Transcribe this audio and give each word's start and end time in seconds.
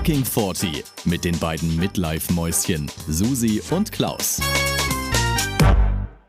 Fucking 0.00 0.24
40 0.24 0.84
mit 1.04 1.26
den 1.26 1.38
beiden 1.38 1.76
Midlife-Mäuschen 1.76 2.90
Susi 3.06 3.60
und 3.70 3.92
Klaus. 3.92 4.40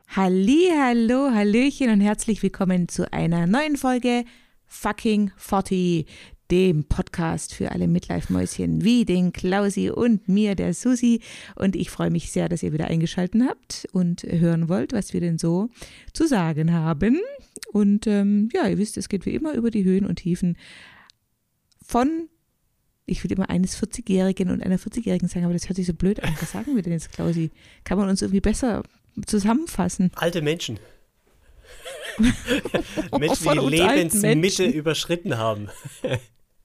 Halli, 0.09 0.67
hallo, 0.77 1.29
hallöchen 1.33 1.89
und 1.89 2.01
herzlich 2.01 2.43
willkommen 2.43 2.89
zu 2.89 3.13
einer 3.13 3.47
neuen 3.47 3.77
Folge 3.77 4.25
Fucking 4.67 5.31
40, 5.37 6.05
dem 6.51 6.83
Podcast 6.83 7.53
für 7.53 7.71
alle 7.71 7.87
Midlife-Mäuschen 7.87 8.83
wie 8.83 9.05
den 9.05 9.31
Klausi 9.31 9.89
und 9.89 10.27
mir, 10.27 10.55
der 10.55 10.73
Susi. 10.73 11.21
Und 11.55 11.77
ich 11.77 11.89
freue 11.89 12.11
mich 12.11 12.29
sehr, 12.29 12.49
dass 12.49 12.63
ihr 12.63 12.73
wieder 12.73 12.87
eingeschaltet 12.87 13.41
habt 13.47 13.87
und 13.93 14.23
hören 14.23 14.67
wollt, 14.67 14.91
was 14.91 15.13
wir 15.13 15.21
denn 15.21 15.37
so 15.37 15.69
zu 16.11 16.27
sagen 16.27 16.73
haben. 16.73 17.21
Und 17.71 18.05
ähm, 18.05 18.49
ja, 18.51 18.67
ihr 18.67 18.77
wisst, 18.77 18.97
es 18.97 19.07
geht 19.07 19.25
wie 19.25 19.33
immer 19.33 19.53
über 19.53 19.71
die 19.71 19.85
Höhen 19.85 20.05
und 20.05 20.17
Tiefen 20.17 20.57
von 21.81 22.27
ich 23.11 23.23
würde 23.23 23.35
immer 23.35 23.49
eines 23.49 23.77
40-Jährigen 23.81 24.49
und 24.49 24.63
einer 24.63 24.77
40-Jährigen 24.77 25.27
sagen, 25.27 25.43
aber 25.45 25.53
das 25.53 25.67
hört 25.67 25.75
sich 25.75 25.85
so 25.85 25.93
blöd 25.93 26.23
an. 26.23 26.33
Was 26.39 26.53
sagen 26.53 26.75
wir 26.75 26.81
denn 26.81 26.93
jetzt, 26.93 27.11
Klausi? 27.11 27.51
Kann 27.83 27.97
man 27.97 28.07
uns 28.09 28.21
irgendwie 28.21 28.39
besser 28.39 28.83
zusammenfassen? 29.25 30.11
Alte 30.15 30.41
Menschen. 30.41 30.79
Menschen, 33.17 33.51
die 33.51 33.75
Lebensmitte 33.75 34.65
überschritten 34.65 35.37
haben. 35.37 35.69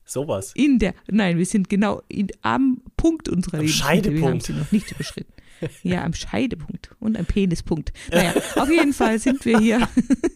Sowas. 0.04 0.52
In 0.54 0.78
der, 0.78 0.94
nein, 1.10 1.36
wir 1.36 1.46
sind 1.46 1.68
genau 1.68 2.00
in, 2.06 2.28
am 2.42 2.80
Punkt 2.96 3.28
unserer 3.28 3.58
Lebensmitte. 3.58 3.84
Scheidepunkt. 3.84 4.20
Wir 4.20 4.28
haben 4.28 4.40
sie 4.40 4.52
noch 4.52 4.72
nicht 4.72 4.92
überschritten. 4.92 5.32
Ja, 5.82 6.04
am 6.04 6.14
Scheidepunkt 6.14 6.90
und 6.98 7.16
am 7.16 7.26
Penispunkt. 7.26 7.92
Naja, 8.10 8.34
auf 8.56 8.70
jeden 8.70 8.92
Fall 8.92 9.18
sind 9.18 9.44
wir 9.44 9.58
hier 9.58 9.88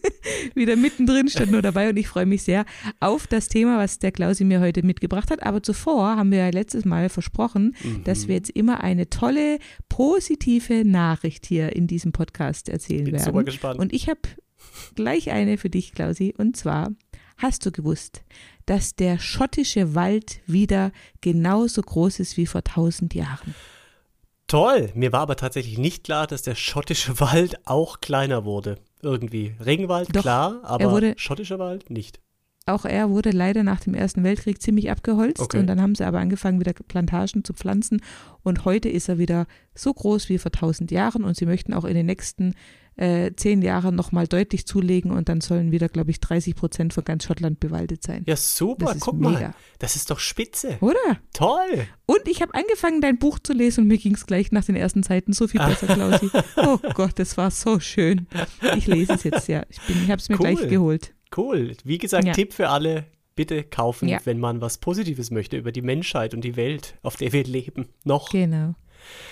wieder 0.55 0.75
mittendrin, 0.75 1.27
stand 1.27 1.51
nur 1.51 1.61
dabei 1.61 1.89
und 1.89 1.97
ich 1.97 2.07
freue 2.07 2.25
mich 2.25 2.43
sehr 2.43 2.65
auf 2.99 3.27
das 3.27 3.47
Thema, 3.47 3.77
was 3.77 3.99
der 3.99 4.11
Klausi 4.11 4.43
mir 4.43 4.59
heute 4.59 4.83
mitgebracht 4.83 5.31
hat. 5.31 5.43
Aber 5.43 5.61
zuvor 5.61 6.15
haben 6.15 6.31
wir 6.31 6.39
ja 6.39 6.49
letztes 6.49 6.85
Mal 6.85 7.09
versprochen, 7.09 7.75
mhm. 7.83 8.03
dass 8.03 8.27
wir 8.27 8.35
jetzt 8.35 8.49
immer 8.49 8.81
eine 8.83 9.09
tolle, 9.09 9.59
positive 9.89 10.85
Nachricht 10.85 11.45
hier 11.45 11.75
in 11.75 11.87
diesem 11.87 12.11
Podcast 12.11 12.69
erzählen 12.69 13.05
Bin 13.05 13.13
werden. 13.13 13.25
Super 13.25 13.43
gespannt. 13.43 13.79
Und 13.79 13.93
ich 13.93 14.09
habe 14.09 14.21
gleich 14.95 15.31
eine 15.31 15.57
für 15.57 15.69
dich, 15.69 15.93
Klausi, 15.93 16.33
und 16.37 16.55
zwar 16.55 16.91
Hast 17.41 17.65
du 17.65 17.71
gewusst, 17.71 18.23
dass 18.67 18.95
der 18.95 19.17
schottische 19.17 19.95
Wald 19.95 20.41
wieder 20.45 20.91
genauso 21.21 21.81
groß 21.81 22.19
ist 22.19 22.37
wie 22.37 22.45
vor 22.45 22.63
tausend 22.63 23.15
Jahren? 23.15 23.55
Toll! 24.51 24.89
Mir 24.95 25.13
war 25.13 25.21
aber 25.21 25.37
tatsächlich 25.37 25.77
nicht 25.77 26.03
klar, 26.03 26.27
dass 26.27 26.41
der 26.41 26.55
schottische 26.55 27.21
Wald 27.21 27.65
auch 27.65 28.01
kleiner 28.01 28.43
wurde. 28.43 28.79
Irgendwie. 29.01 29.55
Regenwald, 29.65 30.13
Doch, 30.13 30.23
klar, 30.23 30.59
aber 30.63 31.13
schottischer 31.15 31.57
Wald 31.57 31.89
nicht. 31.89 32.19
Auch 32.65 32.83
er 32.83 33.09
wurde 33.09 33.31
leider 33.31 33.63
nach 33.63 33.79
dem 33.79 33.93
Ersten 33.93 34.25
Weltkrieg 34.25 34.61
ziemlich 34.61 34.91
abgeholzt 34.91 35.39
okay. 35.39 35.57
und 35.57 35.67
dann 35.67 35.81
haben 35.81 35.95
sie 35.95 36.05
aber 36.05 36.19
angefangen, 36.19 36.59
wieder 36.59 36.73
Plantagen 36.73 37.45
zu 37.45 37.53
pflanzen 37.53 38.01
und 38.43 38.65
heute 38.65 38.89
ist 38.89 39.07
er 39.07 39.17
wieder 39.17 39.47
so 39.73 39.93
groß 39.93 40.27
wie 40.27 40.37
vor 40.37 40.51
tausend 40.51 40.91
Jahren 40.91 41.23
und 41.23 41.37
sie 41.37 41.45
möchten 41.45 41.73
auch 41.73 41.85
in 41.85 41.95
den 41.95 42.05
nächsten 42.05 42.53
äh, 42.97 43.31
zehn 43.35 43.61
Jahren 43.61 43.95
nochmal 43.95 44.27
deutlich 44.27 44.67
zulegen 44.67 45.11
und 45.11 45.29
dann 45.29 45.41
sollen 45.41 45.71
wieder, 45.71 45.89
glaube 45.89 46.11
ich, 46.11 46.19
30 46.19 46.55
Prozent 46.55 46.93
von 46.93 47.03
ganz 47.03 47.25
Schottland 47.25 47.59
bewaldet 47.59 48.03
sein. 48.03 48.23
Ja, 48.27 48.35
super, 48.35 48.95
guck 48.99 49.15
mega. 49.15 49.31
mal. 49.31 49.55
Das 49.79 49.95
ist 49.95 50.11
doch 50.11 50.19
spitze. 50.19 50.77
Oder? 50.81 50.99
Toll. 51.33 51.87
Und 52.05 52.27
ich 52.27 52.41
habe 52.41 52.53
angefangen, 52.53 53.01
dein 53.01 53.17
Buch 53.17 53.39
zu 53.39 53.53
lesen 53.53 53.81
und 53.81 53.87
mir 53.87 53.97
ging 53.97 54.15
es 54.15 54.25
gleich 54.25 54.51
nach 54.51 54.65
den 54.65 54.75
ersten 54.75 55.03
Seiten 55.03 55.33
so 55.33 55.47
viel 55.47 55.61
besser, 55.61 55.87
Klausi. 55.87 56.29
oh 56.57 56.77
Gott, 56.93 57.17
das 57.17 57.37
war 57.37 57.51
so 57.51 57.79
schön. 57.79 58.27
Ich 58.75 58.87
lese 58.87 59.13
es 59.13 59.23
jetzt, 59.23 59.47
ja. 59.47 59.63
Ich, 59.69 59.79
ich 59.87 60.11
habe 60.11 60.19
es 60.19 60.29
mir 60.29 60.39
cool. 60.39 60.55
gleich 60.55 60.69
geholt. 60.69 61.13
Cool. 61.35 61.75
Wie 61.83 61.97
gesagt, 61.97 62.25
ja. 62.25 62.33
Tipp 62.33 62.53
für 62.53 62.69
alle, 62.69 63.05
bitte 63.35 63.63
kaufen, 63.63 64.09
ja. 64.09 64.19
wenn 64.25 64.39
man 64.39 64.61
was 64.61 64.77
Positives 64.77 65.31
möchte 65.31 65.57
über 65.57 65.71
die 65.71 65.81
Menschheit 65.81 66.33
und 66.33 66.41
die 66.41 66.55
Welt, 66.55 66.95
auf 67.01 67.15
der 67.15 67.31
wir 67.31 67.43
leben. 67.43 67.87
Noch. 68.03 68.29
Genau. 68.29 68.75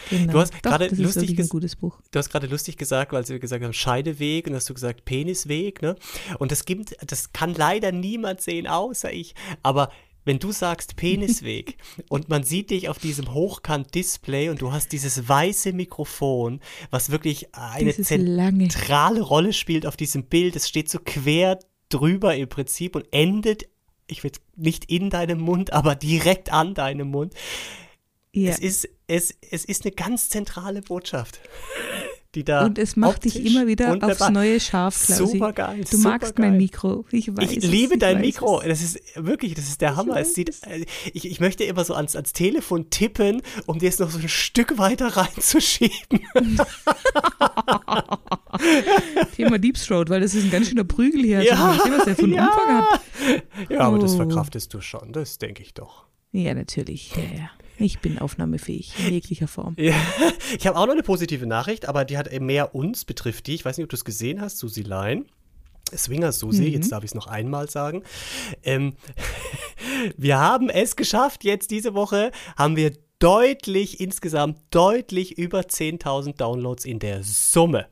Genau. 0.10 0.34
Du 0.34 0.40
hast 0.40 0.64
gerade 0.64 0.88
lustig. 0.96 1.36
Du 1.36 2.20
hast 2.20 2.30
gerade 2.30 2.48
lustig 2.48 2.78
gesagt, 2.78 3.14
weil 3.14 3.26
sie 3.26 3.40
gesagt 3.40 3.64
haben 3.64 3.74
Scheideweg 3.74 4.48
und 4.48 4.56
hast 4.56 4.70
du 4.70 4.74
gesagt 4.74 5.06
Penisweg, 5.06 5.82
ne? 5.82 5.96
Und 6.40 6.52
das 6.52 6.66
gibt, 6.66 6.96
das 7.06 7.32
kann 7.34 7.54
leider 7.54 7.92
niemand 7.92 8.42
sehen 8.42 8.68
außer 8.68 9.12
ich. 9.14 9.36
Aber 9.64 9.92
wenn 10.26 10.40
du 10.40 10.52
sagst 10.52 10.96
Penisweg 10.96 11.78
und 12.10 12.30
man 12.30 12.44
sieht 12.44 12.70
dich 12.70 12.90
auf 12.90 13.00
diesem 13.00 13.34
Hochkant-Display 13.34 14.50
und 14.50 14.62
du 14.62 14.72
hast 14.72 14.92
dieses 14.92 15.28
weiße 15.28 15.74
Mikrofon, 15.74 16.60
was 16.90 17.10
wirklich 17.10 17.56
eine 17.56 17.94
zentrale 17.94 19.16
lange. 19.16 19.22
Rolle 19.22 19.54
spielt 19.54 19.86
auf 19.86 19.98
diesem 19.98 20.26
Bild, 20.26 20.56
es 20.56 20.68
steht 20.68 20.90
so 20.90 21.00
quer 21.04 21.60
drüber 21.90 22.36
im 22.36 22.48
Prinzip 22.48 22.96
und 22.96 23.06
endet, 23.12 23.68
ich 24.08 24.24
will 24.24 24.32
nicht 24.56 24.86
in 24.86 25.10
deinem 25.10 25.40
Mund, 25.40 25.74
aber 25.74 25.96
direkt 25.96 26.52
an 26.52 26.74
deinem 26.74 27.10
Mund. 27.10 27.34
Ja. 28.32 28.52
Es, 28.52 28.60
ist, 28.60 28.90
es, 29.10 29.36
es 29.50 29.66
ist 29.66 29.86
eine 29.86 29.92
ganz 29.92 30.30
zentrale 30.30 30.82
Botschaft. 30.82 31.40
Die 32.36 32.44
da 32.44 32.64
und 32.64 32.78
es 32.78 32.96
macht 32.96 33.26
dich 33.26 33.44
immer 33.44 33.66
wieder 33.66 33.98
aufs 34.04 34.30
neue 34.30 34.60
scharf, 34.60 35.04
Klausi. 35.04 35.32
Super 35.34 35.52
geil. 35.52 35.84
Du 35.90 35.98
super 35.98 36.10
magst 36.10 36.36
geil. 36.36 36.50
mein 36.50 36.58
Mikro. 36.58 37.04
Ich 37.10 37.36
weiß. 37.36 37.50
Ich 37.50 37.64
liebe 37.64 37.96
es, 37.96 38.00
dein 38.00 38.18
ich 38.18 38.22
Mikro. 38.36 38.62
Das 38.62 38.84
ist 38.84 39.00
wirklich, 39.16 39.56
das 39.56 39.68
ist 39.68 39.82
der 39.82 39.96
Hammer. 39.96 40.18
Es 40.18 40.36
sieht, 40.36 40.50
äh, 40.68 40.86
ich, 41.12 41.26
ich 41.26 41.40
möchte 41.40 41.64
immer 41.64 41.84
so 41.84 41.96
ans, 41.96 42.16
ans 42.16 42.32
Telefon 42.32 42.92
tippen, 42.92 43.42
um 43.66 43.80
dir 43.80 43.90
es 43.90 43.98
noch 43.98 44.12
so 44.12 44.20
ein 44.20 44.30
Stück 44.30 44.78
weiter 44.78 45.08
reinzuschieben. 45.18 45.98
Thema 49.36 49.58
Deep 49.58 49.78
Throat, 49.78 50.12
weil 50.12 50.22
das 50.22 50.36
ist 50.36 50.44
ein 50.44 50.52
ganz 50.52 50.70
schöner 50.70 50.84
Prügel 50.84 51.24
hier. 51.24 51.42
Ja, 51.42 51.72
also, 51.72 51.84
was 51.98 52.06
der 52.06 52.16
von 52.16 52.32
ja. 52.32 52.46
Umfang 52.46 52.78
hat. 52.78 53.02
Ja, 53.72 53.80
aber 53.80 53.98
oh. 53.98 54.02
das 54.02 54.14
verkraftest 54.14 54.72
du 54.72 54.82
schon. 54.82 55.14
Das 55.14 55.40
denke 55.40 55.64
ich 55.64 55.74
doch. 55.74 56.06
Ja, 56.32 56.54
natürlich. 56.54 57.16
Ja, 57.16 57.24
ja. 57.24 57.50
Ich 57.80 58.00
bin 58.00 58.20
aufnahmefähig 58.20 58.94
in 59.00 59.14
jeglicher 59.14 59.48
Form. 59.48 59.76
Ja, 59.78 59.96
ich 60.58 60.68
habe 60.68 60.78
auch 60.78 60.86
noch 60.86 60.94
eine 60.94 61.04
positive 61.04 61.48
Nachricht, 61.48 61.88
aber 61.88 62.06
die 62.06 62.18
hat 62.18 62.32
mehr 62.40 62.76
uns 62.76 63.06
betrifft 63.06 63.48
die. 63.48 63.56
Ich 63.56 63.66
weiß 63.66 63.78
nicht, 63.78 63.86
ob 63.86 63.90
du 63.90 63.96
es 63.96 64.06
gesehen 64.06 64.42
hast, 64.42 64.58
Susi 64.60 64.84
Lein. 64.84 65.26
Swinger 65.96 66.32
Susi, 66.32 66.64
mhm. 66.64 66.74
jetzt 66.74 66.92
darf 66.92 67.04
ich 67.04 67.12
es 67.12 67.16
noch 67.16 67.28
einmal 67.28 67.70
sagen. 67.70 68.04
Ähm, 68.64 68.94
wir 70.18 70.38
haben 70.40 70.70
es 70.70 70.96
geschafft, 70.96 71.44
jetzt 71.44 71.72
diese 71.72 71.94
Woche 71.96 72.32
haben 72.58 72.76
wir 72.76 72.94
deutlich, 73.20 74.00
insgesamt 74.00 74.60
deutlich 74.72 75.38
über 75.38 75.62
10.000 75.62 76.38
Downloads 76.38 76.86
in 76.86 77.00
der 77.00 77.24
Summe. 77.24 77.88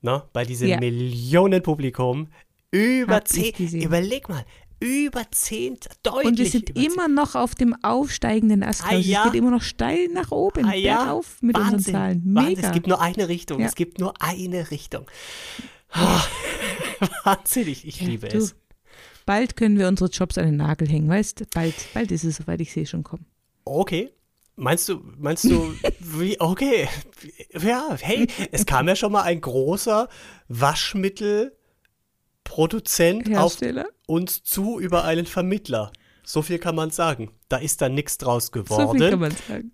Na, 0.00 0.28
bei 0.32 0.44
diesem 0.44 0.68
ja. 0.68 0.80
Millionenpublikum. 0.80 2.28
Über 2.70 3.24
10. 3.24 3.80
Überleg 3.80 4.28
mal, 4.28 4.44
über 4.80 5.22
10, 5.30 5.78
deutlich. 6.02 6.26
Und 6.26 6.38
wir 6.38 6.46
sind 6.46 6.70
immer 6.70 7.08
noch 7.08 7.34
auf 7.34 7.54
dem 7.54 7.74
aufsteigenden 7.82 8.62
Ast. 8.62 8.84
Ah, 8.84 8.94
ja. 8.94 9.24
Es 9.24 9.32
geht 9.32 9.38
immer 9.38 9.50
noch 9.50 9.62
steil 9.62 10.08
nach 10.08 10.30
oben, 10.30 10.64
ah, 10.66 10.74
ja. 10.74 11.04
bergauf 11.04 11.42
mit 11.42 11.56
Wahnsinn. 11.56 11.74
unseren 11.74 11.92
Zahlen. 11.92 12.22
Mega. 12.24 12.46
Wahnsinn. 12.46 12.64
Es 12.64 12.72
gibt 12.72 12.86
nur 12.86 13.00
eine 13.00 13.28
Richtung. 13.28 13.60
Ja. 13.60 13.66
Es 13.66 13.74
gibt 13.74 13.98
nur 13.98 14.14
eine 14.20 14.70
Richtung. 14.70 15.06
Oh, 15.94 17.06
wahnsinnig, 17.24 17.86
ich 17.86 18.00
liebe 18.00 18.28
du, 18.28 18.38
es. 18.38 18.54
Bald 19.26 19.56
können 19.56 19.78
wir 19.78 19.88
unsere 19.88 20.10
Jobs 20.10 20.38
an 20.38 20.46
den 20.46 20.56
Nagel 20.56 20.88
hängen, 20.88 21.08
weißt 21.08 21.40
du? 21.40 21.44
Bald, 21.54 21.74
bald 21.94 22.10
ist 22.12 22.24
es 22.24 22.36
soweit, 22.36 22.60
ich 22.60 22.72
sehe 22.72 22.86
schon 22.86 23.04
kommen. 23.04 23.26
Okay. 23.64 24.10
Meinst 24.56 24.88
du, 24.88 25.00
meinst 25.18 25.44
du, 25.44 25.72
wie, 26.00 26.40
okay, 26.40 26.88
ja, 27.60 27.96
hey, 28.00 28.26
es 28.50 28.66
kam 28.66 28.88
ja 28.88 28.96
schon 28.96 29.12
mal 29.12 29.22
ein 29.22 29.40
großer 29.40 30.08
Waschmittel- 30.48 31.52
Produzent 32.48 33.36
auf 33.36 33.58
uns 34.06 34.42
zu 34.42 34.80
über 34.80 35.04
einen 35.04 35.26
Vermittler. 35.26 35.92
So 36.24 36.42
viel 36.42 36.58
kann 36.58 36.74
man 36.74 36.90
sagen. 36.90 37.30
Da 37.48 37.58
ist 37.58 37.82
dann 37.82 37.94
nichts 37.94 38.16
draus 38.18 38.52
geworden. 38.52 38.86
So 38.86 38.92
viel 38.94 39.10
kann 39.10 39.20
man 39.20 39.32
sagen. 39.32 39.72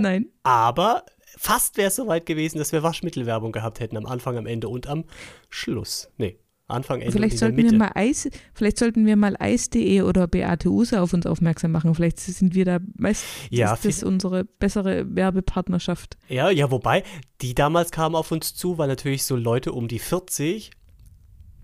Nein. 0.00 0.26
Aber 0.42 1.04
fast 1.36 1.78
wäre 1.78 1.88
es 1.88 1.96
soweit 1.96 2.26
gewesen, 2.26 2.58
dass 2.58 2.72
wir 2.72 2.82
Waschmittelwerbung 2.82 3.52
gehabt 3.52 3.80
hätten 3.80 3.96
am 3.96 4.06
Anfang, 4.06 4.36
am 4.36 4.46
Ende 4.46 4.68
und 4.68 4.86
am 4.86 5.04
Schluss. 5.48 6.10
Nee. 6.18 6.38
Anfang, 6.66 7.00
Ende 7.00 7.12
vielleicht 7.12 7.38
sollten 7.38 7.58
wir 7.58 7.74
mal 7.74 7.90
Eis, 7.94 8.28
vielleicht 8.54 8.78
sollten 8.78 9.04
wir 9.04 9.16
mal 9.16 9.36
Eis.de 9.38 10.00
oder 10.00 10.26
Beate 10.26 10.70
Use 10.70 10.98
auf 10.98 11.12
uns 11.12 11.26
aufmerksam 11.26 11.72
machen. 11.72 11.94
Vielleicht 11.94 12.20
sind 12.20 12.54
wir 12.54 12.64
da, 12.64 12.78
weißt 12.96 13.24
ja, 13.50 13.74
ist 13.74 13.84
das 13.84 14.02
unsere 14.02 14.44
bessere 14.44 15.14
Werbepartnerschaft. 15.14 16.16
Ja, 16.28 16.48
ja, 16.48 16.70
wobei, 16.70 17.02
die 17.42 17.54
damals 17.54 17.90
kamen 17.90 18.14
auf 18.14 18.32
uns 18.32 18.54
zu, 18.54 18.78
weil 18.78 18.88
natürlich 18.88 19.24
so 19.24 19.36
Leute 19.36 19.72
um 19.72 19.88
die 19.88 19.98
40 19.98 20.70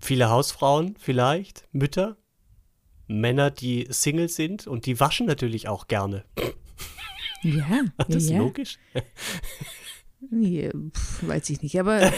Viele 0.01 0.31
Hausfrauen 0.31 0.97
vielleicht, 0.99 1.69
Mütter, 1.73 2.17
Männer, 3.07 3.51
die 3.51 3.87
Single 3.91 4.29
sind 4.29 4.67
und 4.67 4.87
die 4.87 4.99
waschen 5.01 5.27
natürlich 5.27 5.69
auch 5.69 5.89
gerne. 5.89 6.25
Ja, 7.43 7.83
das 7.97 8.25
ist 8.25 8.31
ja. 8.31 8.39
logisch. 8.39 8.79
Ja, 10.31 10.71
weiß 11.23 11.49
ich 11.49 11.63
nicht, 11.63 11.81
aber 11.81 12.13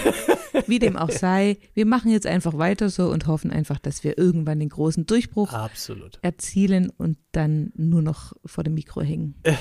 wie 0.66 0.80
dem 0.80 0.96
auch 0.96 1.10
sei, 1.10 1.58
wir 1.74 1.86
machen 1.86 2.10
jetzt 2.10 2.26
einfach 2.26 2.58
weiter 2.58 2.90
so 2.90 3.08
und 3.08 3.28
hoffen 3.28 3.52
einfach, 3.52 3.78
dass 3.78 4.02
wir 4.02 4.18
irgendwann 4.18 4.58
den 4.58 4.70
großen 4.70 5.06
Durchbruch 5.06 5.52
Absolut. 5.52 6.18
erzielen 6.20 6.90
und 6.90 7.16
dann 7.30 7.72
nur 7.76 8.02
noch 8.02 8.32
vor 8.44 8.64
dem 8.64 8.74
Mikro 8.74 9.02
hängen. 9.02 9.36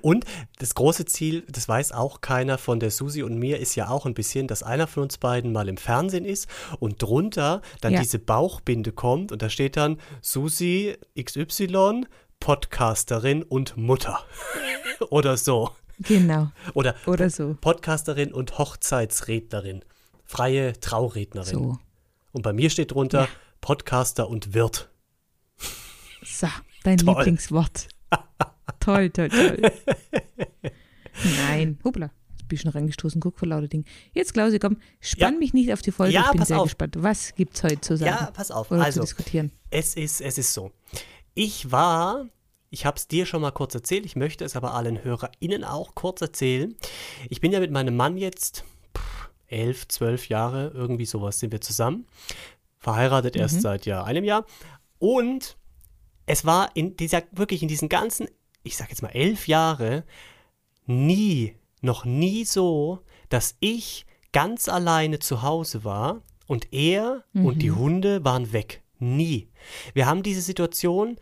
Und 0.00 0.24
das 0.58 0.74
große 0.74 1.04
Ziel, 1.04 1.44
das 1.48 1.68
weiß 1.68 1.92
auch 1.92 2.20
keiner 2.20 2.58
von 2.58 2.80
der 2.80 2.90
Susi 2.90 3.22
und 3.22 3.38
mir, 3.38 3.58
ist 3.60 3.74
ja 3.74 3.88
auch 3.88 4.06
ein 4.06 4.14
bisschen, 4.14 4.46
dass 4.46 4.62
einer 4.62 4.86
von 4.86 5.04
uns 5.04 5.18
beiden 5.18 5.52
mal 5.52 5.68
im 5.68 5.76
Fernsehen 5.76 6.24
ist 6.24 6.48
und 6.80 7.02
drunter 7.02 7.62
dann 7.80 7.92
ja. 7.92 8.00
diese 8.00 8.18
Bauchbinde 8.18 8.92
kommt 8.92 9.32
und 9.32 9.42
da 9.42 9.48
steht 9.48 9.76
dann 9.76 9.98
Susi 10.20 10.96
XY 11.18 12.06
Podcasterin 12.40 13.42
und 13.42 13.76
Mutter. 13.76 14.20
Oder 15.10 15.36
so. 15.36 15.70
Genau. 16.00 16.50
Oder, 16.74 16.94
Oder 17.06 17.30
so. 17.30 17.56
Podcasterin 17.60 18.32
und 18.32 18.58
Hochzeitsrednerin. 18.58 19.84
Freie 20.24 20.72
Traurednerin. 20.80 21.52
So. 21.52 21.78
Und 22.32 22.42
bei 22.42 22.52
mir 22.52 22.70
steht 22.70 22.92
drunter 22.92 23.22
Ja. 23.22 23.28
Podcaster 23.60 24.28
und 24.28 24.54
Wirt. 24.54 24.90
So, 26.24 26.48
dein 26.82 26.96
Toll. 26.98 27.14
Lieblingswort. 27.16 27.88
toll, 28.80 29.10
toll, 29.10 29.28
toll. 29.28 29.70
Nein, 31.48 31.78
hoppla. 31.84 32.10
Bin 32.48 32.58
schon 32.58 32.72
reingestoßen, 32.72 33.20
guck 33.20 33.38
vor 33.38 33.48
lauter 33.48 33.68
Ding. 33.68 33.84
Jetzt, 34.12 34.34
Klausi, 34.34 34.58
komm, 34.58 34.76
spann 35.00 35.34
Ja. 35.34 35.38
mich 35.38 35.54
nicht 35.54 35.72
auf 35.72 35.80
die 35.80 35.92
Folge. 35.92 36.12
Ja, 36.12 36.26
ich 36.26 36.36
bin 36.36 36.44
sehr 36.44 36.58
auf. 36.58 36.64
gespannt. 36.64 36.96
Was 36.98 37.34
gibt's 37.34 37.62
heute 37.62 37.80
zu 37.80 37.96
sagen? 37.96 38.10
Ja, 38.10 38.30
pass 38.32 38.50
auf. 38.50 38.70
Oder 38.70 38.80
zu 38.80 38.86
Also, 38.86 39.00
diskutieren? 39.00 39.50
es 39.70 39.94
ist, 39.94 40.20
es 40.20 40.36
ist 40.36 40.52
so. 40.52 40.70
Ich 41.34 41.70
war, 41.72 42.26
ich 42.74 42.84
habe 42.84 42.96
es 42.96 43.06
dir 43.06 43.24
schon 43.24 43.40
mal 43.40 43.52
kurz 43.52 43.72
erzählt, 43.76 44.04
ich 44.04 44.16
möchte 44.16 44.44
es 44.44 44.56
aber 44.56 44.74
allen 44.74 45.04
HörerInnen 45.04 45.62
auch 45.62 45.94
kurz 45.94 46.20
erzählen. 46.20 46.74
Ich 47.30 47.40
bin 47.40 47.52
ja 47.52 47.60
mit 47.60 47.70
meinem 47.70 47.94
Mann 47.94 48.18
jetzt 48.18 48.64
pff, 48.98 49.30
elf, 49.46 49.86
zwölf 49.86 50.28
Jahre, 50.28 50.72
irgendwie 50.74 51.06
sowas 51.06 51.38
sind 51.38 51.52
wir 51.52 51.60
zusammen. 51.60 52.06
Verheiratet 52.78 53.36
erst 53.36 53.62
seit 53.62 53.86
ja 53.86 54.02
einem 54.02 54.24
Jahr. 54.24 54.44
Und 54.98 55.56
es 56.26 56.44
war 56.44 56.74
in 56.74 56.96
dieser, 56.96 57.22
wirklich 57.30 57.62
in 57.62 57.68
diesen 57.68 57.88
ganzen, 57.88 58.26
ich 58.64 58.76
sag 58.76 58.90
jetzt 58.90 59.02
mal 59.02 59.10
elf 59.10 59.46
Jahre, 59.46 60.02
nie, 60.84 61.54
noch 61.80 62.04
nie 62.04 62.44
so, 62.44 63.04
dass 63.28 63.56
ich 63.60 64.04
ganz 64.32 64.68
alleine 64.68 65.20
zu 65.20 65.42
Hause 65.42 65.84
war 65.84 66.22
und 66.48 66.72
er 66.72 67.22
und 67.34 67.62
die 67.62 67.70
Hunde 67.70 68.24
waren 68.24 68.52
weg. 68.52 68.82
Nie. 68.98 69.48
Wir 69.92 70.06
haben 70.06 70.24
diese 70.24 70.40
Situation 70.40 71.18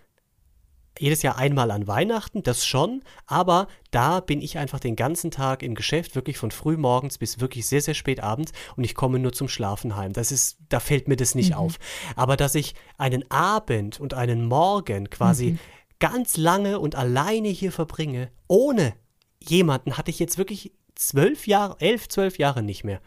jedes 0.99 1.23
Jahr 1.23 1.37
einmal 1.39 1.71
an 1.71 1.87
Weihnachten, 1.87 2.43
das 2.43 2.67
schon, 2.67 3.03
aber 3.27 3.67
da 3.91 4.21
bin 4.21 4.43
ich 4.43 4.59
einfach 4.59 4.81
den 4.81 4.97
ganzen 4.97 5.31
Tag 5.31 5.63
im 5.63 5.75
Geschäft, 5.75 6.15
wirklich 6.15 6.39
von 6.39 6.51
früh 6.51 6.77
morgens 6.77 7.19
bis 7.19 7.41
wirklich 7.41 7.67
sehr, 7.67 7.81
sehr 7.81 7.95
spät 7.95 8.23
abends 8.23 8.53
und 8.77 8.85
ich 8.85 8.95
komme 8.95 9.19
nur 9.19 9.33
zum 9.33 9.49
Schlafen 9.49 9.97
heim. 9.97 10.13
Das 10.13 10.31
ist, 10.31 10.59
da 10.69 10.81
fällt 10.81 11.09
mir 11.09 11.17
das 11.17 11.35
nicht 11.35 11.55
auf. 11.55 11.79
Aber 12.15 12.37
dass 12.37 12.55
ich 12.55 12.75
einen 12.99 13.31
Abend 13.31 14.01
und 14.01 14.15
einen 14.15 14.47
Morgen 14.47 15.11
quasi 15.11 15.59
ganz 15.99 16.37
lange 16.37 16.79
und 16.79 16.95
alleine 16.95 17.49
hier 17.49 17.73
verbringe, 17.73 18.31
ohne 18.49 18.95
jemanden, 19.41 19.97
hatte 19.97 20.11
ich 20.11 20.19
jetzt 20.19 20.37
wirklich 20.37 20.73
zwölf 20.95 21.47
Jahre, 21.47 21.77
elf, 21.81 22.09
zwölf 22.09 22.39
Jahre 22.39 22.63
nicht 22.63 22.85
mehr. 22.85 23.01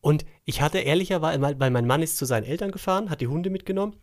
Und 0.00 0.24
ich 0.44 0.60
hatte 0.60 0.78
ehrlicherweise, 0.78 1.40
weil 1.40 1.60
weil 1.60 1.70
mein 1.70 1.86
Mann 1.86 2.02
ist 2.02 2.16
zu 2.16 2.24
seinen 2.24 2.44
Eltern 2.44 2.72
gefahren, 2.72 3.10
hat 3.10 3.20
die 3.20 3.28
Hunde 3.28 3.50
mitgenommen. 3.50 3.96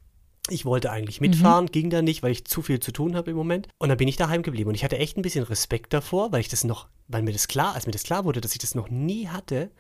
Ich 0.51 0.65
wollte 0.65 0.91
eigentlich 0.91 1.21
mitfahren, 1.21 1.67
ging 1.67 1.89
da 1.89 2.01
nicht, 2.01 2.23
weil 2.23 2.31
ich 2.31 2.45
zu 2.45 2.61
viel 2.61 2.79
zu 2.79 2.91
tun 2.91 3.15
habe 3.15 3.31
im 3.31 3.37
Moment. 3.37 3.67
Und 3.77 3.89
dann 3.89 3.97
bin 3.97 4.07
ich 4.07 4.15
daheim 4.17 4.41
geblieben. 4.43 4.69
Und 4.69 4.75
ich 4.75 4.83
hatte 4.83 4.97
echt 4.97 5.17
ein 5.17 5.21
bisschen 5.21 5.43
Respekt 5.43 5.93
davor, 5.93 6.31
weil 6.31 6.41
ich 6.41 6.47
das 6.49 6.63
noch, 6.63 6.87
weil 7.07 7.21
mir 7.23 7.31
das 7.33 7.47
klar, 7.47 7.75
als 7.75 7.85
mir 7.85 7.91
das 7.91 8.03
klar 8.03 8.25
wurde, 8.25 8.41
dass 8.41 8.51
ich 8.53 8.59
das 8.59 8.75
noch 8.75 8.89
nie 8.89 9.27
hatte, 9.27 9.71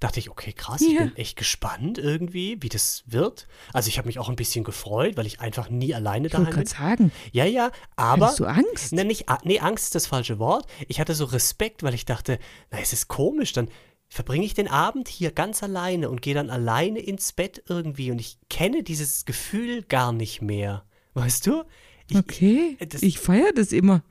dachte 0.00 0.20
ich, 0.20 0.30
okay, 0.30 0.52
krass, 0.52 0.80
ich 0.80 0.92
Ja. 0.94 1.04
bin 1.04 1.16
echt 1.16 1.36
gespannt 1.36 1.98
irgendwie, 1.98 2.56
wie 2.60 2.68
das 2.68 3.02
wird. 3.06 3.46
Also 3.72 3.88
ich 3.88 3.98
habe 3.98 4.06
mich 4.06 4.18
auch 4.18 4.28
ein 4.28 4.36
bisschen 4.36 4.64
gefreut, 4.64 5.16
weil 5.16 5.26
ich 5.26 5.40
einfach 5.40 5.70
nie 5.70 5.94
alleine 5.94 6.26
Ich 6.26 6.32
daheim 6.32 6.46
bin. 6.46 6.54
gerade 6.54 6.68
sagen, 6.68 7.12
Ja, 7.32 7.44
ja, 7.44 7.70
aber. 7.96 8.26
hattest 8.26 8.40
du 8.40 8.44
Angst? 8.46 8.92
Ne, 8.92 9.04
nicht, 9.04 9.28
A- 9.28 9.38
nee, 9.44 9.58
Angst 9.60 9.84
ist 9.86 9.94
das 9.94 10.06
falsche 10.06 10.38
Wort. 10.38 10.66
Ich 10.88 11.00
hatte 11.00 11.14
so 11.14 11.24
Respekt, 11.26 11.82
weil 11.82 11.94
ich 11.94 12.04
dachte, 12.04 12.38
na, 12.70 12.78
es 12.80 12.92
ist 12.92 13.08
komisch, 13.08 13.52
dann 13.52 13.68
verbringe 14.08 14.44
ich 14.44 14.54
den 14.54 14.68
Abend 14.68 15.08
hier 15.08 15.30
ganz 15.32 15.62
alleine 15.62 16.08
und 16.10 16.22
gehe 16.22 16.34
dann 16.34 16.50
alleine 16.50 16.98
ins 17.00 17.32
Bett 17.32 17.62
irgendwie 17.68 18.10
und 18.10 18.20
ich 18.20 18.38
kenne 18.48 18.82
dieses 18.82 19.24
Gefühl 19.24 19.82
gar 19.82 20.12
nicht 20.12 20.40
mehr. 20.42 20.84
Weißt 21.14 21.46
du? 21.46 21.64
Ich, 22.08 22.16
Okay, 22.16 22.76
das- 22.88 23.02
ich 23.02 23.18
feiere 23.18 23.52
das 23.52 23.72
immer. 23.72 24.02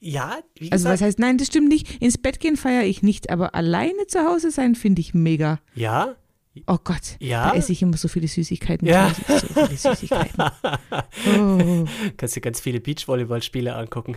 Ja, 0.00 0.38
wie 0.56 0.70
Also 0.70 0.84
gesagt, 0.84 0.94
was 0.94 1.06
heißt, 1.06 1.18
nein, 1.18 1.38
das 1.38 1.46
stimmt 1.48 1.68
nicht. 1.68 2.00
Ins 2.02 2.18
Bett 2.18 2.38
gehen 2.38 2.56
feiere 2.56 2.84
ich 2.84 3.02
nicht, 3.02 3.30
aber 3.30 3.54
alleine 3.54 4.06
zu 4.06 4.20
Hause 4.24 4.50
sein 4.50 4.74
finde 4.74 5.00
ich 5.00 5.14
mega. 5.14 5.60
ja, 5.74 6.14
Oh 6.68 6.78
Gott, 6.84 7.16
Ja? 7.18 7.48
da 7.50 7.56
esse 7.56 7.72
ich 7.72 7.82
immer 7.82 7.96
so 7.96 8.06
viele 8.06 8.28
Süßigkeiten. 8.28 8.86
Ja. 8.86 9.12
So 9.26 9.66
viele 9.66 9.76
Süßigkeiten. 9.76 10.44
Oh, 11.36 11.84
kannst 12.16 12.36
dir 12.36 12.40
ganz 12.42 12.60
viele 12.60 12.80
Beachvolleyballspiele 12.80 13.74
angucken. 13.74 14.16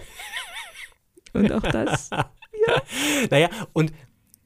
und 1.34 1.52
auch 1.52 1.64
das. 1.64 2.12
Naja, 3.32 3.50
und 3.74 3.92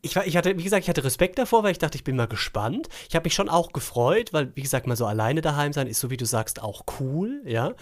ich, 0.01 0.15
war- 0.15 0.25
ich 0.25 0.35
hatte, 0.37 0.57
wie 0.57 0.63
gesagt, 0.63 0.83
ich 0.83 0.89
hatte 0.89 1.03
Respekt 1.03 1.37
davor, 1.37 1.63
weil 1.63 1.71
ich 1.71 1.77
dachte, 1.79 1.97
ich 1.97 2.03
bin 2.03 2.15
mal 2.15 2.27
gespannt. 2.27 2.87
Ich 3.09 3.15
habe 3.15 3.25
mich 3.25 3.33
schon 3.33 3.49
auch 3.49 3.71
gefreut, 3.71 4.33
weil, 4.33 4.55
wie 4.55 4.61
gesagt, 4.61 4.87
mal 4.87 4.95
so 4.95 5.05
alleine 5.05 5.41
daheim 5.41 5.73
sein 5.73 5.87
ist, 5.87 5.99
so 5.99 6.09
wie 6.09 6.17
du 6.17 6.25
sagst, 6.25 6.61
auch 6.61 6.83
cool, 6.99 7.41
ja. 7.45 7.73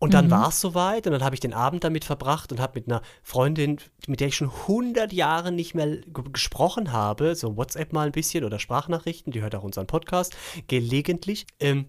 Und 0.00 0.12
dann 0.12 0.30
war 0.30 0.48
es 0.48 0.60
soweit 0.60 1.06
und 1.06 1.12
dann 1.14 1.24
habe 1.24 1.34
ich 1.34 1.40
den 1.40 1.54
Abend 1.54 1.82
damit 1.82 2.04
verbracht 2.04 2.52
und 2.52 2.60
habe 2.60 2.78
mit 2.78 2.88
einer 2.88 3.00
Freundin, 3.22 3.78
mit 4.06 4.20
der 4.20 4.28
ich 4.28 4.36
schon 4.36 4.50
100 4.50 5.12
Jahre 5.14 5.50
nicht 5.50 5.74
mehr 5.74 5.86
ge- 5.86 6.24
gesprochen 6.30 6.92
habe, 6.92 7.34
so 7.34 7.56
WhatsApp 7.56 7.92
mal 7.94 8.04
ein 8.06 8.12
bisschen 8.12 8.44
oder 8.44 8.58
Sprachnachrichten, 8.58 9.32
die 9.32 9.40
hört 9.40 9.54
auch 9.54 9.62
unseren 9.62 9.86
Podcast, 9.86 10.36
gelegentlich. 10.68 11.46
Ähm, 11.58 11.86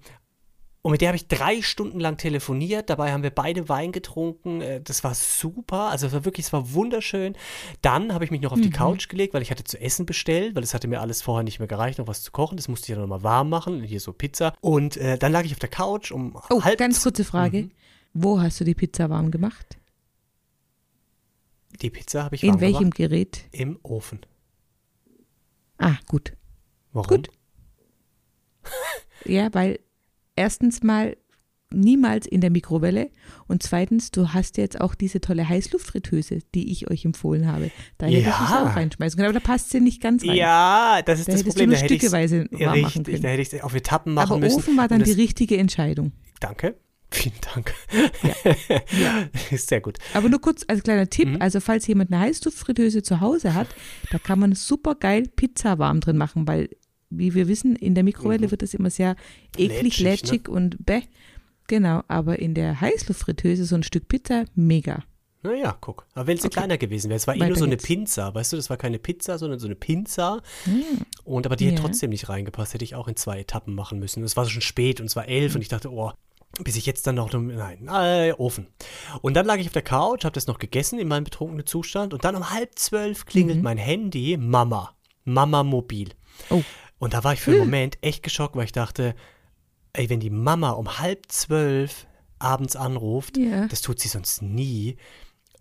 und 0.86 0.92
mit 0.92 1.02
der 1.02 1.08
habe 1.10 1.16
ich 1.16 1.28
drei 1.28 1.64
Stunden 1.64 2.00
lang 2.00 2.18
telefoniert. 2.18 2.92
Dabei 2.92 3.12
haben 3.12 3.24
wir 3.24 3.32
beide 3.32 3.68
Wein 3.70 3.92
getrunken. 3.92 4.62
Äh, 4.62 4.82
Das 4.82 5.04
war 5.04 5.16
super. 5.16 5.90
Also 5.90 6.06
es 6.06 6.14
war 6.14 6.26
wirklich, 6.26 6.46
es 6.46 6.54
war 6.54 6.74
wunderschön. 6.74 7.36
Dann 7.82 8.14
habe 8.14 8.24
ich 8.24 8.30
mich 8.30 8.40
noch 8.42 8.52
auf 8.52 8.62
die 8.62 8.70
Couch 8.70 9.10
gelegt, 9.10 9.34
weil 9.34 9.42
ich 9.42 9.50
hatte 9.50 9.64
zu 9.64 9.82
essen 9.82 10.06
bestellt, 10.06 10.54
weil 10.56 10.62
es 10.62 10.76
hatte 10.76 10.88
mir 10.88 11.02
alles 11.02 11.24
vorher 11.24 11.44
nicht 11.44 11.58
mehr 11.58 11.68
gereicht, 11.68 11.98
noch 11.98 12.06
was 12.06 12.22
zu 12.22 12.32
kochen. 12.32 12.56
Das 12.56 12.68
musste 12.68 12.86
ich 12.92 12.96
ja 12.96 13.02
nochmal 13.02 13.24
warm 13.24 13.50
machen. 13.50 13.82
Hier 13.82 14.00
so 14.00 14.14
Pizza. 14.14 14.54
Und 14.62 14.96
äh, 14.98 15.18
dann 15.18 15.32
lag 15.32 15.44
ich 15.44 15.54
auf 15.54 15.58
der 15.60 15.70
Couch 15.70 16.12
um 16.12 16.38
Oh, 16.52 16.62
halb 16.64 16.78
ganz 16.78 17.02
kurze 17.02 17.26
Frage. 17.26 17.64
Mhm. 17.64 17.72
Wo 18.14 18.40
hast 18.40 18.60
du 18.60 18.64
die 18.64 18.76
Pizza 18.76 19.10
warm 19.10 19.32
gemacht? 19.32 19.78
Die 21.82 21.90
Pizza 21.90 22.26
habe 22.26 22.36
ich 22.36 22.44
In 22.44 22.50
warm 22.52 22.62
welchem 22.62 22.80
gemacht. 22.92 22.96
Gerät? 22.98 23.46
Im 23.54 23.80
Ofen. 23.82 24.20
Ah, 25.80 25.96
gut. 26.08 26.34
Warum? 26.94 27.08
Gut. 27.10 27.30
Ja, 29.26 29.52
weil 29.56 29.80
erstens 30.36 30.84
mal 30.84 31.18
niemals 31.72 32.28
in 32.28 32.42
der 32.42 32.52
Mikrowelle 32.52 33.10
und 33.48 33.64
zweitens, 33.64 34.12
du 34.12 34.34
hast 34.34 34.58
jetzt 34.58 34.80
auch 34.80 34.94
diese 34.96 35.20
tolle 35.20 35.50
Heißluftfritteuse, 35.50 36.40
die 36.54 36.72
ich 36.72 36.90
euch 36.90 37.04
empfohlen 37.06 37.48
habe. 37.52 37.72
Da 37.98 38.06
hätte 38.06 38.20
ich 38.20 38.26
Ja. 38.26 38.46
es 38.46 38.52
auch 38.72 38.76
reinschmeißen 38.76 39.18
können, 39.18 39.30
aber 39.30 39.40
da 39.40 39.46
passt 39.46 39.72
sie 39.72 39.82
nicht 39.82 40.00
ganz 40.02 40.24
rein. 40.24 40.36
Ja, 40.36 41.02
das 41.04 41.20
ist 41.20 41.28
Da 41.28 41.32
das 41.34 41.42
hättest 41.42 41.58
Problem. 41.58 41.70
du 41.72 41.76
Da 41.76 41.80
nur 41.80 41.84
hätte 41.84 41.94
ich's- 41.96 42.04
stückeweise 42.04 42.48
Ja, 42.52 42.68
warm 42.68 42.82
machen 42.82 42.98
richtig, 43.00 43.06
können. 43.06 43.24
da 43.24 43.30
hätte 43.30 43.42
ich 43.42 43.54
es 43.54 43.62
auf 43.62 43.74
Etappen 43.76 44.14
machen 44.14 44.32
aber 44.32 44.40
müssen. 44.42 44.58
Ofen 44.58 44.78
war 44.78 44.88
dann 44.88 45.04
die 45.04 45.12
richtige 45.12 45.58
Entscheidung. 45.58 46.12
Danke. 46.40 46.76
Vielen 47.12 47.36
Dank. 47.54 47.74
Ja. 48.92 49.28
Ist 49.52 49.68
sehr 49.70 49.82
gut. 49.82 49.98
Aber 50.14 50.30
nur 50.30 50.42
kurz 50.42 50.64
als 50.68 50.84
kleiner 50.84 51.10
Tipp, 51.10 51.30
Mhm. 51.30 51.42
also 51.42 51.60
falls 51.60 51.88
jemand 51.88 52.12
eine 52.12 52.22
Heißluftfritteuse 52.22 53.04
zu 53.04 53.22
Hause 53.22 53.54
hat, 53.54 53.68
da 54.12 54.18
kann 54.20 54.39
man 54.39 54.54
super 54.54 54.96
geil 54.96 55.24
Pizza 55.36 55.77
warm 55.80 56.00
drin 56.00 56.18
machen, 56.18 56.48
weil, 56.48 56.70
wie 57.09 57.33
wir 57.33 57.47
wissen, 57.47 57.75
in 57.75 57.95
der 57.95 58.03
Mikrowelle 58.03 58.51
wird 58.51 58.62
das 58.62 58.74
immer 58.74 58.89
sehr 58.89 59.15
eklig, 59.57 60.00
Lätschig, 60.00 60.03
ne? 60.03 60.09
lätschig 60.09 60.50
und 60.50 60.85
bäh. 60.85 61.01
Genau, 61.67 62.03
aber 62.07 62.39
in 62.39 62.53
der 62.53 62.79
Heißluftfritteuse 62.81 63.65
so 63.65 63.75
ein 63.75 63.83
Stück 63.83 64.07
Pizza, 64.07 64.45
mega. 64.55 65.03
Naja, 65.41 65.77
guck. 65.79 66.05
Aber 66.13 66.27
wenn 66.27 66.38
es 66.38 66.43
Okay. 66.45 66.53
kleiner 66.57 66.77
gewesen 66.77 67.09
wäre, 67.09 67.17
es 67.17 67.27
war 67.27 67.35
eh 67.35 67.39
nur 67.47 67.55
so 67.55 67.65
eine. 67.65 67.77
Pinza, 67.77 68.33
weißt 68.33 68.53
du, 68.53 68.57
das 68.57 68.69
war 68.71 68.77
keine 68.77 68.97
Pizza, 68.97 69.38
sondern 69.38 69.59
so 69.59 69.67
eine 69.67 69.75
Pinza. 69.75 70.41
Und 71.24 71.45
aber 71.45 71.55
die 71.55 71.65
hätte 71.65 71.75
Ja. 71.75 71.81
trotzdem 71.81 72.09
nicht 72.09 72.29
reingepasst, 72.29 72.74
hätte 72.74 72.83
ich 72.83 72.95
auch 72.95 73.07
in 73.07 73.15
zwei 73.15 73.39
Etappen 73.39 73.75
machen 73.75 74.00
müssen. 74.00 74.24
Es 74.24 74.35
war 74.35 74.45
schon 74.47 74.62
spät 74.62 75.00
und 75.00 75.05
es 75.05 75.15
war 75.15 75.27
elf 75.27 75.53
und 75.55 75.62
ich 75.62 75.67
dachte, 75.67 75.91
oh, 75.91 76.12
bis 76.63 76.75
ich 76.77 76.85
jetzt 76.88 77.05
dann 77.05 77.15
noch, 77.15 77.31
nein, 77.33 77.88
äh, 77.91 78.33
Ofen. 78.38 78.67
Und 79.21 79.35
dann 79.35 79.45
lag 79.45 79.57
ich 79.57 79.67
auf 79.67 79.74
der 79.74 79.81
Couch, 79.83 80.24
habe 80.24 80.33
das 80.33 80.47
noch 80.47 80.57
gegessen 80.57 80.97
in 81.00 81.07
meinem 81.07 81.25
betrunkenen 81.25 81.65
Zustand 81.67 82.13
und 82.13 82.24
dann 82.25 82.35
um 82.35 82.50
halb 82.50 82.79
zwölf 82.79 83.25
klingelt 83.25 83.62
mein 83.62 83.77
Handy, 83.77 84.38
Mama, 84.38 84.95
Mama 85.25 85.63
Mobil. 85.63 86.09
Oh. 86.50 86.63
Und 87.00 87.14
da 87.14 87.24
war 87.24 87.34
ich 87.34 87.42
für 87.42 87.52
einen 87.52 87.60
Moment 87.60 87.98
echt 88.02 88.24
geschockt, 88.24 88.56
weil 88.56 88.66
ich 88.66 88.72
dachte, 88.72 89.16
ey, 89.94 90.10
wenn 90.10 90.20
die 90.20 90.30
Mama 90.30 90.72
um 90.72 91.00
halb 91.00 91.32
zwölf 91.32 92.08
abends 92.40 92.75
anruft, 92.75 93.38
Ja. 93.38 93.68
das 93.68 93.82
tut 93.82 94.00
sie 94.00 94.08
sonst 94.08 94.42
nie. 94.42 94.98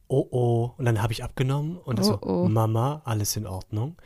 Oh 0.08 0.26
oh. 0.30 0.70
Und 0.76 0.84
dann 0.84 1.02
habe 1.02 1.12
ich 1.12 1.24
abgenommen 1.24 1.76
und 1.78 1.98
Oh, 2.00 2.02
so, 2.02 2.18
oh. 2.22 2.48
Mama, 2.48 3.02
alles 3.04 3.36
in 3.36 3.46
Ordnung. 3.46 3.96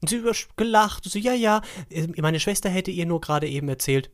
Und 0.00 0.08
sie 0.10 0.22
gelacht 0.56 1.06
und 1.06 1.10
so, 1.12 1.18
ja, 1.18 1.32
ja. 1.32 1.62
äh, 1.90 2.08
Meine 2.20 2.40
Schwester 2.40 2.68
hätte 2.68 2.90
ihr 2.90 3.06
nur 3.06 3.20
gerade 3.20 3.48
eben 3.48 3.68
erzählt, 3.68 4.10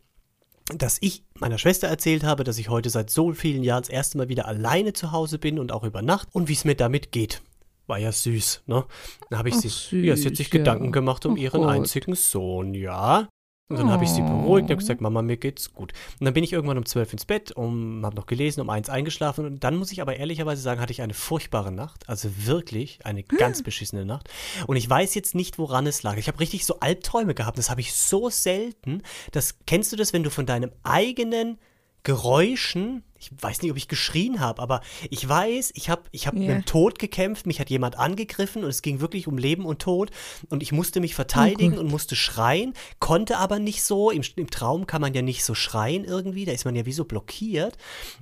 dass 0.73 0.99
ich 1.00 1.25
meiner 1.39 1.59
Schwester 1.59 1.89
erzählt 1.89 2.23
habe, 2.23 2.45
dass 2.45 2.59
ich 2.59 2.69
heute 2.69 2.91
seit 2.91 3.11
so 3.11 3.33
vielen 3.33 3.65
Jahren 3.65 3.83
das 3.83 3.89
erste 3.89 4.19
Mal 4.19 4.29
wieder 4.29 4.47
alleine 4.47 4.93
zu 4.93 5.11
Hause 5.11 5.39
bin 5.39 5.59
und 5.59 5.73
auch 5.73 5.83
über 5.83 6.03
Nacht 6.03 6.29
und 6.33 6.49
wie 6.49 6.53
es 6.53 6.65
mir 6.65 6.77
damit 6.77 7.11
geht. 7.11 7.43
War 7.90 7.99
ja 7.99 8.12
süß, 8.12 8.62
ne? 8.66 8.85
Dann 9.28 9.38
habe 9.40 9.49
ich 9.49 9.56
Ach, 9.56 9.61
sie, 9.61 10.00
ja, 10.00 10.14
sie 10.16 10.28
hat 10.28 10.37
sich 10.37 10.47
süß, 10.47 10.54
ja. 10.54 10.59
Gedanken 10.61 10.92
gemacht 10.92 11.26
um 11.26 11.32
Oh 11.35 11.37
ihren 11.37 11.62
Gott. 11.62 11.70
einzigen 11.70 12.14
Sohn, 12.14 12.73
ja. 12.73 13.28
Und 13.68 13.78
dann 13.78 13.90
habe 13.90 14.02
ich 14.02 14.11
sie 14.11 14.20
beruhigt 14.23 14.64
und 14.64 14.70
habe 14.70 14.76
gesagt, 14.76 15.00
Mama, 15.00 15.23
mir 15.23 15.37
geht's 15.37 15.73
gut. 15.73 15.92
Und 16.18 16.25
dann 16.25 16.35
bin 16.35 16.42
ich 16.42 16.52
irgendwann 16.52 16.76
um 16.78 16.87
zwölf 16.87 17.12
ins 17.12 17.25
Bett, 17.25 17.52
um, 17.52 18.04
habe 18.04 18.16
noch 18.16 18.26
gelesen, 18.26 18.61
um 18.61 18.68
eins 18.68 18.88
eingeschlafen. 18.88 19.44
Und 19.44 19.62
dann 19.62 19.76
muss 19.76 19.92
ich 19.92 20.02
aber 20.02 20.16
ehrlicherweise 20.16 20.61
sagen, 20.61 20.80
hatte 20.80 20.92
ich 20.92 21.02
eine 21.02 21.14
furchtbare 21.14 21.70
Nacht. 21.70 22.09
Also 22.09 22.30
wirklich 22.47 23.06
eine 23.06 23.23
ganz 23.23 23.62
beschissene 23.62 24.04
Nacht. 24.04 24.28
Und 24.66 24.76
ich 24.76 24.90
weiß 24.90 25.14
jetzt 25.14 25.37
nicht, 25.37 25.56
woran 25.59 25.87
es 25.87 26.02
lag. 26.02 26.16
Ich 26.16 26.26
habe 26.26 26.40
richtig 26.40 26.66
so 26.66 26.80
Albträume 26.80 27.35
gehabt. 27.35 27.59
Das 27.59 27.70
habe 27.70 27.80
ich 27.80 27.92
so 27.92 28.28
selten. 28.28 29.02
Das 29.30 29.56
kennst 29.66 29.92
du 29.92 29.97
das, 29.97 30.12
wenn 30.12 30.25
du 30.25 30.30
von 30.30 30.47
deinem 30.47 30.73
eigenen 30.82 31.59
Geräuschen 32.02 33.04
ich 33.21 33.30
weiß 33.38 33.61
nicht, 33.61 33.71
ob 33.71 33.76
ich 33.76 33.87
geschrien 33.87 34.40
habe, 34.40 34.62
aber 34.62 34.80
ich 35.11 35.28
weiß, 35.28 35.73
ich 35.75 35.90
habe 35.90 36.02
ich 36.11 36.26
hab 36.26 36.35
yeah. 36.35 36.42
mit 36.42 36.50
dem 36.50 36.64
Tod 36.64 36.99
gekämpft, 36.99 37.47
mich 37.47 37.61
hat 37.61 37.69
jemand 37.69 37.99
angegriffen 37.99 38.64
und 38.64 38.71
es 38.71 38.80
ging 38.80 39.00
wirklich 39.00 39.28
um 39.28 39.37
Leben 39.37 39.66
und 39.66 39.83
Tod 39.83 40.11
und 40.49 40.62
ich 40.62 40.73
musste 40.73 41.00
mich 41.00 41.14
verteidigen 41.14 41.76
oh 41.76 41.80
und 41.80 41.90
musste 41.90 42.16
schreien, 42.16 42.73
konnte 42.99 43.37
aber 43.37 43.59
nicht 43.59 43.83
so, 43.83 44.11
im, 44.11 44.23
im, 44.37 44.50
Traum 44.50 44.87
kann 44.87 45.02
man 45.02 45.12
ja 45.12 45.21
nicht 45.21 45.45
so 45.45 45.54
schreien 45.54 46.04
irgendwie, 46.04 46.47
da 46.47 46.52
ist 46.52 46.64
man 46.64 46.75
ja 46.75 46.87
wie 46.87 46.92
so 46.92 47.04
blockiert 47.04 47.76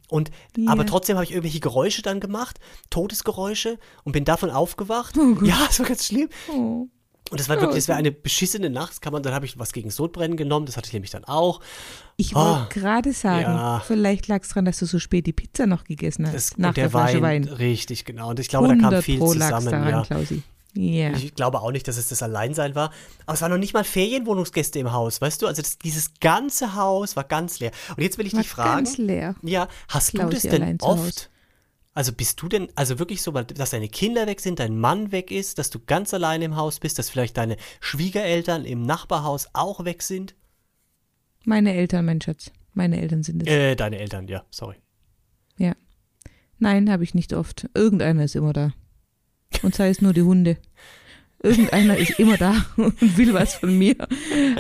und 0.09 0.33
yeah. 0.57 0.73
aber 0.73 0.85
trotzdem 0.85 1.17
habe 1.17 1.25
ich 1.25 1.31
irgendwelche 1.31 1.61
Geräusche 1.61 2.03
dann 2.03 2.19
gemacht, 2.19 2.59
Todesgeräusche 2.91 3.79
und 4.03 4.13
bin 4.13 4.25
davon 4.25 4.51
aufgewacht. 4.51 5.17
Oh 5.17 5.45
ja, 5.45 5.59
so 5.71 5.85
ganz 5.85 6.07
schlimm. 6.07 6.29
Oh. 6.53 6.89
Und 7.31 7.41
das 7.41 7.49
war 7.49 7.61
wirklich, 7.61 7.85
das 7.85 7.89
war 7.89 7.97
eine 7.97 8.13
beschissene 8.13 8.71
Nacht. 8.71 9.03
Kann 9.03 9.13
man, 9.13 9.23
dann 9.23 9.35
habe 9.35 9.47
ich 9.47 9.59
was 9.59 9.73
gegen 9.73 9.91
Sodbrennen 9.91 10.37
genommen, 10.37 10.67
das 10.67 10.77
hatte 10.77 10.87
ich 10.87 10.93
nämlich 10.93 11.11
dann 11.11 11.25
auch. 11.25 11.61
Ich 12.17 12.35
wollte 12.35 12.63
oh, 12.63 12.67
gerade 12.71 13.13
sagen, 13.13 13.43
ja. 13.43 13.83
vielleicht 13.87 14.29
lag 14.29 14.43
es 14.43 14.49
daran, 14.49 14.65
dass 14.65 14.79
du 14.79 14.87
so 14.87 14.99
spät 14.99 15.27
die 15.27 15.33
Pizza 15.33 15.67
noch 15.67 15.85
gegessen 15.85 16.27
hast. 16.27 16.35
Das, 16.35 16.59
nach 16.59 16.75
der, 16.75 16.89
der 16.89 16.95
Wein, 16.95 17.23
Wein, 17.23 17.45
Richtig, 17.45 18.05
genau. 18.05 18.31
Und 18.31 18.41
ich 18.41 18.49
glaube, 18.49 18.69
da 18.69 18.77
kam 18.77 19.03
viel 19.03 19.19
Pro 19.19 19.33
zusammen. 19.33 19.71
Daran, 19.71 19.89
ja. 19.89 20.03
Klausi. 20.03 20.43
Yeah. 20.77 21.17
Ich 21.17 21.35
glaube 21.35 21.61
auch 21.61 21.73
nicht, 21.73 21.89
dass 21.89 21.97
es 21.97 22.09
das 22.09 22.23
Alleinsein 22.23 22.75
war. 22.75 22.93
Aber 23.27 23.35
es 23.35 23.43
waren 23.43 23.51
noch 23.51 23.59
nicht 23.59 23.75
mal 23.75 23.85
Ferienwohnungsgäste 23.85 24.79
im 24.79 24.93
Haus, 24.93 25.21
weißt 25.21 25.43
du? 25.43 25.47
Also 25.47 25.63
das, 25.63 25.79
dieses 25.79 26.13
ganze 26.21 26.75
Haus 26.75 27.17
war 27.17 27.25
ganz 27.25 27.59
leer. 27.59 27.73
Und 27.97 28.03
jetzt 28.03 28.19
will 28.19 28.27
ich 28.27 28.35
war 28.35 28.43
dich 28.43 28.51
fragen. 28.51 28.85
Ganz 28.85 28.99
leer. 28.99 29.35
Ja, 29.43 29.69
hast 29.89 30.13
Klausi 30.13 30.29
du 30.29 30.49
das 30.49 30.59
denn 30.59 30.79
oft? 30.81 31.31
Also 31.99 32.13
bist 32.13 32.41
du 32.41 32.49
denn, 32.49 32.69
also 32.77 33.01
wirklich 33.01 33.23
so, 33.23 33.33
dass 33.33 33.71
deine 33.71 33.89
Kinder 33.89 34.29
weg 34.29 34.39
sind, 34.39 34.61
dein 34.61 34.79
Mann 34.79 35.11
weg 35.11 35.33
ist, 35.33 35.59
dass 35.59 35.69
du 35.69 35.81
ganz 35.81 36.15
allein 36.15 36.43
im 36.43 36.55
Haus 36.55 36.79
bist, 36.79 36.97
dass 36.97 37.11
vielleicht 37.11 37.37
deine 37.37 37.57
Schwiegereltern 37.81 38.65
im 38.65 38.83
Nachbarhaus 38.83 39.49
auch 39.53 39.85
weg 39.85 40.03
sind? 40.03 40.37
Meine 41.45 41.75
Eltern, 41.75 42.05
mein 42.05 42.21
Schatz. 42.21 42.53
Meine 42.73 43.01
Eltern 43.01 43.25
sind 43.25 43.43
es. 43.43 43.49
Äh, 43.49 43.75
deine 43.75 43.99
Eltern, 43.99 44.29
ja, 44.29 44.45
sorry. 44.53 44.77
Ja. 45.57 45.75
Nein, 46.61 46.89
habe 46.89 47.03
ich 47.03 47.15
nicht 47.15 47.33
oft. 47.33 47.69
Irgendeiner 47.75 48.23
ist 48.23 48.37
immer 48.37 48.53
da. 48.53 48.75
Und 49.65 49.75
sei 49.75 49.89
es 49.89 50.01
nur 50.01 50.13
die 50.13 50.23
Hunde. 50.23 50.57
Irgendeiner 51.41 51.97
ist 51.97 52.19
immer 52.19 52.37
da 52.37 52.67
und 52.77 53.17
will 53.17 53.33
was 53.33 53.55
von 53.55 53.77
mir. 53.77 53.97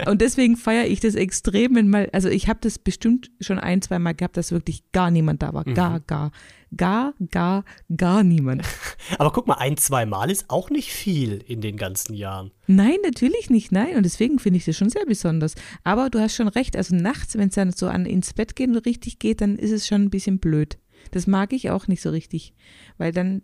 Und 0.06 0.20
deswegen 0.20 0.56
feiere 0.56 0.87
ich 0.87 1.00
das 1.00 1.16
extrem, 1.16 1.75
wenn 1.75 1.88
mal, 1.88 2.08
also 2.12 2.28
ich 2.28 2.49
habe 2.49 2.61
das 2.62 2.78
bestimmt 2.78 3.30
schon 3.40 3.58
ein, 3.58 3.82
zwei 3.82 3.99
Mal 3.99 4.14
gehabt, 4.14 4.37
dass 4.37 4.52
wirklich 4.52 4.85
gar 4.92 5.11
niemand 5.11 5.42
da 5.42 5.52
war. 5.52 5.64
Gar, 5.64 5.99
mhm. 5.99 6.04
gar, 6.06 6.30
gar, 6.76 7.14
gar, 7.30 7.64
gar 7.97 8.23
niemand. 8.23 8.62
Aber 9.18 9.32
guck 9.32 9.49
mal, 9.49 9.54
ein, 9.54 9.76
zwei 9.76 10.06
Mal 10.06 10.30
ist 10.30 10.50
auch 10.50 10.70
nicht 10.70 10.92
viel 10.92 11.42
in 11.47 11.61
den 11.61 11.76
ganzen 11.76 12.14
Jahren. 12.14 12.52
Nein, 12.68 12.99
natürlich 13.02 13.50
nicht, 13.50 13.73
nein. 13.73 13.97
Und 13.97 14.04
deswegen 14.04 14.38
finde 14.38 14.58
ich 14.58 14.64
das 14.64 14.76
schon 14.76 14.90
sehr 14.90 15.06
besonders. 15.06 15.56
Aber 15.82 16.11
du 16.11 16.20
hast 16.20 16.37
schon 16.37 16.49
recht, 16.49 16.76
also 16.76 16.94
nachts, 16.94 17.37
wenn 17.37 17.49
es 17.49 17.56
dann 17.56 17.73
so 17.73 17.88
an 17.88 18.06
ins 18.06 18.35
Bett 18.35 18.54
gehen 18.54 18.76
richtig 18.76 19.18
geht, 19.18 19.40
dann 19.40 19.56
ist 19.56 19.73
es 19.73 19.87
schon 19.88 20.02
ein 20.02 20.11
bisschen 20.11 20.38
blöd. 20.38 20.78
Das 21.11 21.26
mag 21.26 21.52
ich 21.52 21.70
auch 21.70 21.88
nicht 21.88 22.02
so 22.02 22.11
richtig, 22.11 22.54
weil 22.99 23.12
dann 23.12 23.42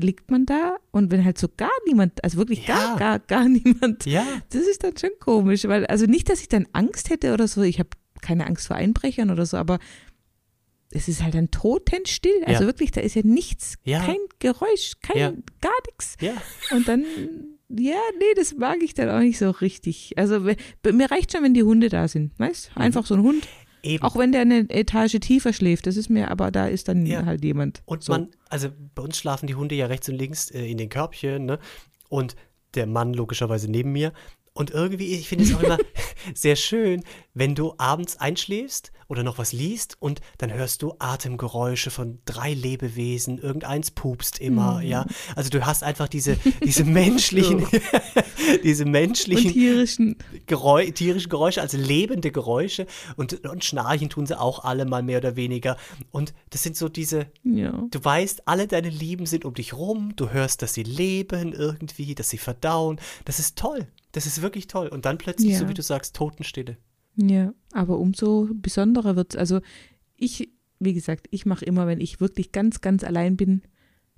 liegt 0.00 0.30
man 0.30 0.46
da 0.46 0.76
und 0.90 1.10
wenn 1.10 1.24
halt 1.24 1.38
so 1.38 1.48
gar 1.56 1.70
niemand, 1.86 2.22
also 2.24 2.38
wirklich 2.38 2.66
ja. 2.66 2.96
gar, 2.96 2.98
gar, 2.98 3.18
gar 3.18 3.44
niemand, 3.48 4.06
ja. 4.06 4.26
das 4.50 4.62
ist 4.62 4.84
dann 4.84 4.96
schon 4.96 5.10
komisch, 5.20 5.64
weil, 5.64 5.86
also 5.86 6.06
nicht, 6.06 6.28
dass 6.28 6.40
ich 6.40 6.48
dann 6.48 6.66
Angst 6.72 7.10
hätte 7.10 7.32
oder 7.32 7.48
so, 7.48 7.62
ich 7.62 7.78
habe 7.78 7.90
keine 8.20 8.46
Angst 8.46 8.66
vor 8.66 8.76
Einbrechern 8.76 9.30
oder 9.30 9.46
so, 9.46 9.56
aber 9.56 9.78
es 10.92 11.08
ist 11.08 11.22
halt 11.22 11.34
dann 11.34 11.50
totenstill, 11.50 12.44
also 12.44 12.62
ja. 12.62 12.66
wirklich, 12.66 12.90
da 12.90 13.00
ist 13.00 13.14
ja 13.14 13.22
nichts, 13.24 13.76
ja. 13.84 14.04
kein 14.04 14.18
Geräusch, 14.40 14.94
kein, 15.02 15.44
gar 15.60 15.72
nichts. 15.86 16.16
Ja. 16.20 16.32
Und 16.72 16.88
dann, 16.88 17.04
ja, 17.68 18.00
nee, 18.18 18.34
das 18.34 18.56
mag 18.56 18.82
ich 18.82 18.94
dann 18.94 19.08
auch 19.08 19.20
nicht 19.20 19.38
so 19.38 19.50
richtig. 19.50 20.14
Also 20.16 20.40
mir 20.40 21.10
reicht 21.10 21.32
schon, 21.32 21.44
wenn 21.44 21.54
die 21.54 21.62
Hunde 21.62 21.88
da 21.88 22.08
sind, 22.08 22.36
weißt? 22.38 22.72
Mhm. 22.74 22.82
Einfach 22.82 23.06
so 23.06 23.14
ein 23.14 23.22
Hund. 23.22 23.46
Eben. 23.82 24.02
Auch 24.02 24.16
wenn 24.16 24.32
der 24.32 24.42
eine 24.42 24.68
Etage 24.68 25.18
tiefer 25.20 25.52
schläft, 25.52 25.86
das 25.86 25.96
ist 25.96 26.10
mir, 26.10 26.30
aber 26.30 26.50
da 26.50 26.66
ist 26.66 26.88
dann 26.88 27.06
ja. 27.06 27.24
halt 27.24 27.44
jemand. 27.44 27.82
Und 27.86 28.02
so. 28.02 28.12
man, 28.12 28.28
also 28.48 28.68
bei 28.94 29.02
uns 29.02 29.16
schlafen 29.18 29.46
die 29.46 29.54
Hunde 29.54 29.74
ja 29.74 29.86
rechts 29.86 30.08
und 30.08 30.16
links 30.16 30.50
äh, 30.50 30.64
in 30.64 30.78
den 30.78 30.88
Körbchen, 30.88 31.46
ne? 31.46 31.58
Und 32.08 32.36
der 32.74 32.86
Mann 32.86 33.14
logischerweise 33.14 33.70
neben 33.70 33.92
mir. 33.92 34.12
Und 34.60 34.72
irgendwie, 34.72 35.14
ich 35.14 35.26
finde 35.26 35.44
es 35.44 35.54
auch 35.54 35.62
immer 35.62 35.78
sehr 36.34 36.54
schön, 36.54 37.02
wenn 37.32 37.54
du 37.54 37.72
abends 37.78 38.18
einschläfst 38.18 38.92
oder 39.08 39.22
noch 39.22 39.38
was 39.38 39.54
liest 39.54 39.96
und 40.00 40.20
dann 40.36 40.52
hörst 40.52 40.82
du 40.82 40.96
Atemgeräusche 40.98 41.90
von 41.90 42.18
drei 42.26 42.52
Lebewesen, 42.52 43.38
irgendeins 43.38 43.90
pupst 43.90 44.38
immer, 44.38 44.82
mhm. 44.82 44.86
ja. 44.86 45.06
Also 45.34 45.48
du 45.48 45.64
hast 45.64 45.82
einfach 45.82 46.08
diese, 46.08 46.36
diese 46.62 46.84
menschlichen, 46.84 47.66
diese 48.62 48.84
menschlichen 48.84 49.46
und 49.46 49.52
tierischen. 49.54 50.16
Geräu 50.44 50.90
tierischen 50.90 51.30
Geräusche, 51.30 51.62
also 51.62 51.78
lebende 51.78 52.30
Geräusche 52.30 52.86
und, 53.16 53.46
und 53.48 53.64
schnarchen 53.64 54.10
tun 54.10 54.26
sie 54.26 54.38
auch 54.38 54.62
alle 54.62 54.84
mal 54.84 55.02
mehr 55.02 55.18
oder 55.18 55.36
weniger. 55.36 55.78
Und 56.10 56.34
das 56.50 56.62
sind 56.62 56.76
so 56.76 56.90
diese, 56.90 57.28
ja. 57.44 57.82
du 57.90 58.04
weißt, 58.04 58.46
alle 58.46 58.66
deine 58.66 58.90
Lieben 58.90 59.24
sind 59.24 59.46
um 59.46 59.54
dich 59.54 59.72
rum, 59.72 60.12
du 60.16 60.28
hörst, 60.28 60.60
dass 60.60 60.74
sie 60.74 60.82
leben 60.82 61.54
irgendwie, 61.54 62.14
dass 62.14 62.28
sie 62.28 62.36
verdauen. 62.36 63.00
Das 63.24 63.38
ist 63.38 63.56
toll. 63.56 63.86
Das 64.12 64.26
ist 64.26 64.42
wirklich 64.42 64.66
toll. 64.66 64.88
Und 64.88 65.04
dann 65.04 65.18
plötzlich, 65.18 65.52
ja. 65.52 65.58
so 65.58 65.68
wie 65.68 65.74
du 65.74 65.82
sagst, 65.82 66.16
Totenstille. 66.16 66.76
Ja, 67.16 67.52
aber 67.72 67.98
umso 67.98 68.48
besonderer 68.52 69.16
wird 69.16 69.34
es. 69.34 69.38
Also 69.38 69.60
ich, 70.16 70.50
wie 70.78 70.94
gesagt, 70.94 71.26
ich 71.30 71.46
mache 71.46 71.64
immer, 71.64 71.86
wenn 71.86 72.00
ich 72.00 72.20
wirklich 72.20 72.52
ganz, 72.52 72.80
ganz 72.80 73.04
allein 73.04 73.36
bin 73.36 73.62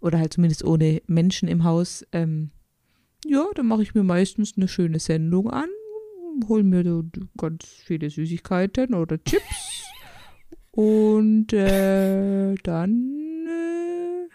oder 0.01 0.19
halt 0.19 0.33
zumindest 0.33 0.65
ohne 0.65 1.03
Menschen 1.07 1.49
im 1.49 1.65
Haus, 1.65 2.07
ähm, 2.13 2.51
ja, 3.25 3.45
dann 3.55 3.67
mache 3.67 3.83
ich 3.83 3.95
mir 3.95 4.03
meistens 4.03 4.55
eine 4.57 4.69
schöne 4.69 4.99
Sendung 4.99 5.51
an, 5.51 5.69
hole 6.49 6.65
mir 6.65 6.85
so 6.85 7.05
ganz 7.37 7.65
viele 7.67 8.11
Süßigkeiten 8.11 8.95
oder 8.95 9.23
Chips 9.23 9.85
und 10.73 11.53
äh, 11.53 12.55
dann 12.63 13.47
äh, 13.49 14.29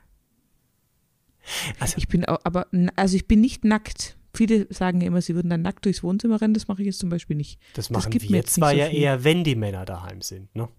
also, 1.80 1.98
ich 1.98 2.08
bin 2.08 2.26
auch, 2.26 2.40
aber 2.44 2.68
also 2.96 3.16
ich 3.16 3.28
bin 3.28 3.42
nicht 3.42 3.64
nackt. 3.66 4.17
Viele 4.38 4.72
sagen 4.72 5.01
ja 5.01 5.08
immer, 5.08 5.22
sie 5.22 5.36
würden 5.36 5.50
dann 5.50 5.62
nackt 5.62 5.86
durchs 5.86 6.03
Wohnzimmer 6.03 6.39
rennen. 6.39 6.53
Das 6.53 6.67
mache 6.67 6.82
ich 6.82 6.86
jetzt 6.86 7.00
zum 7.00 7.10
Beispiel 7.10 7.36
nicht. 7.36 7.60
Das 7.74 7.89
machen 7.89 8.12
das 8.12 8.22
wir 8.22 8.46
zwar 8.46 8.72
so 8.72 8.77
ja 8.77 8.86
viel. 8.88 9.00
eher, 9.00 9.24
wenn 9.24 9.44
die 9.44 9.56
Männer 9.56 9.86
daheim 9.86 10.22
sind, 10.22 10.56
ne? 10.56 10.70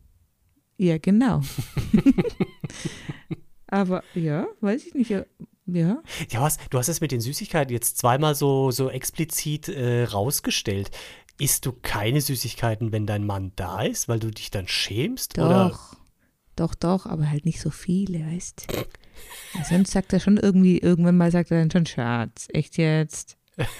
Ja, 0.76 0.98
genau. 0.98 1.42
Aber 3.66 4.02
ja, 4.14 4.46
weiß 4.60 4.86
ich 4.86 4.94
nicht. 4.94 5.10
Ja. 5.10 5.24
Ja. 5.66 6.02
Ja, 6.30 6.40
was, 6.40 6.56
du 6.70 6.78
hast 6.78 6.88
es 6.88 7.00
mit 7.00 7.12
den 7.12 7.20
Süßigkeiten 7.20 7.72
jetzt 7.72 7.98
zweimal 7.98 8.34
so, 8.34 8.70
so 8.70 8.88
explizit 8.88 9.68
äh, 9.68 10.04
rausgestellt. 10.04 10.90
Isst 11.38 11.66
du 11.66 11.72
keine 11.72 12.20
Süßigkeiten, 12.20 12.90
wenn 12.90 13.06
dein 13.06 13.26
Mann 13.26 13.52
da 13.54 13.82
ist, 13.82 14.08
weil 14.08 14.18
du 14.18 14.30
dich 14.30 14.50
dann 14.50 14.66
schämst? 14.66 15.36
Doch, 15.36 15.44
oder? 15.44 15.78
doch, 16.56 16.74
doch, 16.74 17.06
aber 17.06 17.30
halt 17.30 17.44
nicht 17.44 17.60
so 17.60 17.70
viele, 17.70 18.20
weißt 18.20 18.66
Sonst 19.68 19.92
sagt 19.92 20.12
er 20.12 20.20
schon 20.20 20.36
irgendwie, 20.36 20.78
irgendwann 20.78 21.16
mal 21.16 21.30
sagt 21.30 21.50
er 21.50 21.58
dann 21.58 21.70
schon, 21.70 21.86
Schatz, 21.86 22.48
echt 22.52 22.78
jetzt? 22.78 23.37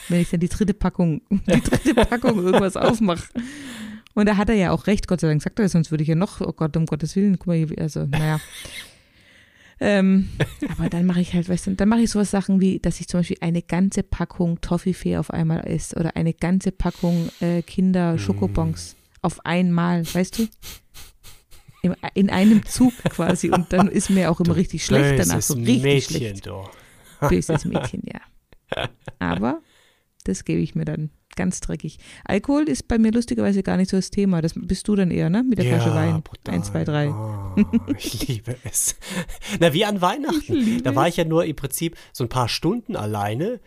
Wenn 0.08 0.20
ich 0.20 0.30
dann 0.30 0.40
die 0.40 0.48
dritte 0.48 0.74
Packung, 0.74 1.22
die 1.30 1.60
dritte 1.60 1.94
Packung 1.94 2.44
irgendwas 2.44 2.76
aufmache. 2.76 3.28
Und 4.14 4.26
da 4.26 4.36
hat 4.36 4.48
er 4.48 4.56
ja 4.56 4.72
auch 4.72 4.86
recht, 4.86 5.06
Gott 5.06 5.20
sei 5.20 5.28
Dank 5.28 5.42
sagt 5.42 5.58
er 5.58 5.64
das, 5.64 5.72
sonst 5.72 5.90
würde 5.90 6.02
ich 6.02 6.08
ja 6.08 6.16
noch, 6.16 6.40
oh 6.40 6.52
Gott, 6.52 6.76
um 6.76 6.86
Gottes 6.86 7.14
Willen, 7.14 7.38
guck 7.38 7.46
mal, 7.46 7.56
hier, 7.56 7.68
also, 7.78 8.04
naja. 8.04 8.40
ähm, 9.80 10.28
aber 10.76 10.88
dann 10.88 11.06
mache 11.06 11.20
ich 11.20 11.34
halt, 11.34 11.48
weißt 11.48 11.68
du, 11.68 11.74
dann 11.76 11.88
mache 11.88 12.00
ich 12.00 12.10
sowas 12.10 12.30
Sachen 12.30 12.60
wie, 12.60 12.80
dass 12.80 12.98
ich 13.00 13.06
zum 13.06 13.20
Beispiel 13.20 13.38
eine 13.40 13.62
ganze 13.62 14.02
Packung 14.02 14.60
Toffifee 14.60 15.18
auf 15.18 15.30
einmal 15.30 15.64
esse 15.66 15.94
oder 15.96 16.16
eine 16.16 16.34
ganze 16.34 16.72
Packung 16.72 17.28
äh, 17.40 17.62
Kinder 17.62 18.18
Schokobons 18.18 18.94
mm. 18.94 19.18
auf 19.22 19.46
einmal, 19.46 20.04
weißt 20.12 20.40
du? 20.40 20.48
Im, 21.82 21.94
in 22.14 22.28
einem 22.28 22.66
Zug 22.66 22.92
quasi 23.04 23.50
und 23.50 23.72
dann 23.72 23.86
ist 23.86 24.10
mir 24.10 24.32
auch 24.32 24.40
immer 24.40 24.54
du 24.54 24.56
richtig 24.56 24.84
schlecht 24.84 25.20
danach, 25.20 25.40
so 25.40 25.54
richtig 25.54 25.82
Mädchen, 25.82 26.16
schlecht. 26.16 26.46
Du. 26.46 26.64
Böses 27.28 27.64
Mädchen, 27.64 28.02
ja. 28.04 28.88
Aber 29.20 29.60
das 30.28 30.44
gebe 30.44 30.60
ich 30.60 30.74
mir 30.74 30.84
dann 30.84 31.10
ganz 31.36 31.60
dreckig. 31.60 31.98
Alkohol 32.24 32.68
ist 32.68 32.88
bei 32.88 32.98
mir 32.98 33.12
lustigerweise 33.12 33.62
gar 33.62 33.76
nicht 33.76 33.90
so 33.90 33.96
das 33.96 34.10
Thema. 34.10 34.42
Das 34.42 34.52
bist 34.54 34.86
du 34.88 34.96
dann 34.96 35.10
eher, 35.10 35.30
ne? 35.30 35.44
Mit 35.44 35.58
der 35.58 35.66
ja, 35.66 35.76
Flasche 35.76 35.94
Wein. 35.94 36.22
Brutal. 36.22 36.54
Eins, 36.54 36.66
zwei, 36.66 36.84
drei. 36.84 37.10
Oh, 37.10 37.54
ich 37.96 38.26
liebe 38.28 38.56
es. 38.64 38.96
Na, 39.60 39.72
wie 39.72 39.84
an 39.84 40.00
Weihnachten. 40.00 40.82
Da 40.82 40.94
war 40.94 41.08
ich 41.08 41.16
ja 41.16 41.24
nur 41.24 41.44
im 41.44 41.56
Prinzip 41.56 41.96
so 42.12 42.24
ein 42.24 42.28
paar 42.28 42.48
Stunden 42.48 42.96
alleine 42.96 43.60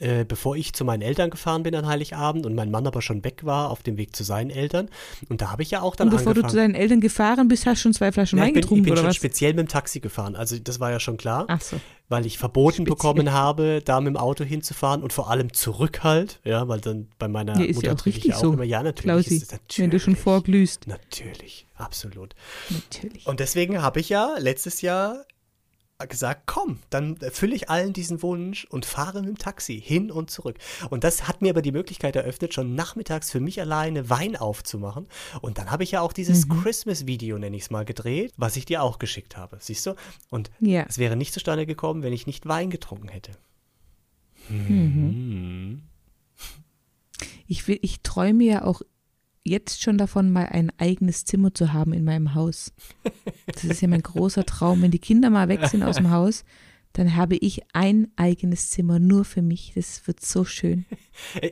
äh, 0.00 0.24
bevor 0.24 0.56
ich 0.56 0.72
zu 0.72 0.84
meinen 0.84 1.02
Eltern 1.02 1.30
gefahren 1.30 1.62
bin 1.62 1.74
an 1.74 1.86
Heiligabend 1.86 2.46
und 2.46 2.54
mein 2.54 2.70
Mann 2.70 2.86
aber 2.86 3.02
schon 3.02 3.24
weg 3.24 3.44
war 3.44 3.70
auf 3.70 3.82
dem 3.82 3.96
Weg 3.96 4.14
zu 4.14 4.24
seinen 4.24 4.50
Eltern. 4.50 4.88
Und 5.28 5.40
da 5.40 5.50
habe 5.50 5.62
ich 5.62 5.70
ja 5.70 5.82
auch 5.82 5.96
dann 5.96 6.08
Und 6.08 6.16
bevor 6.16 6.32
angefangen, 6.32 6.46
du 6.46 6.50
zu 6.50 6.56
deinen 6.56 6.74
Eltern 6.74 7.00
gefahren 7.00 7.48
bist, 7.48 7.66
hast 7.66 7.78
du 7.78 7.82
schon 7.82 7.94
zwei 7.94 8.12
Flaschen 8.12 8.38
ja, 8.38 8.44
Wein 8.44 8.54
getrunken, 8.54 8.78
ich 8.78 8.84
bin 8.84 8.92
oder 8.92 9.02
schon 9.02 9.10
was? 9.10 9.16
speziell 9.16 9.54
mit 9.54 9.66
dem 9.66 9.68
Taxi 9.68 10.00
gefahren. 10.00 10.36
Also 10.36 10.58
das 10.58 10.80
war 10.80 10.90
ja 10.90 11.00
schon 11.00 11.16
klar. 11.16 11.46
Ach 11.48 11.60
so. 11.60 11.80
Weil 12.08 12.24
ich 12.24 12.38
verboten 12.38 12.86
speziell. 12.86 12.96
bekommen 12.96 13.32
habe, 13.32 13.82
da 13.84 14.00
mit 14.00 14.14
dem 14.14 14.16
Auto 14.16 14.44
hinzufahren 14.44 15.02
und 15.02 15.12
vor 15.12 15.30
allem 15.30 15.52
zurück 15.52 16.04
halt. 16.04 16.40
Ja, 16.44 16.66
weil 16.68 16.80
dann 16.80 17.08
bei 17.18 17.28
meiner 17.28 17.58
ja, 17.58 17.66
ist 17.66 17.76
Mutter 17.76 17.88
ja 17.88 17.94
auch 17.94 18.06
richtig 18.06 18.34
so. 18.34 18.52
immer, 18.52 18.64
ja, 18.64 18.82
natürlich. 18.82 19.02
Klausi, 19.02 19.36
ist 19.36 19.52
natürlich, 19.52 19.78
wenn 19.78 19.90
du 19.90 20.00
schon 20.00 20.16
vorglühst. 20.16 20.86
Natürlich, 20.86 21.66
absolut. 21.76 22.34
Natürlich. 22.70 23.26
Und 23.26 23.40
deswegen 23.40 23.82
habe 23.82 24.00
ich 24.00 24.08
ja 24.08 24.36
letztes 24.38 24.80
Jahr 24.80 25.24
gesagt, 26.06 26.42
komm, 26.46 26.78
dann 26.90 27.16
erfülle 27.20 27.56
ich 27.56 27.70
allen 27.70 27.92
diesen 27.92 28.22
Wunsch 28.22 28.66
und 28.66 28.86
fahre 28.86 29.20
mit 29.20 29.28
dem 29.28 29.38
Taxi 29.38 29.80
hin 29.80 30.12
und 30.12 30.30
zurück. 30.30 30.56
Und 30.90 31.02
das 31.02 31.26
hat 31.26 31.42
mir 31.42 31.50
aber 31.50 31.62
die 31.62 31.72
Möglichkeit 31.72 32.14
eröffnet, 32.14 32.54
schon 32.54 32.76
nachmittags 32.76 33.32
für 33.32 33.40
mich 33.40 33.60
alleine 33.60 34.08
Wein 34.08 34.36
aufzumachen. 34.36 35.08
Und 35.40 35.58
dann 35.58 35.72
habe 35.72 35.82
ich 35.82 35.90
ja 35.90 36.00
auch 36.00 36.12
dieses 36.12 36.46
mhm. 36.46 36.62
Christmas-Video, 36.62 37.36
nenne 37.38 37.56
ich 37.56 37.62
es 37.64 37.70
mal, 37.70 37.84
gedreht, 37.84 38.32
was 38.36 38.56
ich 38.56 38.64
dir 38.64 38.82
auch 38.82 39.00
geschickt 39.00 39.36
habe. 39.36 39.58
Siehst 39.60 39.86
du? 39.86 39.94
Und 40.30 40.52
ja. 40.60 40.84
es 40.88 40.98
wäre 40.98 41.16
nicht 41.16 41.34
zustande 41.34 41.66
gekommen, 41.66 42.02
wenn 42.04 42.12
ich 42.12 42.28
nicht 42.28 42.46
Wein 42.46 42.70
getrunken 42.70 43.08
hätte. 43.08 43.32
Mhm. 44.48 45.82
Ich, 47.48 47.66
will, 47.66 47.78
ich 47.82 48.02
träume 48.02 48.44
ja 48.44 48.64
auch 48.64 48.82
jetzt 49.48 49.82
schon 49.82 49.98
davon, 49.98 50.30
mal 50.30 50.46
ein 50.46 50.72
eigenes 50.78 51.24
Zimmer 51.24 51.54
zu 51.54 51.72
haben 51.72 51.92
in 51.92 52.04
meinem 52.04 52.34
Haus. 52.34 52.72
Das 53.46 53.64
ist 53.64 53.80
ja 53.80 53.88
mein 53.88 54.02
großer 54.02 54.44
Traum. 54.44 54.82
Wenn 54.82 54.90
die 54.90 54.98
Kinder 54.98 55.30
mal 55.30 55.48
weg 55.48 55.66
sind 55.66 55.82
aus 55.82 55.96
dem 55.96 56.10
Haus, 56.10 56.44
dann 56.92 57.14
habe 57.14 57.36
ich 57.36 57.62
ein 57.72 58.08
eigenes 58.16 58.70
Zimmer 58.70 58.98
nur 58.98 59.24
für 59.24 59.42
mich. 59.42 59.72
Das 59.74 60.06
wird 60.06 60.20
so 60.20 60.44
schön. 60.44 60.84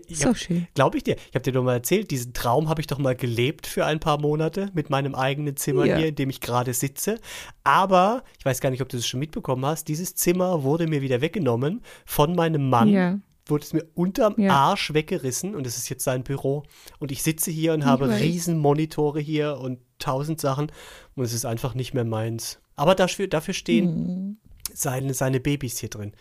so 0.09 0.31
hab, 0.31 0.37
schön. 0.37 0.67
Glaube 0.75 0.97
ich 0.97 1.05
dir. 1.05 1.17
Ich 1.29 1.35
habe 1.35 1.43
dir 1.43 1.53
doch 1.53 1.63
mal 1.63 1.75
erzählt, 1.75 2.11
diesen 2.11 2.33
Traum 2.33 2.69
habe 2.69 2.81
ich 2.81 2.87
doch 2.87 2.99
mal 2.99 3.15
gelebt 3.15 3.67
für 3.67 3.85
ein 3.85 4.01
paar 4.01 4.21
Monate 4.21 4.71
mit 4.75 4.91
meinem 4.91 5.15
eigenen 5.15 5.57
Zimmer 5.57 5.85
ja. 5.85 5.99
hier, 5.99 6.09
in 6.09 6.15
dem 6.15 6.31
ich 6.31 6.41
gerade 6.41 6.75
sitze. 6.75 7.19
Aber, 7.65 8.25
ich 8.39 8.45
weiß 8.45 8.61
gar 8.61 8.71
nicht, 8.71 8.83
ob 8.83 8.89
du 8.89 8.97
das 8.97 9.07
schon 9.07 9.21
mitbekommen 9.21 9.65
hast, 9.65 9.89
dieses 9.89 10.15
Zimmer 10.15 10.63
wurde 10.63 10.87
mir 10.87 11.03
wieder 11.03 11.21
weggenommen 11.21 11.83
von 12.05 12.35
meinem 12.35 12.69
Mann. 12.69 12.89
Ja 12.89 13.21
wurde 13.47 13.65
es 13.65 13.73
mir 13.73 13.85
unterm 13.95 14.35
ja. 14.39 14.53
Arsch 14.53 14.93
weggerissen 14.93 15.55
und 15.55 15.67
es 15.67 15.77
ist 15.77 15.89
jetzt 15.89 16.05
sein 16.05 16.25
Büro. 16.25 16.65
Und 16.99 17.13
ich 17.13 17.23
sitze 17.23 17.51
hier 17.51 17.73
und 17.73 17.85
habe 17.85 18.09
weiß. 18.09 18.21
riesen 18.21 18.59
Monitore 18.59 19.21
hier 19.21 19.59
und 19.59 19.79
tausend 19.99 20.41
Sachen 20.41 20.71
und 21.15 21.25
es 21.25 21.33
ist 21.33 21.47
einfach 21.47 21.75
nicht 21.75 21.95
mehr 21.95 22.05
meins. 22.05 22.61
Aber 22.75 22.95
dafür, 22.95 23.29
dafür 23.29 23.55
stehen 23.55 23.87
hm. 23.87 24.37
seine, 24.73 25.15
seine 25.15 25.41
Babys 25.41 25.79
hier 25.79 25.89
drin. 25.89 26.13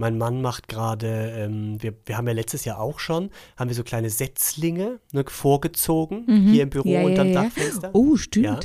Mein 0.00 0.16
Mann 0.16 0.40
macht 0.40 0.68
gerade, 0.68 1.32
ähm, 1.36 1.82
wir, 1.82 1.92
wir 2.06 2.16
haben 2.16 2.28
ja 2.28 2.32
letztes 2.32 2.64
Jahr 2.64 2.78
auch 2.78 3.00
schon, 3.00 3.30
haben 3.56 3.68
wir 3.68 3.74
so 3.74 3.82
kleine 3.82 4.10
Setzlinge 4.10 5.00
ne, 5.12 5.24
vorgezogen 5.26 6.24
mhm. 6.26 6.52
hier 6.52 6.62
im 6.62 6.70
Büro 6.70 6.88
ja, 6.88 7.02
unterm 7.02 7.32
ja, 7.32 7.42
Dachfenster. 7.42 7.90
Oh, 7.94 8.16
stimmt. 8.16 8.46
Ja. 8.46 8.60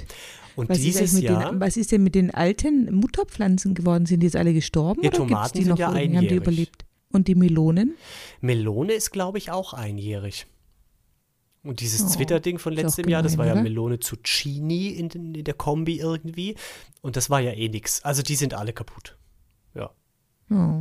Und 0.56 0.70
was 0.70 0.78
dieses 0.78 1.14
ist 1.14 1.22
Jahr. 1.22 1.52
Den, 1.52 1.60
was 1.60 1.78
ist 1.78 1.92
denn 1.92 2.04
mit 2.04 2.14
den 2.14 2.30
alten 2.30 2.94
Mutterpflanzen 2.94 3.74
geworden? 3.74 4.06
Sind 4.06 4.20
die 4.20 4.28
jetzt 4.28 4.36
alle 4.36 4.54
gestorben? 4.54 5.02
Die 5.02 5.10
Tomaten 5.10 5.58
die 5.58 5.64
sind 5.64 5.72
noch 5.72 5.80
ja 5.80 5.90
einjährig. 5.90 6.18
Haben 6.18 6.28
die 6.28 6.36
überlebt? 6.36 6.86
Und 7.14 7.28
die 7.30 7.36
Melonen? 7.36 7.96
Melone 8.42 8.94
ist, 8.94 9.12
glaube 9.12 9.38
ich, 9.38 9.52
auch 9.52 9.74
einjährig. 9.74 10.48
Und 11.64 11.80
dieses 11.80 12.04
oh, 12.04 12.16
Twitter-Ding 12.16 12.60
von 12.60 12.74
letztem 12.74 13.08
Jahr, 13.08 13.24
das 13.24 13.38
war 13.38 13.46
ja 13.46 13.54
oder? 13.54 13.62
Melone 13.62 14.00
Zucchini 14.00 14.90
in, 14.90 15.10
in, 15.10 15.44
der 15.46 15.54
Kombi 15.54 16.00
irgendwie. 16.00 16.56
Und 17.02 17.16
das 17.16 17.30
war 17.30 17.40
ja 17.40 17.52
eh 17.52 17.70
nix. 17.70 18.04
Also 18.04 18.22
die 18.22 18.36
sind 18.36 18.54
alle 18.54 18.74
kaputt. 18.74 19.16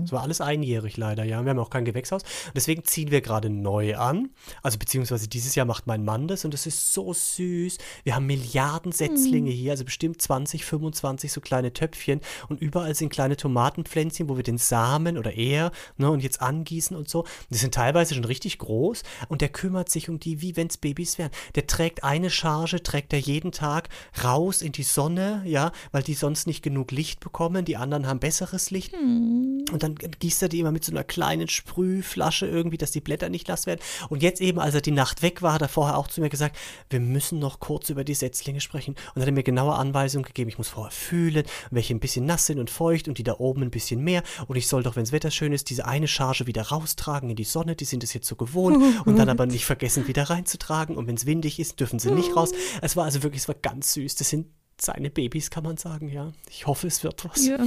Es 0.05 0.13
war 0.13 0.23
alles 0.23 0.41
einjährig 0.41 0.97
leider, 0.97 1.25
ja. 1.25 1.43
Wir 1.43 1.51
haben 1.51 1.59
auch 1.59 1.71
kein 1.71 1.85
Gewächshaus. 1.85 2.23
Deswegen 2.55 2.85
ziehen 2.85 3.11
wir 3.11 3.21
gerade 3.21 3.49
neu 3.49 3.97
an. 3.97 4.31
Also 4.63 4.79
beziehungsweise 4.79 5.29
dieses 5.29 5.55
Jahr 5.55 5.67
macht 5.67 5.87
mein 5.87 6.05
Mann 6.05 6.29
das 6.29 6.45
und 6.45 6.53
das 6.53 6.67
ist 6.67 6.93
so 6.93 7.13
süß. 7.13 7.79
Wir 8.05 8.15
haben 8.15 8.27
Milliarden 8.27 8.93
Setzlinge 8.93 9.51
mhm. 9.51 9.55
hier, 9.55 9.73
also 9.73 9.85
bestimmt 9.85 10.21
20, 10.21 10.65
25 10.65 11.33
so 11.33 11.41
kleine 11.41 11.73
Töpfchen 11.73 12.21
und 12.49 12.61
überall 12.61 12.95
sind 12.95 13.11
kleine 13.11 13.37
Tomatenpflänzchen, 13.37 14.29
wo 14.29 14.37
wir 14.37 14.43
den 14.43 14.59
Samen 14.59 15.17
oder 15.17 15.33
er 15.33 15.73
ne, 15.97 16.11
und 16.11 16.23
jetzt 16.23 16.43
angießen 16.43 16.97
und 16.97 17.09
so. 17.09 17.25
Die 17.51 17.59
sind 17.59 17.75
teilweise 17.75 18.15
schon 18.15 18.25
richtig 18.25 18.59
groß 18.59 19.03
und 19.29 19.41
der 19.41 19.49
kümmert 19.49 19.89
sich 19.89 20.09
um 20.09 20.19
die, 20.19 20.43
wie 20.43 20.57
wenn 20.57 20.67
es 20.67 20.77
Babys 20.77 21.19
wären. 21.19 21.31
Der 21.55 21.67
trägt 21.67 22.05
eine 22.05 22.31
Charge, 22.31 22.83
trägt 22.83 23.13
er 23.13 23.21
jeden 23.21 23.53
Tag 23.53 23.89
raus 24.23 24.63
in 24.63 24.73
die 24.73 24.83
Sonne, 24.83 25.43
ja, 25.47 25.73
weil 25.93 26.03
die 26.03 26.15
sonst 26.15 26.47
nicht 26.47 26.63
genug 26.63 26.91
Licht 26.91 27.21
bekommen. 27.21 27.65
Die 27.65 27.77
anderen 27.77 28.07
haben 28.07 28.21
besseres 28.21 28.71
Licht. 28.71 28.93
Mhm. 28.93 29.52
Und 29.71 29.83
dann 29.83 29.95
gießt 29.95 30.43
er 30.43 30.49
die 30.49 30.61
immer 30.61 30.73
mit 30.73 30.85
so 30.85 30.93
einer 30.93 31.05
kleinen 31.05 31.49
Sprühflasche 31.49 32.47
irgendwie, 32.47 32.79
dass 32.79 32.91
die 32.91 33.01
Blätter 33.01 33.29
nicht 33.29 33.49
nass 33.49 33.67
werden. 33.67 33.81
Und 34.09 34.23
jetzt 34.23 34.41
eben, 34.41 34.59
als 34.59 34.75
er 34.75 34.81
die 34.81 34.91
Nacht 34.91 35.23
weg 35.23 35.43
war, 35.43 35.55
hat 35.55 35.63
er 35.63 35.69
vorher 35.69 35.97
auch 35.97 36.09
zu 36.09 36.21
mir 36.21 36.29
gesagt, 36.29 36.57
wir 36.91 37.01
müssen 37.01 37.39
noch 37.39 37.61
kurz 37.61 37.89
über 37.91 38.05
die 38.05 38.15
Setzlinge 38.15 38.61
sprechen. 38.61 38.95
Und 39.15 39.23
hat 39.23 39.29
er 39.29 39.33
mir 39.33 39.43
genaue 39.43 39.75
Anweisungen 39.75 40.25
gegeben. 40.25 40.51
Ich 40.51 40.59
muss 40.59 40.69
vorher 40.69 40.91
fühlen, 40.91 41.45
welche 41.71 41.95
ein 41.95 42.01
bisschen 42.01 42.27
nass 42.27 42.47
sind 42.47 42.59
und 42.59 42.71
feucht 42.71 43.09
und 43.09 43.19
die 43.19 43.25
da 43.25 43.37
oben 43.39 43.63
ein 43.63 43.71
bisschen 43.71 44.03
mehr. 44.03 44.23
Und 44.47 44.57
ich 44.57 44.69
soll 44.69 44.83
doch, 44.83 44.97
wenn 44.97 45.05
das 45.05 45.13
Wetter 45.13 45.31
schön 45.31 45.53
ist, 45.53 45.71
diese 45.71 45.87
eine 45.87 46.09
Charge 46.09 46.47
wieder 46.47 46.63
raustragen 46.63 47.31
in 47.31 47.37
die 47.37 47.45
Sonne. 47.45 47.77
Die 47.77 47.85
sind 47.85 48.05
es 48.05 48.13
jetzt 48.13 48.29
so 48.29 48.37
gewohnt. 48.37 48.83
Und 49.07 49.17
dann 49.17 49.29
aber 49.29 49.47
nicht 49.47 49.65
vergessen, 49.65 50.07
wieder 50.07 50.25
reinzutragen. 50.25 50.97
Und 50.97 51.07
wenn 51.07 51.17
es 51.17 51.27
windig 51.27 51.59
ist, 51.59 51.81
dürfen 51.81 51.99
sie 51.99 52.11
nicht 52.11 52.37
raus. 52.37 52.53
Es 52.81 52.97
war 52.97 53.05
also 53.05 53.23
wirklich, 53.23 53.43
es 53.43 53.49
war 53.49 53.55
ganz 53.55 53.95
süß. 53.95 54.15
Das 54.17 54.29
sind 54.29 54.47
seine 54.81 55.11
Babys, 55.11 55.51
kann 55.51 55.65
man 55.65 55.77
sagen, 55.77 56.09
ja. 56.09 56.33
Ich 56.51 56.67
hoffe, 56.67 56.87
es 56.87 57.03
wird 57.05 57.25
was. 57.25 57.47
Ja. 57.47 57.59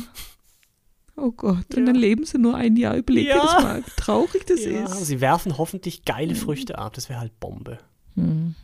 Oh 1.18 1.32
Gott, 1.32 1.66
ja. 1.72 1.80
und 1.80 1.86
dann 1.86 1.96
leben 1.96 2.26
sie 2.26 2.38
nur 2.38 2.56
ein 2.56 2.76
Jahr. 2.76 2.96
Überlege 2.96 3.30
ja. 3.30 3.42
das 3.42 3.64
mal, 3.64 3.86
wie 3.86 3.92
traurig 3.96 4.46
das 4.46 4.66
ja. 4.66 4.84
ist. 4.84 5.06
Sie 5.06 5.22
werfen 5.22 5.58
hoffentlich 5.58 6.04
geile 6.04 6.34
mhm. 6.34 6.38
Früchte 6.38 6.78
ab. 6.78 6.94
Das 6.94 7.10
wäre 7.10 7.20
halt 7.20 7.40
Bombe. 7.40 7.78
Hm. 8.16 8.56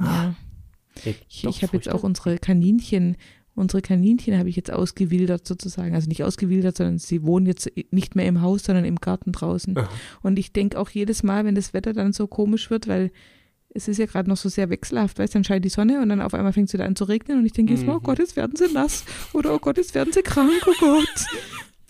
Ja. 0.00 0.34
ich, 1.04 1.44
ich 1.44 1.62
habe 1.62 1.76
jetzt 1.76 1.88
auch 1.88 2.04
unsere 2.04 2.38
Kaninchen, 2.38 3.16
unsere 3.56 3.82
Kaninchen 3.82 4.38
habe 4.38 4.48
ich 4.48 4.56
jetzt 4.56 4.70
ausgewildert 4.70 5.46
sozusagen. 5.46 5.94
Also 5.94 6.08
nicht 6.08 6.22
ausgewildert, 6.22 6.76
sondern 6.76 6.98
sie 6.98 7.24
wohnen 7.24 7.46
jetzt 7.46 7.70
nicht 7.90 8.14
mehr 8.14 8.26
im 8.26 8.42
Haus, 8.42 8.64
sondern 8.64 8.84
im 8.84 8.96
Garten 8.96 9.32
draußen. 9.32 9.76
Aha. 9.76 9.88
Und 10.22 10.38
ich 10.38 10.52
denke 10.52 10.78
auch 10.78 10.90
jedes 10.90 11.24
Mal, 11.24 11.44
wenn 11.44 11.56
das 11.56 11.74
Wetter 11.74 11.92
dann 11.92 12.12
so 12.12 12.28
komisch 12.28 12.70
wird, 12.70 12.86
weil 12.86 13.10
es 13.70 13.88
ist 13.88 13.98
ja 13.98 14.06
gerade 14.06 14.28
noch 14.28 14.36
so 14.36 14.48
sehr 14.48 14.70
wechselhaft, 14.70 15.18
weißt 15.18 15.34
du, 15.34 15.38
dann 15.38 15.44
scheint 15.44 15.64
die 15.64 15.68
Sonne 15.68 16.00
und 16.00 16.08
dann 16.08 16.22
auf 16.22 16.32
einmal 16.32 16.52
fängt 16.52 16.68
es 16.68 16.72
wieder 16.72 16.86
an 16.86 16.96
zu 16.96 17.04
regnen 17.04 17.38
und 17.38 17.46
ich 17.46 17.52
denke, 17.52 17.74
mhm. 17.74 17.88
oh 17.88 18.00
Gott, 18.00 18.18
jetzt 18.18 18.36
werden 18.36 18.56
sie 18.56 18.72
nass 18.72 19.04
oder 19.34 19.54
oh 19.54 19.58
Gott, 19.58 19.76
jetzt 19.76 19.94
werden 19.94 20.12
sie 20.12 20.22
krank, 20.22 20.66
oh 20.66 20.72
Gott. 20.80 21.26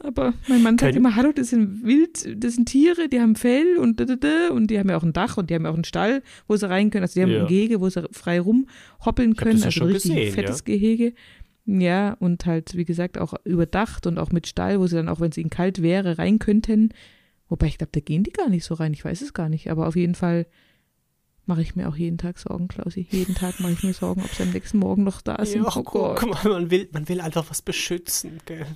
Aber 0.01 0.35
mein 0.49 0.63
Mann 0.63 0.79
sagt 0.79 0.95
immer, 0.95 1.17
hallo, 1.17 1.33
das 1.33 1.49
sind 1.49 1.85
wild, 1.85 2.43
das 2.43 2.55
sind 2.55 2.67
Tiere, 2.67 3.09
die 3.09 3.21
haben 3.21 3.35
Fell 3.35 3.77
und 3.79 4.01
und 4.01 4.71
die 4.71 4.79
haben 4.79 4.89
ja 4.89 4.97
auch 4.97 5.03
ein 5.03 5.13
Dach 5.13 5.37
und 5.37 5.51
die 5.51 5.55
haben 5.55 5.65
ja 5.65 5.71
auch 5.71 5.75
einen 5.75 5.85
Stall, 5.85 6.23
wo 6.47 6.57
sie 6.57 6.69
rein 6.69 6.91
können. 6.91 7.03
Also 7.03 7.15
die 7.15 7.23
haben 7.23 7.33
ja. 7.33 7.41
ein 7.41 7.49
Gehege, 7.49 7.81
wo 7.81 7.89
sie 7.89 8.09
frei 8.13 8.41
rumhoppeln 8.41 9.35
können. 9.35 9.63
also 9.63 9.85
ein 9.85 9.91
richtig 9.91 10.15
gesehen, 10.15 10.33
fettes 10.33 10.59
ja. 10.61 10.65
Gehege. 10.65 11.15
Ja, 11.67 12.17
und 12.21 12.47
halt, 12.47 12.77
wie 12.77 12.85
gesagt, 12.85 13.19
auch 13.19 13.35
überdacht 13.45 14.07
und 14.07 14.19
auch 14.19 14.33
mit 14.33 14.47
Stall, 14.47 14.81
wo 14.81 14.87
sie 14.87 14.97
dann 14.97 15.09
auch, 15.09 15.21
wenn 15.21 15.31
es 15.31 15.37
ihnen 15.37 15.51
kalt 15.51 15.83
wäre, 15.83 16.17
rein 16.17 16.39
könnten. 16.39 16.95
Wobei 17.49 17.67
ich 17.67 17.79
glaube, 17.79 17.91
da 17.93 18.01
gehen 18.01 18.23
die 18.23 18.33
gar 18.33 18.49
nicht 18.49 18.65
so 18.65 18.75
rein. 18.75 18.95
Ich 18.95 19.05
weiß 19.05 19.21
es 19.21 19.35
gar 19.35 19.49
nicht. 19.49 19.71
Aber 19.71 19.87
auf 19.87 19.97
jeden 19.97 20.15
Fall 20.15 20.47
mache 21.49 21.63
ich 21.63 21.75
mir 21.75 21.89
auch 21.89 21.97
jeden 21.97 22.19
Tag 22.19 22.39
Sorgen, 22.39 22.69
Klausi. 22.69 23.07
Jeden 23.11 23.35
Tag 23.35 23.59
mache 23.61 23.73
ich 23.73 23.83
mir 23.83 23.95
Sorgen, 23.95 24.23
ob 24.23 24.31
sie 24.33 24.43
am 24.43 24.51
nächsten 24.51 24.79
Morgen 24.79 25.05
noch 25.05 25.21
da 25.23 25.45
sind. 25.45 25.65
Ja, 25.65 25.73
oh 25.75 25.83
Gott. 25.83 26.19
Guck 26.19 26.45
mal, 26.45 26.53
man 26.53 26.71
will, 26.71 26.89
man 26.93 27.09
will 27.09 27.21
einfach 27.21 27.45
was 27.49 27.63
beschützen, 27.63 28.41
gell? 28.47 28.67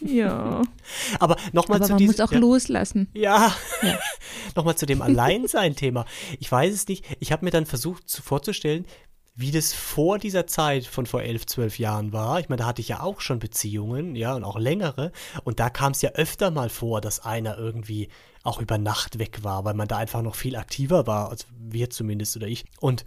Ja. 0.00 0.62
Aber 1.20 1.36
nochmal 1.52 1.80
zu 1.82 1.96
diesem. 1.96 2.06
Man 2.06 2.16
muss 2.16 2.20
auch 2.20 2.32
ja. 2.32 2.38
loslassen. 2.38 3.08
Ja. 3.14 3.54
ja. 3.82 3.98
nochmal 4.56 4.76
zu 4.76 4.86
dem 4.86 5.02
Alleinsein-Thema. 5.02 6.06
Ich 6.40 6.50
weiß 6.50 6.74
es 6.74 6.88
nicht. 6.88 7.04
Ich 7.20 7.30
habe 7.30 7.44
mir 7.44 7.50
dann 7.50 7.66
versucht 7.66 8.08
zu, 8.08 8.22
vorzustellen, 8.22 8.86
wie 9.34 9.52
das 9.52 9.72
vor 9.72 10.18
dieser 10.18 10.48
Zeit 10.48 10.84
von 10.84 11.06
vor 11.06 11.22
elf, 11.22 11.46
zwölf 11.46 11.78
Jahren 11.78 12.12
war. 12.12 12.40
Ich 12.40 12.48
meine, 12.48 12.60
da 12.60 12.66
hatte 12.66 12.80
ich 12.80 12.88
ja 12.88 13.00
auch 13.00 13.20
schon 13.20 13.38
Beziehungen, 13.38 14.16
ja, 14.16 14.34
und 14.34 14.42
auch 14.42 14.58
längere. 14.58 15.12
Und 15.44 15.60
da 15.60 15.70
kam 15.70 15.92
es 15.92 16.02
ja 16.02 16.10
öfter 16.10 16.50
mal 16.50 16.68
vor, 16.68 17.00
dass 17.00 17.20
einer 17.20 17.56
irgendwie 17.56 18.08
auch 18.48 18.60
über 18.60 18.78
Nacht 18.78 19.18
weg 19.18 19.44
war, 19.44 19.64
weil 19.64 19.74
man 19.74 19.88
da 19.88 19.98
einfach 19.98 20.22
noch 20.22 20.34
viel 20.34 20.56
aktiver 20.56 21.06
war, 21.06 21.30
also 21.30 21.46
wir 21.58 21.90
zumindest 21.90 22.36
oder 22.36 22.46
ich. 22.46 22.64
Und 22.80 23.04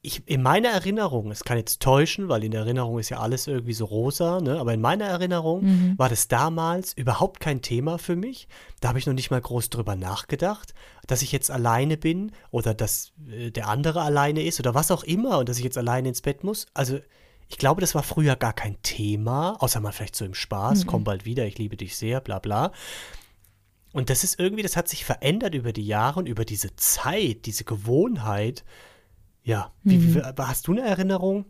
ich, 0.00 0.22
in 0.26 0.42
meiner 0.42 0.68
Erinnerung, 0.68 1.30
es 1.32 1.42
kann 1.42 1.58
jetzt 1.58 1.82
täuschen, 1.82 2.28
weil 2.28 2.44
in 2.44 2.52
der 2.52 2.60
Erinnerung 2.60 2.98
ist 3.00 3.08
ja 3.08 3.18
alles 3.18 3.48
irgendwie 3.48 3.72
so 3.72 3.84
rosa, 3.84 4.40
ne? 4.40 4.58
aber 4.60 4.72
in 4.72 4.80
meiner 4.80 5.06
Erinnerung 5.06 5.64
mhm. 5.64 5.98
war 5.98 6.08
das 6.08 6.28
damals 6.28 6.92
überhaupt 6.92 7.40
kein 7.40 7.62
Thema 7.62 7.98
für 7.98 8.14
mich. 8.14 8.46
Da 8.80 8.88
habe 8.88 9.00
ich 9.00 9.06
noch 9.06 9.14
nicht 9.14 9.30
mal 9.32 9.40
groß 9.40 9.70
drüber 9.70 9.96
nachgedacht, 9.96 10.72
dass 11.08 11.22
ich 11.22 11.32
jetzt 11.32 11.50
alleine 11.50 11.96
bin 11.96 12.30
oder 12.50 12.74
dass 12.74 13.12
äh, 13.28 13.50
der 13.50 13.68
andere 13.68 14.02
alleine 14.02 14.42
ist 14.44 14.60
oder 14.60 14.74
was 14.74 14.92
auch 14.92 15.02
immer 15.02 15.38
und 15.38 15.48
dass 15.48 15.58
ich 15.58 15.64
jetzt 15.64 15.78
alleine 15.78 16.10
ins 16.10 16.22
Bett 16.22 16.44
muss. 16.44 16.66
Also 16.74 17.00
ich 17.48 17.58
glaube, 17.58 17.80
das 17.80 17.94
war 17.94 18.04
früher 18.04 18.36
gar 18.36 18.52
kein 18.52 18.80
Thema, 18.82 19.56
außer 19.60 19.80
mal 19.80 19.92
vielleicht 19.92 20.16
so 20.16 20.24
im 20.24 20.34
Spaß, 20.34 20.84
mhm. 20.84 20.88
komm 20.88 21.04
bald 21.04 21.24
wieder, 21.24 21.44
ich 21.44 21.58
liebe 21.58 21.76
dich 21.76 21.96
sehr, 21.96 22.20
bla 22.20 22.38
bla. 22.38 22.72
Und 23.92 24.10
das 24.10 24.24
ist 24.24 24.38
irgendwie, 24.38 24.62
das 24.62 24.76
hat 24.76 24.88
sich 24.88 25.04
verändert 25.04 25.54
über 25.54 25.72
die 25.72 25.86
Jahre 25.86 26.20
und 26.20 26.28
über 26.28 26.44
diese 26.44 26.76
Zeit, 26.76 27.46
diese 27.46 27.64
Gewohnheit. 27.64 28.64
Ja, 29.42 29.72
wie, 29.82 29.98
mhm. 29.98 30.14
wie, 30.14 30.22
hast 30.38 30.66
du 30.66 30.72
eine 30.72 30.82
Erinnerung? 30.82 31.46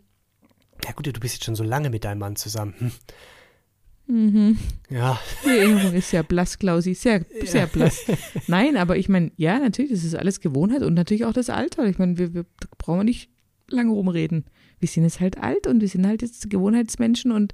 Ja 0.84 0.92
gut, 0.92 1.06
du 1.06 1.12
bist 1.12 1.34
jetzt 1.34 1.44
schon 1.44 1.56
so 1.56 1.64
lange 1.64 1.90
mit 1.90 2.04
deinem 2.04 2.18
Mann 2.18 2.36
zusammen. 2.36 2.74
Hm. 2.78 2.92
Mhm. 4.08 4.58
Ja. 4.88 5.20
Die 5.44 5.50
Erinnerung 5.50 5.92
ist 5.92 6.10
sehr 6.10 6.22
blass, 6.22 6.58
Klausi, 6.58 6.94
sehr, 6.94 7.26
sehr 7.44 7.66
blass. 7.66 8.04
Nein, 8.46 8.76
aber 8.76 8.96
ich 8.96 9.08
meine, 9.08 9.32
ja, 9.36 9.58
natürlich, 9.58 9.90
das 9.90 10.04
ist 10.04 10.14
alles 10.14 10.40
Gewohnheit 10.40 10.82
und 10.82 10.94
natürlich 10.94 11.26
auch 11.26 11.34
das 11.34 11.50
Alter. 11.50 11.84
Ich 11.86 11.98
meine, 11.98 12.16
wir, 12.16 12.32
wir 12.32 12.46
brauchen 12.78 13.04
nicht 13.04 13.30
lange 13.68 13.90
rumreden. 13.90 14.46
Wir 14.80 14.88
sind 14.88 15.02
jetzt 15.02 15.20
halt 15.20 15.38
alt 15.38 15.66
und 15.66 15.80
wir 15.80 15.88
sind 15.88 16.06
halt 16.06 16.22
jetzt 16.22 16.48
Gewohnheitsmenschen 16.48 17.32
und 17.32 17.52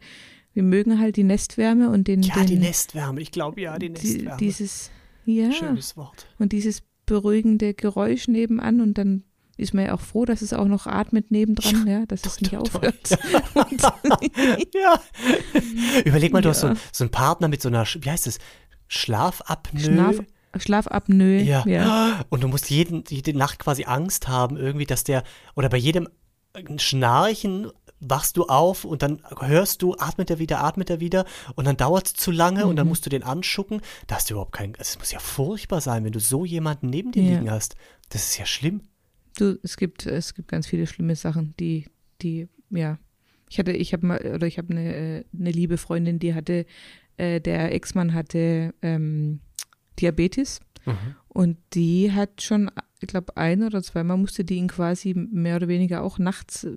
wir 0.54 0.62
mögen 0.62 0.98
halt 1.00 1.16
die 1.16 1.24
Nestwärme 1.24 1.90
und 1.90 2.08
den. 2.08 2.22
Ja, 2.22 2.36
den, 2.36 2.46
die 2.46 2.56
Nestwärme, 2.56 3.20
ich 3.20 3.32
glaube 3.32 3.60
ja, 3.60 3.78
die 3.78 3.90
Nestwärme. 3.90 4.36
Die, 4.38 4.46
dieses, 4.46 4.90
ja. 5.26 5.52
Schönes 5.52 5.96
Wort. 5.96 6.26
Und 6.38 6.52
dieses 6.52 6.82
beruhigende 7.06 7.74
Geräusch 7.74 8.28
nebenan 8.28 8.80
und 8.80 8.96
dann 8.96 9.24
ist 9.56 9.74
man 9.74 9.86
ja 9.86 9.94
auch 9.94 10.00
froh, 10.00 10.24
dass 10.24 10.42
es 10.42 10.52
auch 10.52 10.66
noch 10.66 10.86
atmet 10.86 11.30
nebendran, 11.30 11.86
ja, 11.86 12.06
dass 12.06 12.24
es 12.24 12.40
nicht 12.40 12.56
aufhört. 12.56 13.10
ja. 14.74 15.00
Überleg 16.04 16.32
mal, 16.32 16.42
du 16.42 16.48
hast 16.48 16.60
so, 16.60 16.72
so 16.92 17.04
einen 17.04 17.10
Partner 17.10 17.48
mit 17.48 17.62
so 17.62 17.68
einer, 17.68 17.84
wie 17.84 18.10
heißt 18.10 18.26
es, 18.26 18.38
Schlafapnoe. 18.88 19.80
Schlaf, 19.80 20.16
Schlafapnoe. 20.56 21.42
Ja. 21.42 21.64
ja. 21.66 22.24
Und 22.30 22.42
du 22.42 22.48
musst 22.48 22.68
jeden, 22.70 23.04
jede 23.08 23.36
Nacht 23.36 23.60
quasi 23.60 23.84
Angst 23.84 24.26
haben, 24.26 24.56
irgendwie, 24.56 24.86
dass 24.86 25.04
der, 25.04 25.22
oder 25.54 25.68
bei 25.68 25.76
jedem 25.76 26.08
Schnarchen 26.76 27.70
wachst 28.08 28.36
du 28.36 28.44
auf 28.44 28.84
und 28.84 29.02
dann 29.02 29.22
hörst 29.40 29.82
du, 29.82 29.94
atmet 29.94 30.30
er 30.30 30.38
wieder, 30.38 30.62
atmet 30.62 30.90
er 30.90 31.00
wieder 31.00 31.24
und 31.54 31.66
dann 31.66 31.76
dauert 31.76 32.06
es 32.06 32.14
zu 32.14 32.30
lange 32.30 32.64
mhm. 32.64 32.70
und 32.70 32.76
dann 32.76 32.86
mhm. 32.86 32.90
musst 32.90 33.06
du 33.06 33.10
den 33.10 33.22
anschucken. 33.22 33.80
Da 34.06 34.16
hast 34.16 34.30
du 34.30 34.34
überhaupt 34.34 34.52
keinen, 34.52 34.74
es 34.78 34.98
muss 34.98 35.12
ja 35.12 35.18
furchtbar 35.18 35.80
sein, 35.80 36.04
wenn 36.04 36.12
du 36.12 36.20
so 36.20 36.44
jemanden 36.44 36.88
neben 36.88 37.12
dir 37.12 37.22
ja. 37.22 37.30
liegen 37.30 37.50
hast. 37.50 37.76
Das 38.10 38.24
ist 38.24 38.38
ja 38.38 38.46
schlimm. 38.46 38.82
Du, 39.36 39.58
es 39.62 39.76
gibt, 39.76 40.06
es 40.06 40.34
gibt 40.34 40.48
ganz 40.48 40.66
viele 40.66 40.86
schlimme 40.86 41.16
Sachen, 41.16 41.54
die, 41.58 41.86
die, 42.22 42.48
ja. 42.70 42.98
Ich 43.50 43.58
hatte, 43.58 43.72
ich 43.72 43.92
habe 43.92 44.06
mal, 44.06 44.20
oder 44.34 44.46
ich 44.46 44.58
habe 44.58 44.70
eine, 44.70 44.94
äh, 44.94 45.24
eine 45.38 45.50
liebe 45.50 45.76
Freundin, 45.76 46.18
die 46.18 46.34
hatte, 46.34 46.66
äh, 47.16 47.40
der 47.40 47.72
Ex-Mann 47.72 48.14
hatte 48.14 48.74
ähm, 48.82 49.40
Diabetes 50.00 50.60
mhm. 50.86 51.16
und 51.28 51.58
die 51.74 52.12
hat 52.12 52.42
schon, 52.42 52.70
ich 53.00 53.08
glaube, 53.08 53.36
ein 53.36 53.62
oder 53.62 53.82
zweimal 53.82 54.16
musste 54.16 54.44
die 54.44 54.56
ihn 54.56 54.68
quasi 54.68 55.14
mehr 55.14 55.56
oder 55.56 55.68
weniger 55.68 56.02
auch 56.02 56.18
nachts 56.18 56.64
äh, 56.64 56.76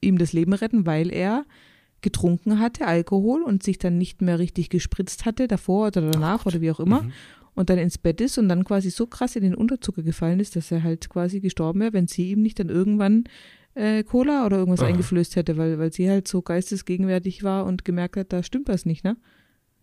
ihm 0.00 0.18
das 0.18 0.32
Leben 0.32 0.52
retten, 0.52 0.86
weil 0.86 1.12
er 1.12 1.44
getrunken 2.00 2.58
hatte, 2.58 2.86
Alkohol 2.86 3.42
und 3.42 3.62
sich 3.62 3.78
dann 3.78 3.98
nicht 3.98 4.22
mehr 4.22 4.38
richtig 4.38 4.70
gespritzt 4.70 5.26
hatte, 5.26 5.48
davor 5.48 5.88
oder 5.88 6.10
danach 6.10 6.46
oder 6.46 6.60
wie 6.60 6.70
auch 6.70 6.80
immer. 6.80 7.02
Mhm 7.02 7.12
und 7.54 7.70
dann 7.70 7.78
ins 7.78 7.98
Bett 7.98 8.20
ist 8.20 8.38
und 8.38 8.48
dann 8.48 8.64
quasi 8.64 8.90
so 8.90 9.06
krass 9.06 9.36
in 9.36 9.42
den 9.42 9.54
Unterzucker 9.54 10.02
gefallen 10.02 10.40
ist, 10.40 10.56
dass 10.56 10.70
er 10.70 10.82
halt 10.82 11.08
quasi 11.08 11.40
gestorben 11.40 11.80
wäre, 11.80 11.92
wenn 11.92 12.06
sie 12.06 12.30
ihm 12.30 12.42
nicht 12.42 12.58
dann 12.58 12.68
irgendwann 12.68 13.24
äh, 13.74 14.02
Cola 14.02 14.46
oder 14.46 14.58
irgendwas 14.58 14.80
Aha. 14.80 14.88
eingeflößt 14.88 15.36
hätte, 15.36 15.56
weil, 15.56 15.78
weil 15.78 15.92
sie 15.92 16.08
halt 16.08 16.26
so 16.26 16.42
geistesgegenwärtig 16.42 17.44
war 17.44 17.66
und 17.66 17.84
gemerkt 17.84 18.16
hat, 18.16 18.32
da 18.32 18.42
stimmt 18.42 18.68
was 18.68 18.86
nicht, 18.86 19.04
ne? 19.04 19.16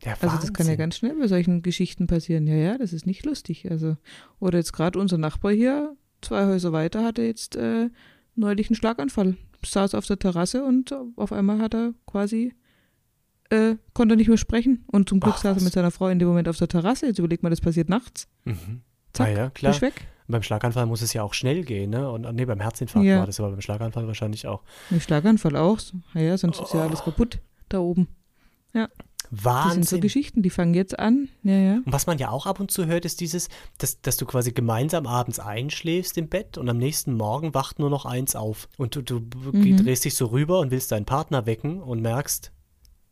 Ja, 0.04 0.16
also 0.20 0.38
das 0.38 0.54
kann 0.54 0.68
ja 0.68 0.76
ganz 0.76 0.98
schnell 0.98 1.16
bei 1.16 1.28
solchen 1.28 1.64
Geschichten 1.64 2.06
passieren. 2.06 2.46
Ja, 2.46 2.56
ja, 2.56 2.78
das 2.78 2.94
ist 2.94 3.08
nicht 3.08 3.26
lustig. 3.26 3.70
Also, 3.72 3.98
oder 4.40 4.60
jetzt 4.60 4.72
gerade 4.72 5.00
unser 5.00 5.18
Nachbar 5.18 5.52
hier, 5.52 5.96
zwei 6.22 6.46
Häuser 6.46 6.72
weiter, 6.72 7.04
hatte 7.04 7.24
jetzt 7.24 7.56
äh, 7.56 7.90
neulich 8.36 8.70
einen 8.70 8.76
Schlaganfall. 8.76 9.38
Saß 9.66 9.96
auf 9.96 10.06
der 10.06 10.20
Terrasse 10.20 10.64
und 10.64 10.96
auf 11.16 11.32
einmal 11.32 11.60
hat 11.60 11.74
er 11.74 11.94
quasi 12.06 12.54
äh, 13.50 13.76
konnte 13.94 14.14
er 14.14 14.18
nicht 14.18 14.28
mehr 14.28 14.38
sprechen. 14.38 14.86
Und 14.88 15.10
zum 15.10 15.20
Glück 15.20 15.36
Ach, 15.38 15.42
saß 15.42 15.58
er 15.58 15.64
mit 15.64 15.74
seiner 15.74 15.92
Frau 15.92 16.08
in 16.08 16.20
dem 16.20 16.28
Moment 16.28 16.50
auf 16.50 16.58
der 16.58 16.68
Terrasse. 16.68 17.08
Jetzt 17.08 17.20
überlegt 17.20 17.44
mal, 17.44 17.50
das 17.50 17.62
passiert 17.62 17.90
nachts. 17.90 18.28
Mhm. 18.46 18.82
Zack, 19.14 19.28
ah 19.28 19.32
ja, 19.32 19.50
klar. 19.50 19.82
weg. 19.82 20.08
Beim 20.28 20.44
Schlaganfall 20.44 20.86
muss 20.86 21.02
es 21.02 21.14
ja 21.14 21.24
auch 21.24 21.34
schnell 21.34 21.64
gehen, 21.64 21.90
ne? 21.90 22.12
Und 22.12 22.30
nee, 22.36 22.44
beim 22.44 22.60
Herzinfarkt 22.60 23.08
ja. 23.08 23.20
war 23.20 23.26
das 23.26 23.40
aber 23.40 23.52
beim 23.52 23.62
Schlaganfall 23.62 24.08
wahrscheinlich 24.08 24.46
auch. 24.46 24.62
Beim 24.90 25.00
Schlaganfall 25.00 25.56
auch. 25.56 25.80
Ja, 26.14 26.38
sonst 26.38 26.60
oh. 26.60 26.64
ist 26.64 26.74
ja 26.74 26.82
alles 26.82 27.00
oh. 27.02 27.06
kaputt 27.06 27.40
da 27.70 27.80
oben. 27.80 28.10
Ja. 28.74 28.90
Wahnsinn. 29.32 29.82
Das 29.82 29.90
sind 29.90 29.98
so 29.98 30.00
Geschichten, 30.00 30.42
die 30.42 30.50
fangen 30.50 30.74
jetzt 30.74 30.98
an. 30.98 31.30
Ja, 31.44 31.58
ja. 31.58 31.74
Und 31.76 31.92
was 31.92 32.08
man 32.08 32.18
ja 32.18 32.30
auch 32.30 32.46
ab 32.46 32.60
und 32.60 32.72
zu 32.72 32.86
hört, 32.86 33.06
ist 33.06 33.20
dieses, 33.20 33.50
dass, 33.78 34.02
dass 34.02 34.18
du 34.18 34.26
quasi 34.26 34.52
gemeinsam 34.52 35.06
abends 35.06 35.40
einschläfst 35.40 36.18
im 36.18 36.30
Bett 36.30 36.58
und 36.58 36.70
am 36.70 36.78
nächsten 36.78 37.14
Morgen 37.14 37.54
wacht 37.54 37.80
nur 37.80 37.90
noch 37.90 38.06
eins 38.06 38.36
auf. 38.36 38.70
Und 38.78 38.96
du, 38.96 39.02
du 39.02 39.20
mhm. 39.52 39.78
drehst 39.78 40.06
dich 40.06 40.16
so 40.16 40.28
rüber 40.28 40.60
und 40.60 40.72
willst 40.72 40.92
deinen 40.92 41.06
Partner 41.06 41.46
wecken 41.46 41.82
und 41.82 42.02
merkst, 42.02 42.52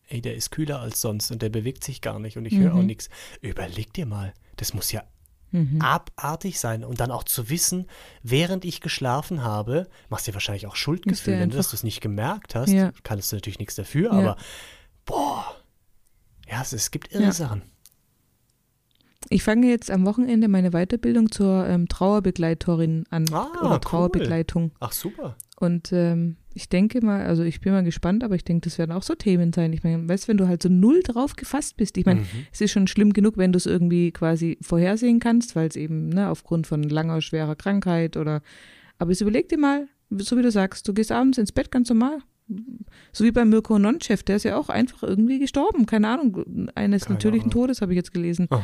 ey, 0.08 0.22
der 0.22 0.36
ist 0.36 0.52
kühler 0.52 0.80
als 0.80 1.02
sonst 1.02 1.32
und 1.32 1.42
der 1.42 1.50
bewegt 1.50 1.84
sich 1.84 2.02
gar 2.02 2.20
nicht 2.20 2.38
und 2.38 2.46
ich 2.46 2.54
mhm. 2.54 2.64
höre 2.64 2.76
auch 2.76 2.84
nichts. 2.84 3.10
Überleg 3.42 3.94
dir 3.94 4.06
mal, 4.06 4.34
das 4.56 4.74
muss 4.74 4.92
ja 4.92 5.04
mhm. 5.52 5.82
abartig 5.82 6.60
sein. 6.60 6.84
Und 6.84 7.00
dann 7.00 7.12
auch 7.12 7.24
zu 7.24 7.50
wissen, 7.50 7.88
während 8.24 8.66
ich 8.66 8.82
geschlafen 8.82 9.44
habe, 9.44 9.88
machst 10.10 10.28
du 10.28 10.32
dir 10.32 10.36
wahrscheinlich 10.36 10.68
auch 10.68 10.76
Schuldgefühl, 10.76 11.40
wenn 11.40 11.50
du 11.50 11.58
das 11.58 11.84
nicht 11.84 12.02
gemerkt 12.02 12.56
hast. 12.56 12.72
Ja. 12.72 12.92
Kannst 13.04 13.32
du 13.32 13.38
natürlich 13.38 13.60
nichts 13.60 13.76
dafür, 13.76 14.12
ja. 14.12 14.20
aber 14.20 14.38
boah, 15.06 15.56
ja, 16.50 16.62
es, 16.62 16.74
es 16.74 16.92
gibt 16.92 17.14
irre 17.14 17.24
ja. 17.24 17.32
Sachen. 17.32 17.64
Ich 19.30 19.44
fange 19.44 19.68
jetzt 19.68 19.90
am 19.90 20.06
Wochenende 20.06 20.48
meine 20.48 20.72
Weiterbildung 20.72 21.32
zur 21.32 21.66
ähm, 21.68 21.88
Trauerbegleiterin 21.88 23.06
an. 23.10 23.26
Ah, 23.34 23.50
oder 23.62 23.82
Trauerbegleitung. 23.82 24.72
Ach, 24.80 24.92
super. 24.92 25.36
Und 25.60 25.92
ähm, 25.94 26.38
ich 26.54 26.70
denke 26.70 27.04
mal, 27.04 27.26
also 27.26 27.44
ich 27.44 27.60
bin 27.60 27.74
mal 27.74 27.84
gespannt, 27.84 28.24
aber 28.24 28.36
ich 28.36 28.44
denke, 28.44 28.70
das 28.70 28.78
werden 28.78 28.92
auch 28.92 29.04
so 29.04 29.16
Themen 29.16 29.52
sein. 29.52 29.74
Ich 29.74 29.84
meine, 29.84 30.08
weißt 30.08 30.26
du, 30.26 30.28
wenn 30.30 30.38
du 30.38 30.48
halt 30.48 30.62
so 30.62 30.70
null 30.70 31.02
drauf 31.02 31.36
gefasst 31.36 31.76
bist, 31.78 31.98
ich 31.98 32.06
meine, 32.06 32.22
mhm. 32.22 32.28
es 32.52 32.62
ist 32.62 32.72
schon 32.72 32.88
schlimm 32.88 33.14
genug, 33.14 33.38
wenn 33.38 33.52
du 33.52 33.58
es 33.58 33.66
irgendwie 33.66 34.12
quasi 34.12 34.58
vorhersehen 34.62 35.20
kannst, 35.20 35.56
weil 35.56 35.68
es 35.68 35.76
eben, 35.76 36.10
ne, 36.10 36.30
aufgrund 36.30 36.68
von 36.68 36.84
langer, 36.84 37.22
schwerer 37.22 37.56
Krankheit 37.56 38.16
oder, 38.16 38.42
aber 39.00 39.12
jetzt 39.12 39.22
überleg 39.22 39.50
dir 39.50 39.58
mal, 39.58 39.88
so 40.12 40.38
wie 40.38 40.44
du 40.44 40.52
sagst, 40.52 40.88
du 40.88 40.94
gehst 40.94 41.12
abends 41.12 41.38
ins 41.38 41.52
Bett 41.52 41.72
ganz 41.72 41.90
normal. 41.90 42.20
So 43.12 43.24
wie 43.24 43.32
beim 43.32 43.50
Mirko 43.50 43.80
Nonchev, 43.80 44.24
der 44.24 44.36
ist 44.36 44.44
ja 44.44 44.58
auch 44.58 44.70
einfach 44.70 45.02
irgendwie 45.04 45.40
gestorben, 45.40 45.86
keine 45.86 46.10
Ahnung, 46.10 46.70
eines 46.76 47.06
keine 47.06 47.16
natürlichen 47.16 47.52
Ahnung. 47.52 47.64
Todes 47.64 47.82
habe 47.82 47.94
ich 47.94 47.98
jetzt 47.98 48.14
gelesen. 48.14 48.48
Aha 48.50 48.64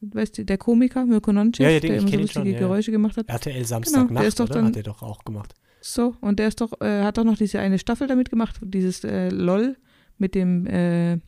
weißt 0.00 0.38
du, 0.38 0.44
der 0.44 0.58
Komiker 0.58 1.04
Mirko 1.06 1.32
Nonchev, 1.32 1.64
ja, 1.64 1.70
ja, 1.70 1.80
der 1.80 1.96
immer 1.96 2.08
so 2.08 2.16
lustige 2.16 2.28
schon, 2.28 2.46
ja, 2.46 2.58
Geräusche 2.58 2.90
gemacht 2.90 3.16
hat. 3.16 3.28
RTL 3.28 3.64
Samstagnacht, 3.64 4.08
genau, 4.08 4.20
der 4.20 4.28
ist 4.28 4.40
doch 4.40 4.48
dann, 4.48 4.66
hat 4.66 4.76
er 4.76 4.82
doch 4.82 5.02
auch 5.02 5.24
gemacht. 5.24 5.54
So, 5.80 6.16
und 6.20 6.38
der 6.38 6.48
ist 6.48 6.60
doch, 6.60 6.80
äh, 6.80 7.02
hat 7.02 7.18
doch 7.18 7.24
noch 7.24 7.36
diese 7.36 7.60
eine 7.60 7.78
Staffel 7.78 8.06
damit 8.06 8.30
gemacht, 8.30 8.58
dieses 8.62 9.04
äh, 9.04 9.28
LOL 9.28 9.76
mit 10.18 10.34
dem 10.34 10.66
äh, 10.66 11.18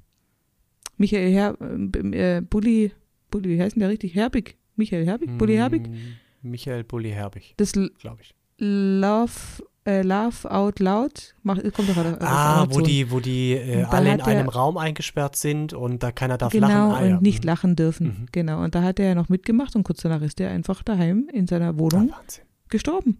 Michael 0.96 1.30
Her 1.30 1.56
äh, 1.61 2.40
Bulli, 2.42 2.92
Bulli, 3.30 3.50
wie 3.50 3.62
heißt 3.62 3.76
denn 3.76 3.80
der 3.80 3.90
richtig? 3.90 4.14
Herbig. 4.14 4.56
Michael 4.76 5.06
Herbig? 5.06 5.37
Bulli 5.38 5.54
Herbig? 5.54 5.87
Hm, 5.87 5.94
Michael 6.42 6.84
Bulli 6.84 7.11
Herbig. 7.11 7.54
Das 7.56 7.72
glaube 7.72 8.22
ich. 8.22 8.34
Love 8.58 9.62
äh, 9.88 10.03
Laugh 10.03 10.44
Out 10.44 10.81
Loud. 10.81 11.35
Mach, 11.42 11.57
kommt 11.72 11.88
doch 11.88 11.94
gerade. 11.94 12.20
Ah, 12.20 12.66
wo 12.68 12.81
die, 12.81 13.11
wo 13.11 13.20
die 13.20 13.53
äh, 13.53 13.85
alle 13.85 14.12
in 14.12 14.20
einem 14.20 14.48
Raum 14.48 14.77
eingesperrt 14.77 15.37
sind 15.37 15.72
und 15.72 16.03
da 16.03 16.12
keiner 16.12 16.37
darf 16.37 16.53
genau, 16.53 16.68
lachen. 16.68 16.85
Genau, 16.85 16.94
ah, 16.94 17.16
und 17.16 17.22
nicht 17.22 17.44
mhm. 17.44 17.46
lachen 17.46 17.77
dürfen. 17.77 18.07
Mhm. 18.07 18.27
Genau, 18.33 18.62
und 18.62 18.74
da 18.74 18.83
hat 18.83 19.01
er 19.01 19.07
ja 19.07 19.14
noch 19.14 19.31
mitgemacht 19.31 19.74
und 19.77 19.85
kurz 19.85 20.03
danach 20.03 20.20
ist 20.20 20.40
er 20.40 20.51
einfach 20.51 20.83
daheim 20.83 21.29
in 21.33 21.46
seiner 21.46 21.79
Wohnung 21.79 22.12
ah, 22.12 22.20
gestorben. 22.68 23.18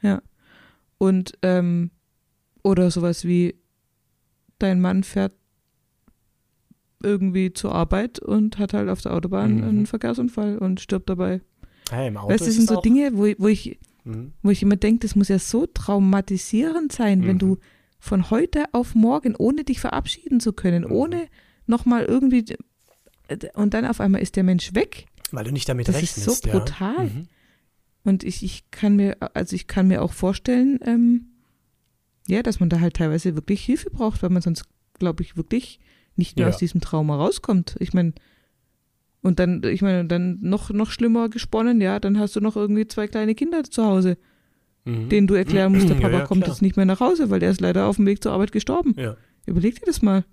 Ja. 0.00 0.22
Und, 0.98 1.32
ähm, 1.42 1.90
oder 2.62 2.90
sowas 2.90 3.24
wie, 3.24 3.56
dein 4.58 4.80
Mann 4.80 5.02
fährt 5.02 5.32
irgendwie 7.02 7.52
zur 7.52 7.74
Arbeit 7.74 8.18
und 8.18 8.58
hat 8.58 8.72
halt 8.72 8.88
auf 8.88 9.00
der 9.00 9.14
Autobahn 9.14 9.58
mhm. 9.58 9.64
einen 9.64 9.86
Verkehrsunfall 9.86 10.58
und 10.58 10.80
stirbt 10.80 11.08
dabei. 11.08 11.40
Hey, 11.90 12.08
im 12.08 12.16
Auto 12.16 12.30
weißt, 12.30 12.46
das 12.46 12.54
sind 12.54 12.68
so 12.68 12.80
Dinge, 12.80 13.12
wo, 13.14 13.26
wo 13.38 13.48
ich 13.48 13.78
Mhm. 14.08 14.32
Wo 14.42 14.50
ich 14.50 14.62
immer 14.62 14.76
denke, 14.76 15.00
das 15.00 15.14
muss 15.14 15.28
ja 15.28 15.38
so 15.38 15.66
traumatisierend 15.66 16.92
sein, 16.92 17.20
mhm. 17.20 17.26
wenn 17.26 17.38
du 17.38 17.58
von 18.00 18.30
heute 18.30 18.64
auf 18.72 18.94
morgen, 18.94 19.34
ohne 19.36 19.64
dich 19.64 19.80
verabschieden 19.80 20.40
zu 20.40 20.52
können, 20.52 20.84
mhm. 20.84 20.92
ohne 20.92 21.28
nochmal 21.66 22.04
irgendwie, 22.04 22.44
und 23.54 23.74
dann 23.74 23.84
auf 23.84 24.00
einmal 24.00 24.22
ist 24.22 24.36
der 24.36 24.44
Mensch 24.44 24.74
weg. 24.74 25.06
Weil 25.30 25.44
du 25.44 25.52
nicht 25.52 25.68
damit 25.68 25.88
das 25.88 25.96
rechnest. 25.96 26.26
Das 26.26 26.34
ist 26.34 26.44
so 26.44 26.50
brutal. 26.50 26.96
Ja. 26.96 27.02
Mhm. 27.04 27.28
Und 28.04 28.24
ich, 28.24 28.42
ich 28.42 28.70
kann 28.70 28.96
mir, 28.96 29.16
also 29.34 29.54
ich 29.54 29.66
kann 29.66 29.88
mir 29.88 30.00
auch 30.02 30.12
vorstellen, 30.12 30.80
ähm, 30.84 31.26
ja, 32.26 32.42
dass 32.42 32.60
man 32.60 32.70
da 32.70 32.80
halt 32.80 32.96
teilweise 32.96 33.34
wirklich 33.34 33.64
Hilfe 33.64 33.90
braucht, 33.90 34.22
weil 34.22 34.30
man 34.30 34.42
sonst, 34.42 34.64
glaube 34.98 35.22
ich, 35.22 35.36
wirklich 35.36 35.80
nicht 36.16 36.36
mehr 36.36 36.46
ja. 36.46 36.52
aus 36.52 36.58
diesem 36.58 36.80
Trauma 36.80 37.16
rauskommt. 37.16 37.76
Ich 37.80 37.92
meine, 37.92 38.14
und 39.28 39.38
dann, 39.38 39.62
ich 39.62 39.82
meine, 39.82 40.04
dann 40.06 40.38
noch, 40.40 40.70
noch 40.70 40.90
schlimmer 40.90 41.28
gesponnen, 41.28 41.80
ja, 41.80 42.00
dann 42.00 42.18
hast 42.18 42.34
du 42.34 42.40
noch 42.40 42.56
irgendwie 42.56 42.88
zwei 42.88 43.06
kleine 43.06 43.34
Kinder 43.34 43.62
zu 43.62 43.84
Hause, 43.84 44.18
mhm. 44.84 45.08
denen 45.08 45.26
du 45.26 45.34
erklären 45.34 45.72
musst, 45.72 45.88
der 45.88 45.94
Papa 45.94 46.10
ja, 46.10 46.18
ja, 46.20 46.24
kommt 46.24 46.46
jetzt 46.46 46.62
nicht 46.62 46.76
mehr 46.76 46.86
nach 46.86 47.00
Hause, 47.00 47.30
weil 47.30 47.38
der 47.38 47.50
ist 47.50 47.60
leider 47.60 47.86
auf 47.86 47.96
dem 47.96 48.06
Weg 48.06 48.22
zur 48.22 48.32
Arbeit 48.32 48.50
gestorben. 48.50 48.94
Ja. 48.98 49.16
Überleg 49.46 49.76
dir 49.76 49.86
das 49.86 50.02
mal. 50.02 50.24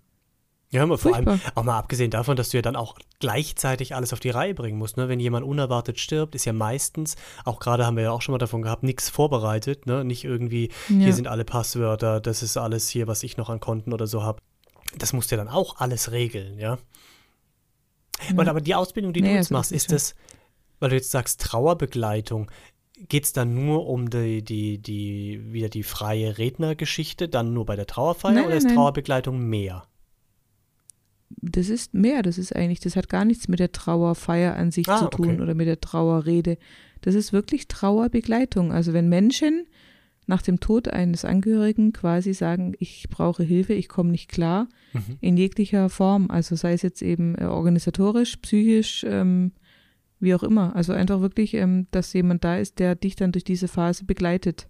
Ja, 0.72 0.84
aber 0.84 0.98
vor 0.98 1.16
allem, 1.16 1.40
auch 1.54 1.64
mal 1.64 1.78
abgesehen 1.78 2.12
davon, 2.12 2.36
dass 2.36 2.50
du 2.50 2.58
ja 2.58 2.62
dann 2.62 2.76
auch 2.76 2.98
gleichzeitig 3.20 3.96
alles 3.96 4.14
auf 4.14 4.20
die 4.20 4.32
Reihe 4.32 4.54
bringen 4.54 4.78
musst. 4.78 4.98
Ne? 4.98 5.08
Wenn 5.08 5.20
jemand 5.20 5.46
unerwartet 5.46 6.00
stirbt, 6.00 6.36
ist 6.36 6.46
ja 6.46 6.54
meistens, 6.54 7.16
auch 7.46 7.60
gerade 7.60 7.86
haben 7.86 7.96
wir 7.96 8.04
ja 8.04 8.12
auch 8.12 8.22
schon 8.22 8.34
mal 8.34 8.40
davon 8.40 8.62
gehabt, 8.62 8.84
nichts 8.84 9.10
vorbereitet. 9.10 9.86
Ne? 9.86 10.04
Nicht 10.04 10.24
irgendwie, 10.24 10.72
ja. 10.90 10.96
hier 10.96 11.14
sind 11.14 11.28
alle 11.28 11.46
Passwörter, 11.46 12.20
das 12.20 12.44
ist 12.44 12.58
alles 12.58 12.90
hier, 12.90 13.08
was 13.08 13.24
ich 13.24 13.38
noch 13.38 13.50
an 13.50 13.60
Konten 13.60 13.94
oder 13.94 14.08
so 14.08 14.24
habe. 14.24 14.42
Das 14.98 15.14
musst 15.14 15.32
du 15.32 15.36
ja 15.36 15.44
dann 15.44 15.54
auch 15.54 15.78
alles 15.78 16.12
regeln, 16.12 16.60
ja. 16.60 16.78
Mhm. 18.32 18.40
Und 18.40 18.48
aber 18.48 18.62
die 18.62 18.76
Ausbildung, 18.76 19.14
die 19.14 19.22
nee, 19.22 19.30
du 19.30 19.36
jetzt 19.36 19.52
machst, 19.52 19.72
ist 19.72 19.92
das, 19.92 20.16
weil 20.80 20.90
du 20.90 20.96
jetzt 20.96 21.12
sagst 21.12 21.42
Trauerbegleitung, 21.42 22.52
geht 23.10 23.26
es 23.26 23.34
dann 23.34 23.54
nur 23.54 23.88
um 23.88 24.10
die, 24.10 24.42
die, 24.44 24.78
die, 24.78 25.42
wieder 25.52 25.70
die 25.70 25.84
freie 25.84 26.38
Rednergeschichte, 26.38 27.28
dann 27.28 27.54
nur 27.54 27.66
bei 27.66 27.76
der 27.76 27.88
Trauerfeier 27.88 28.34
nein, 28.34 28.46
oder 28.46 28.56
ist 28.56 28.66
nein. 28.66 28.76
Trauerbegleitung 28.76 29.40
mehr? 29.40 29.86
Das 31.30 31.70
ist 31.70 31.94
mehr, 31.94 32.22
das 32.22 32.38
ist 32.38 32.56
eigentlich, 32.56 32.80
das 32.80 32.96
hat 32.96 33.10
gar 33.10 33.26
nichts 33.26 33.48
mit 33.48 33.60
der 33.60 33.72
Trauerfeier 33.72 34.56
an 34.56 34.72
sich 34.72 34.88
ah, 34.88 34.98
zu 34.98 35.08
tun 35.08 35.32
okay. 35.32 35.42
oder 35.42 35.54
mit 35.54 35.68
der 35.68 35.82
Trauerrede. 35.82 36.58
Das 37.02 37.16
ist 37.16 37.34
wirklich 37.34 37.68
Trauerbegleitung. 37.68 38.72
Also 38.72 38.94
wenn 38.94 39.10
Menschen 39.10 39.68
nach 40.28 40.42
dem 40.42 40.60
Tod 40.60 40.88
eines 40.88 41.26
Angehörigen 41.26 41.94
quasi 41.94 42.34
sagen, 42.34 42.74
ich 42.80 43.08
brauche 43.10 43.44
Hilfe, 43.44 43.74
ich 43.74 43.90
komme 43.90 44.12
nicht 44.12 44.30
klar, 44.30 44.68
mhm. 44.94 45.18
in 45.22 45.38
jeglicher 45.38 45.90
Form, 45.90 46.30
also 46.30 46.56
sei 46.56 46.74
es 46.74 46.82
jetzt 46.82 47.02
eben 47.02 47.36
äh, 47.36 47.46
organisatorisch, 47.46 48.38
psychisch, 48.38 49.06
ähm, 49.08 49.52
wie 50.20 50.34
auch 50.34 50.44
immer. 50.44 50.76
Also 50.76 50.94
einfach 50.94 51.22
wirklich, 51.22 51.54
ähm, 51.54 51.88
dass 51.92 52.14
jemand 52.14 52.44
da 52.44 52.58
ist, 52.58 52.80
der 52.80 52.96
dich 52.96 53.16
dann 53.16 53.32
durch 53.32 53.44
diese 53.44 53.68
Phase 53.68 54.06
begleitet. 54.06 54.68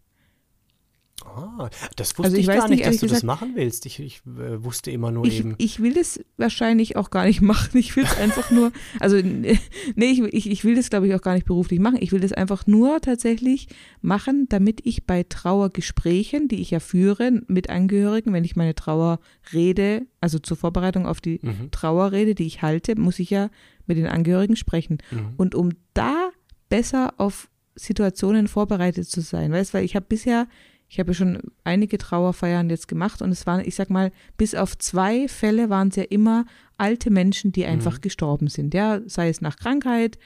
Ah, 1.24 1.70
das 1.96 2.18
wusste 2.18 2.24
also 2.24 2.36
ich, 2.36 2.48
ich 2.50 2.54
gar 2.54 2.68
nicht, 2.68 2.86
dass 2.86 2.98
du 2.98 3.02
gesagt, 3.04 3.20
das 3.20 3.24
machen 3.24 3.52
willst. 3.56 3.86
Ich, 3.86 4.00
ich 4.02 4.22
äh, 4.26 4.62
wusste 4.62 4.92
immer 4.92 5.12
nur 5.12 5.26
ich, 5.26 5.40
eben. 5.40 5.56
Ich 5.60 5.82
will 5.82 5.94
das 5.94 6.20
wahrscheinlich 6.36 6.98
auch 6.98 7.10
gar 7.10 7.26
nicht 7.26 7.42
machen. 7.42 7.78
Ich 7.78 7.96
will 7.96 8.04
es 8.04 8.18
einfach 8.18 8.52
nur, 8.52 8.74
also 9.00 9.16
nee, 9.22 9.58
ich, 9.96 10.20
ich, 10.20 10.50
ich 10.50 10.66
will 10.66 10.76
das 10.76 10.90
glaube 10.90 11.08
ich 11.08 11.16
auch 11.16 11.22
gar 11.22 11.34
nicht 11.34 11.46
beruflich 11.46 11.80
machen. 11.80 12.00
Ich 12.02 12.12
will 12.12 12.20
das 12.20 12.34
einfach 12.34 12.68
nur 12.68 13.00
tatsächlich 13.00 13.70
machen, 14.02 14.48
damit 14.50 14.86
ich 14.86 15.06
bei 15.06 15.24
Trauergesprächen, 15.24 16.50
die 16.50 16.62
ich 16.62 16.72
ja 16.72 16.82
führe 16.82 17.32
mit 17.48 17.70
Angehörigen, 17.70 18.34
wenn 18.34 18.44
ich 18.44 18.58
meine 18.58 18.76
Trauerrede, 18.76 20.06
also 20.20 20.38
zur 20.40 20.58
Vorbereitung 20.58 21.08
auf 21.08 21.22
die 21.22 21.40
mhm. 21.42 21.72
Trauerrede, 21.72 22.36
die 22.36 22.46
ich 22.46 22.62
halte, 22.62 23.00
muss 23.00 23.20
ich 23.20 23.30
ja 23.30 23.50
mit 23.88 23.98
den 23.98 24.08
Angehörigen 24.08 24.58
sprechen. 24.58 24.98
Mhm. 25.12 25.34
Und 25.38 25.56
um 25.56 25.70
da 25.94 26.32
besser 26.68 27.14
auf 27.18 27.50
Situationen 27.76 28.48
vorbereitet 28.50 29.08
zu 29.08 29.22
sein, 29.22 29.52
weißt, 29.54 29.74
weil 29.74 29.86
ich 29.86 29.96
habe 29.96 30.06
bisher 30.08 30.48
ich 30.96 31.00
habe 31.00 31.14
schon 31.14 31.40
einige 31.66 31.98
Trauerfeiern 31.98 32.70
jetzt 32.70 32.88
gemacht 32.88 33.22
und 33.22 33.30
es 33.30 33.46
waren, 33.46 33.60
ich 33.66 33.76
sag 33.76 33.90
mal, 33.90 34.14
bis 34.38 34.56
auf 34.56 34.78
zwei 34.78 35.28
Fälle 35.28 35.70
waren 35.70 35.90
es 35.90 35.98
ja 35.98 36.04
immer 36.04 36.46
alte 36.78 37.10
Menschen, 37.10 37.52
die 37.52 37.66
einfach 37.66 37.98
mhm. 37.98 38.02
gestorben 38.02 38.48
sind. 38.48 38.74
Ja, 38.74 39.02
sei 39.06 39.28
es 39.28 39.42
nach 39.42 39.58
Krankheit, 39.58 40.18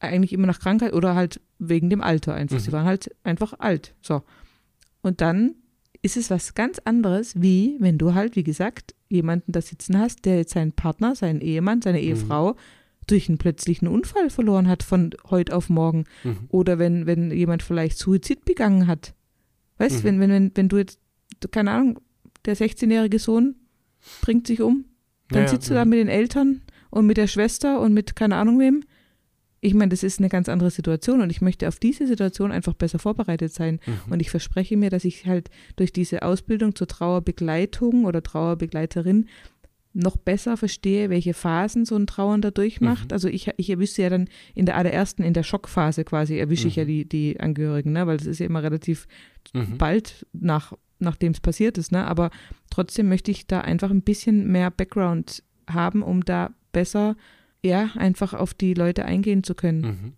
eigentlich 0.00 0.34
immer 0.34 0.46
nach 0.46 0.60
Krankheit 0.60 0.92
oder 0.92 1.14
halt 1.14 1.40
wegen 1.58 1.88
dem 1.88 2.02
Alter 2.02 2.34
einfach. 2.34 2.58
Mhm. 2.58 2.60
Sie 2.60 2.72
waren 2.72 2.84
halt 2.84 3.10
einfach 3.24 3.54
alt. 3.58 3.94
So. 4.02 4.22
Und 5.00 5.22
dann 5.22 5.54
ist 6.02 6.18
es 6.18 6.28
was 6.28 6.52
ganz 6.52 6.78
anderes, 6.80 7.40
wie 7.40 7.78
wenn 7.80 7.96
du 7.96 8.12
halt, 8.12 8.36
wie 8.36 8.44
gesagt, 8.44 8.94
jemanden 9.08 9.52
da 9.52 9.62
sitzen 9.62 9.98
hast, 9.98 10.26
der 10.26 10.36
jetzt 10.36 10.52
seinen 10.52 10.72
Partner, 10.72 11.14
seinen 11.16 11.40
Ehemann, 11.40 11.80
seine 11.80 12.02
mhm. 12.02 12.04
Ehefrau 12.04 12.56
durch 13.06 13.30
einen 13.30 13.38
plötzlichen 13.38 13.88
Unfall 13.88 14.28
verloren 14.28 14.68
hat 14.68 14.82
von 14.82 15.14
heute 15.30 15.56
auf 15.56 15.70
morgen. 15.70 16.04
Mhm. 16.22 16.48
Oder 16.48 16.78
wenn, 16.78 17.06
wenn 17.06 17.30
jemand 17.30 17.62
vielleicht 17.62 17.96
Suizid 17.96 18.44
begangen 18.44 18.86
hat. 18.86 19.14
Weißt 19.78 19.96
du, 19.96 20.00
mhm. 20.00 20.04
wenn, 20.04 20.20
wenn, 20.20 20.30
wenn, 20.30 20.52
wenn 20.54 20.68
du 20.68 20.76
jetzt, 20.78 21.00
keine 21.50 21.72
Ahnung, 21.72 22.00
der 22.44 22.56
16-jährige 22.56 23.18
Sohn 23.18 23.56
bringt 24.20 24.46
sich 24.46 24.60
um, 24.60 24.84
dann 25.28 25.42
ja, 25.42 25.48
sitzt 25.48 25.70
du 25.70 25.74
ja. 25.74 25.80
da 25.80 25.84
mit 25.84 25.98
den 25.98 26.08
Eltern 26.08 26.62
und 26.90 27.06
mit 27.06 27.16
der 27.16 27.26
Schwester 27.26 27.80
und 27.80 27.92
mit 27.92 28.14
keine 28.14 28.36
Ahnung 28.36 28.60
wem. 28.60 28.84
Ich 29.60 29.72
meine, 29.72 29.88
das 29.88 30.02
ist 30.02 30.18
eine 30.18 30.28
ganz 30.28 30.50
andere 30.50 30.70
Situation 30.70 31.22
und 31.22 31.30
ich 31.30 31.40
möchte 31.40 31.66
auf 31.66 31.78
diese 31.78 32.06
Situation 32.06 32.52
einfach 32.52 32.74
besser 32.74 32.98
vorbereitet 32.98 33.52
sein. 33.52 33.80
Mhm. 33.86 34.12
Und 34.12 34.20
ich 34.20 34.30
verspreche 34.30 34.76
mir, 34.76 34.90
dass 34.90 35.06
ich 35.06 35.26
halt 35.26 35.48
durch 35.76 35.90
diese 35.90 36.22
Ausbildung 36.22 36.74
zur 36.74 36.86
Trauerbegleitung 36.86 38.04
oder 38.04 38.22
Trauerbegleiterin 38.22 39.26
noch 39.94 40.16
besser 40.16 40.56
verstehe, 40.56 41.08
welche 41.08 41.34
Phasen 41.34 41.84
so 41.84 41.96
ein 41.96 42.06
Trauernder 42.06 42.50
durchmacht. 42.50 43.06
Mhm. 43.06 43.12
Also 43.12 43.28
ich, 43.28 43.50
ich 43.56 43.70
erwische 43.70 44.02
ja 44.02 44.10
dann 44.10 44.28
in 44.54 44.66
der 44.66 44.76
allerersten, 44.76 45.22
in 45.22 45.34
der 45.34 45.44
Schockphase 45.44 46.04
quasi, 46.04 46.36
erwische 46.36 46.64
mhm. 46.64 46.68
ich 46.68 46.76
ja 46.76 46.82
mhm. 46.84 46.88
die, 46.88 47.08
die 47.08 47.40
Angehörigen, 47.40 47.92
ne? 47.92 48.06
weil 48.06 48.16
das 48.16 48.26
ist 48.26 48.40
ja 48.40 48.46
immer 48.46 48.62
relativ 48.62 49.06
mhm. 49.52 49.78
bald 49.78 50.26
nach, 50.32 50.72
nachdem 50.98 51.32
es 51.32 51.40
passiert 51.40 51.78
ist. 51.78 51.92
Ne? 51.92 52.04
Aber 52.04 52.30
trotzdem 52.70 53.08
möchte 53.08 53.30
ich 53.30 53.46
da 53.46 53.60
einfach 53.60 53.90
ein 53.90 54.02
bisschen 54.02 54.50
mehr 54.50 54.70
Background 54.70 55.44
haben, 55.70 56.02
um 56.02 56.24
da 56.24 56.50
besser, 56.72 57.16
ja, 57.62 57.90
einfach 57.94 58.34
auf 58.34 58.52
die 58.52 58.74
Leute 58.74 59.04
eingehen 59.04 59.44
zu 59.44 59.54
können. 59.54 60.16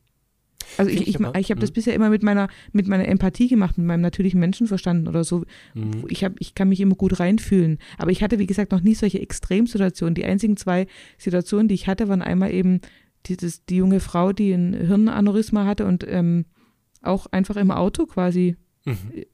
Also 0.79 0.91
ich, 0.91 1.03
ich, 1.03 1.21
ich, 1.21 1.21
ich 1.21 1.51
habe 1.51 1.61
das 1.61 1.71
hm. 1.71 1.75
bisher 1.75 1.95
immer 1.95 2.11
mit 2.11 2.23
meiner, 2.23 2.49
mit 2.73 2.89
meiner 2.89 3.07
Empathie 3.09 3.49
gemacht, 3.49 3.79
mit 3.79 3.87
meinem 3.87 4.01
natürlichen 4.01 4.41
Menschenverstand 4.41 5.09
oder 5.09 5.25
so. 5.25 5.45
Mhm. 5.75 6.05
Ich, 6.09 6.25
hab, 6.25 6.35
ich 6.39 6.55
kann 6.55 6.69
mich 6.69 6.81
immer 6.81 6.95
gut 6.95 7.19
reinfühlen. 7.19 7.79
Aber 7.99 8.11
ich 8.11 8.23
hatte, 8.23 8.39
wie 8.39 8.47
gesagt, 8.47 8.73
noch 8.73 8.83
nie 8.83 8.95
solche 8.95 9.21
Extremsituationen. 9.21 10.15
Die 10.15 10.25
einzigen 10.25 10.57
zwei 10.57 10.87
Situationen, 11.19 11.69
die 11.69 11.75
ich 11.75 11.87
hatte, 11.87 12.09
waren 12.09 12.23
einmal 12.23 12.53
eben 12.53 12.81
dieses, 13.27 13.65
die 13.65 13.77
junge 13.77 14.01
Frau, 14.01 14.33
die 14.33 14.53
ein 14.53 14.75
Hirnaneurysma 14.75 15.65
hatte 15.65 15.87
und 15.87 16.05
ähm, 16.09 16.47
auch 17.03 17.27
einfach 17.27 17.57
im 17.57 17.71
Auto 17.71 18.07
quasi 18.07 18.57
mhm 18.85 19.25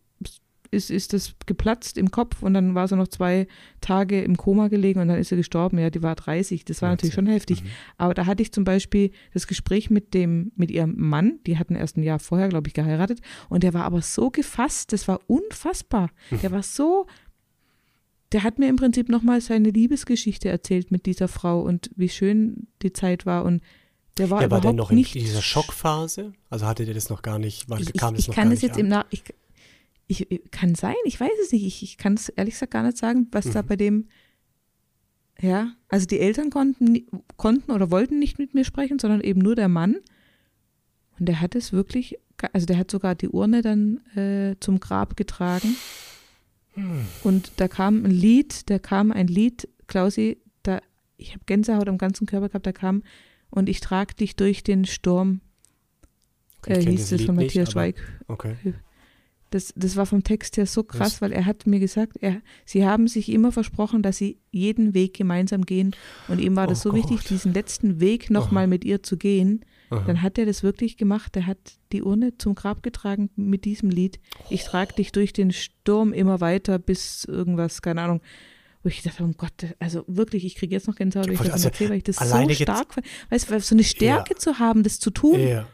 ist, 0.73 0.91
ist 0.91 1.13
das 1.13 1.35
geplatzt 1.47 1.99
im 1.99 2.11
Kopf 2.11 2.43
und 2.43 2.55
dann 2.55 2.75
war 2.75 2.89
sie 2.89 2.97
noch 2.97 3.09
zwei 3.09 3.47
Tage 3.81 4.23
im 4.23 4.37
Koma 4.37 4.69
gelegen 4.69 5.01
und 5.01 5.09
dann 5.09 5.19
ist 5.19 5.29
sie 5.29 5.37
gestorben. 5.37 5.79
Ja, 5.79 5.91
die 5.91 6.03
war 6.03 6.15
30. 6.15 6.65
Das 6.65 6.83
war 6.83 6.91
natürlich 6.91 7.15
schon 7.15 7.27
heftig. 7.27 7.63
Mhm. 7.63 7.69
Aber 7.99 8.15
da 8.15 8.27
hatte 8.27 8.43
ich 8.43 8.53
zum 8.53 8.65
Beispiel 8.65 9.11
das 9.33 9.47
Gespräch 9.47 9.91
mit 9.91 10.15
dem, 10.15 10.53
mit 10.57 10.71
ihrem 10.71 10.95
Mann, 10.97 11.39
die 11.47 11.59
hatten 11.59 11.75
erst 11.75 11.97
ein 11.97 12.03
Jahr 12.03 12.19
vorher, 12.19 12.49
glaube 12.49 12.69
ich, 12.69 12.75
geheiratet 12.75 13.21
und 13.49 13.63
der 13.63 13.75
war 13.75 13.85
aber 13.85 14.03
so 14.03 14.31
gefasst, 14.31 14.93
das 14.93 15.07
war 15.07 15.21
unfassbar. 15.27 16.11
Mhm. 16.31 16.41
Der 16.41 16.53
war 16.53 16.63
so 16.63 17.07
der 18.33 18.43
hat 18.43 18.59
mir 18.59 18.69
im 18.69 18.77
Prinzip 18.77 19.11
nochmal 19.11 19.43
seine 19.43 19.69
Liebesgeschichte 19.69 20.49
erzählt 20.49 20.91
mit 20.91 21.05
dieser 21.05 21.29
Frau 21.29 21.61
und 21.61 21.91
wie 21.97 22.09
schön 22.09 22.67
die 22.81 22.95
Zeit 22.95 23.27
war 23.27 23.45
und 23.45 23.63
der 24.19 24.29
war, 24.29 24.43
ja, 24.43 24.51
war 24.51 24.61
der 24.61 24.75
noch 24.75 24.91
in 24.91 24.97
nicht 24.97 25.15
dieser 25.15 25.41
Schockphase? 25.41 26.35
Also 26.51 26.67
hatte 26.67 26.85
der 26.85 26.95
das 26.95 27.09
noch 27.09 27.23
gar 27.23 27.39
nicht, 27.39 27.69
war, 27.71 27.79
kam 27.79 28.15
ich, 28.15 28.27
das 28.27 28.29
noch 28.29 28.35
kann 28.35 28.45
gar 28.45 28.55
das 28.55 28.63
jetzt 28.63 28.75
an? 28.75 28.81
im 28.81 28.89
Nach 28.89 29.07
ich, 29.11 29.23
ich, 30.21 30.51
kann 30.51 30.75
sein, 30.75 30.95
ich 31.05 31.19
weiß 31.19 31.33
es 31.43 31.53
nicht. 31.53 31.65
Ich, 31.65 31.83
ich 31.83 31.97
kann 31.97 32.15
es 32.15 32.29
ehrlich 32.29 32.55
gesagt 32.55 32.73
gar 32.73 32.83
nicht 32.83 32.99
sagen, 32.99 33.29
was 33.33 33.47
mhm. 33.47 33.53
da 33.53 33.63
bei 33.63 33.77
dem, 33.77 34.09
ja, 35.41 35.73
also 35.89 36.07
die 36.07 36.21
Eltern 36.21 36.51
konnten, 36.51 37.07
konnten 37.37 37.73
oder 37.73 37.91
wollten 37.91 38.19
nicht 38.19 38.39
mit 38.39 38.55
mir 38.55 38.65
sprechen, 38.65 38.99
sondern 38.99 39.21
eben 39.21 39.41
nur 39.41 39.57
der 39.57 39.69
Mann. 39.69 39.97
Und 41.19 41.27
der 41.27 41.41
hat 41.41 41.55
es 41.55 41.73
wirklich, 41.73 42.19
also 42.53 42.67
der 42.67 42.79
hat 42.79 42.91
sogar 42.91 43.15
die 43.15 43.29
Urne 43.29 43.63
dann 43.63 43.99
äh, 44.17 44.57
zum 44.61 44.81
Grab 44.81 45.17
getragen. 45.17 45.77
Mhm. 46.75 47.07
Und 47.23 47.53
da 47.57 47.69
kam 47.69 48.05
ein 48.05 48.11
Lied, 48.11 48.71
da 48.71 48.79
kam 48.79 49.13
ein 49.13 49.27
Lied, 49.27 49.69
Klausi, 49.87 50.39
da, 50.63 50.81
ich 51.17 51.33
habe 51.33 51.45
Gänsehaut 51.47 51.89
am 51.89 51.99
ganzen 51.99 52.27
Körper 52.27 52.49
gehabt, 52.49 52.67
da 52.67 52.73
kam 52.73 53.03
und 53.51 53.69
ich 53.69 53.81
trage 53.81 54.15
dich 54.15 54.37
durch 54.37 54.63
den 54.63 54.85
Sturm. 54.85 55.41
Okay, 56.59 56.75
äh, 56.75 56.91
hieß 56.91 57.13
es 57.13 57.25
von 57.25 57.35
Matthias 57.35 57.67
nicht, 57.67 57.73
Schweig. 57.73 57.97
Okay. 58.29 58.57
Das, 59.53 59.73
das 59.77 59.97
war 59.97 60.07
vom 60.07 60.25
Text 60.25 60.57
her 60.57 60.65
so 60.65 60.83
krass, 60.83 61.15
Was? 61.15 61.23
weil 61.23 61.33
er 61.33 61.45
hat 61.45 61.67
mir 61.67 61.79
gesagt, 61.79 62.17
er, 62.21 62.41
sie 62.65 62.87
haben 62.87 63.07
sich 63.07 63.31
immer 63.31 63.53
versprochen, 63.53 64.03
dass 64.03 64.17
sie 64.17 64.39
jeden 64.51 64.95
Weg 64.95 65.15
gemeinsam 65.15 65.67
gehen. 65.67 65.95
Und 66.29 66.41
ihm 66.41 66.57
war 66.57 66.67
das 66.67 66.81
oh 66.81 66.89
so 66.89 66.91
Gott. 66.91 67.11
wichtig, 67.11 67.29
diesen 67.29 67.53
letzten 67.53 68.01
Weg 68.01 68.31
nochmal 68.31 68.67
mit 68.67 68.85
ihr 68.85 69.03
zu 69.03 69.19
gehen. 69.19 69.65
Aha. 69.91 70.05
Dann 70.07 70.23
hat 70.23 70.39
er 70.39 70.47
das 70.47 70.63
wirklich 70.63 70.97
gemacht. 70.97 71.37
Er 71.37 71.47
hat 71.47 71.59
die 71.93 72.03
Urne 72.03 72.39
zum 72.39 72.55
Grab 72.55 72.83
getragen 72.83 73.29
mit 73.37 73.67
diesem 73.67 73.91
Lied. 73.91 74.19
Ich 74.49 74.65
trage 74.65 74.95
dich 74.95 75.13
durch 75.13 75.35
den 75.35 75.53
Sturm 75.53 76.15
immer 76.15 76.41
weiter 76.41 76.79
bis 76.79 77.25
irgendwas, 77.25 77.83
keine 77.83 78.01
Ahnung. 78.01 78.23
Wo 78.83 78.89
ich 78.89 79.03
dachte, 79.03 79.23
oh 79.23 79.31
Gott, 79.37 79.53
also 79.79 80.03
wirklich, 80.09 80.45
ich 80.45 80.55
kriege 80.55 80.75
jetzt 80.75 80.89
noch 80.89 80.97
Gänsehaut, 80.97 81.27
weil 81.27 81.35
ich 81.35 81.41
das 81.41 81.53
also, 81.53 81.69
erzähle, 81.69 81.91
weil 81.91 81.99
ich 81.99 82.05
das 82.05 82.17
so 82.17 82.25
stark 82.55 82.95
fand. 82.95 83.07
Weißt 83.31 83.51
du, 83.51 83.61
so 83.61 83.75
eine 83.75 83.85
Stärke 83.85 84.33
ja. 84.33 84.39
zu 84.39 84.59
haben, 84.59 84.83
das 84.83 84.99
zu 84.99 85.11
tun. 85.11 85.39
Ja. 85.39 85.67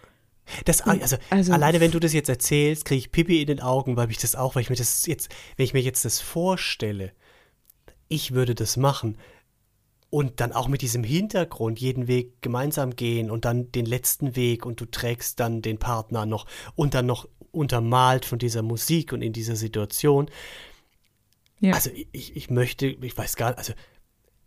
Das, 0.64 0.80
also, 0.80 1.16
also, 1.30 1.52
alleine 1.52 1.80
wenn 1.80 1.90
du 1.90 2.00
das 2.00 2.12
jetzt 2.12 2.28
erzählst, 2.28 2.84
kriege 2.84 2.98
ich 2.98 3.11
Pipi 3.11 3.40
in 3.40 3.46
den 3.46 3.61
Augen, 3.61 3.96
weil 3.96 4.06
mich 4.06 4.18
das 4.18 4.34
auch, 4.34 4.54
weil 4.54 4.62
ich 4.62 4.70
mir 4.70 4.76
das 4.76 5.06
jetzt, 5.06 5.28
wenn 5.56 5.64
ich 5.64 5.74
mir 5.74 5.82
jetzt 5.82 6.04
das 6.04 6.20
vorstelle, 6.20 7.12
ich 8.08 8.32
würde 8.32 8.54
das 8.54 8.76
machen 8.76 9.18
und 10.11 10.40
dann 10.40 10.52
auch 10.52 10.68
mit 10.68 10.82
diesem 10.82 11.04
Hintergrund 11.04 11.80
jeden 11.80 12.08
Weg 12.08 12.40
gemeinsam 12.40 12.96
gehen 12.96 13.30
und 13.30 13.44
dann 13.44 13.70
den 13.72 13.87
letzten 13.87 14.37
Weg 14.37 14.64
und 14.64 14.80
du 14.80 14.87
trägst 14.87 15.38
dann 15.38 15.61
den 15.61 15.78
Partner 15.78 16.24
noch 16.24 16.46
und 16.74 16.94
dann 16.94 17.06
noch 17.06 17.28
untermalt 17.50 18.24
von 18.24 18.38
dieser 18.38 18.62
Musik 18.62 19.12
und 19.12 19.22
in 19.22 19.32
dieser 19.32 19.56
Situation. 19.56 20.30
Ja. 21.61 21.74
Also 21.74 21.90
ich, 22.12 22.37
ich 22.37 22.50
möchte, 22.50 22.87
ich 22.87 23.16
weiß 23.16 23.37
gar 23.37 23.50
nicht, 23.50 23.58
also 23.58 23.72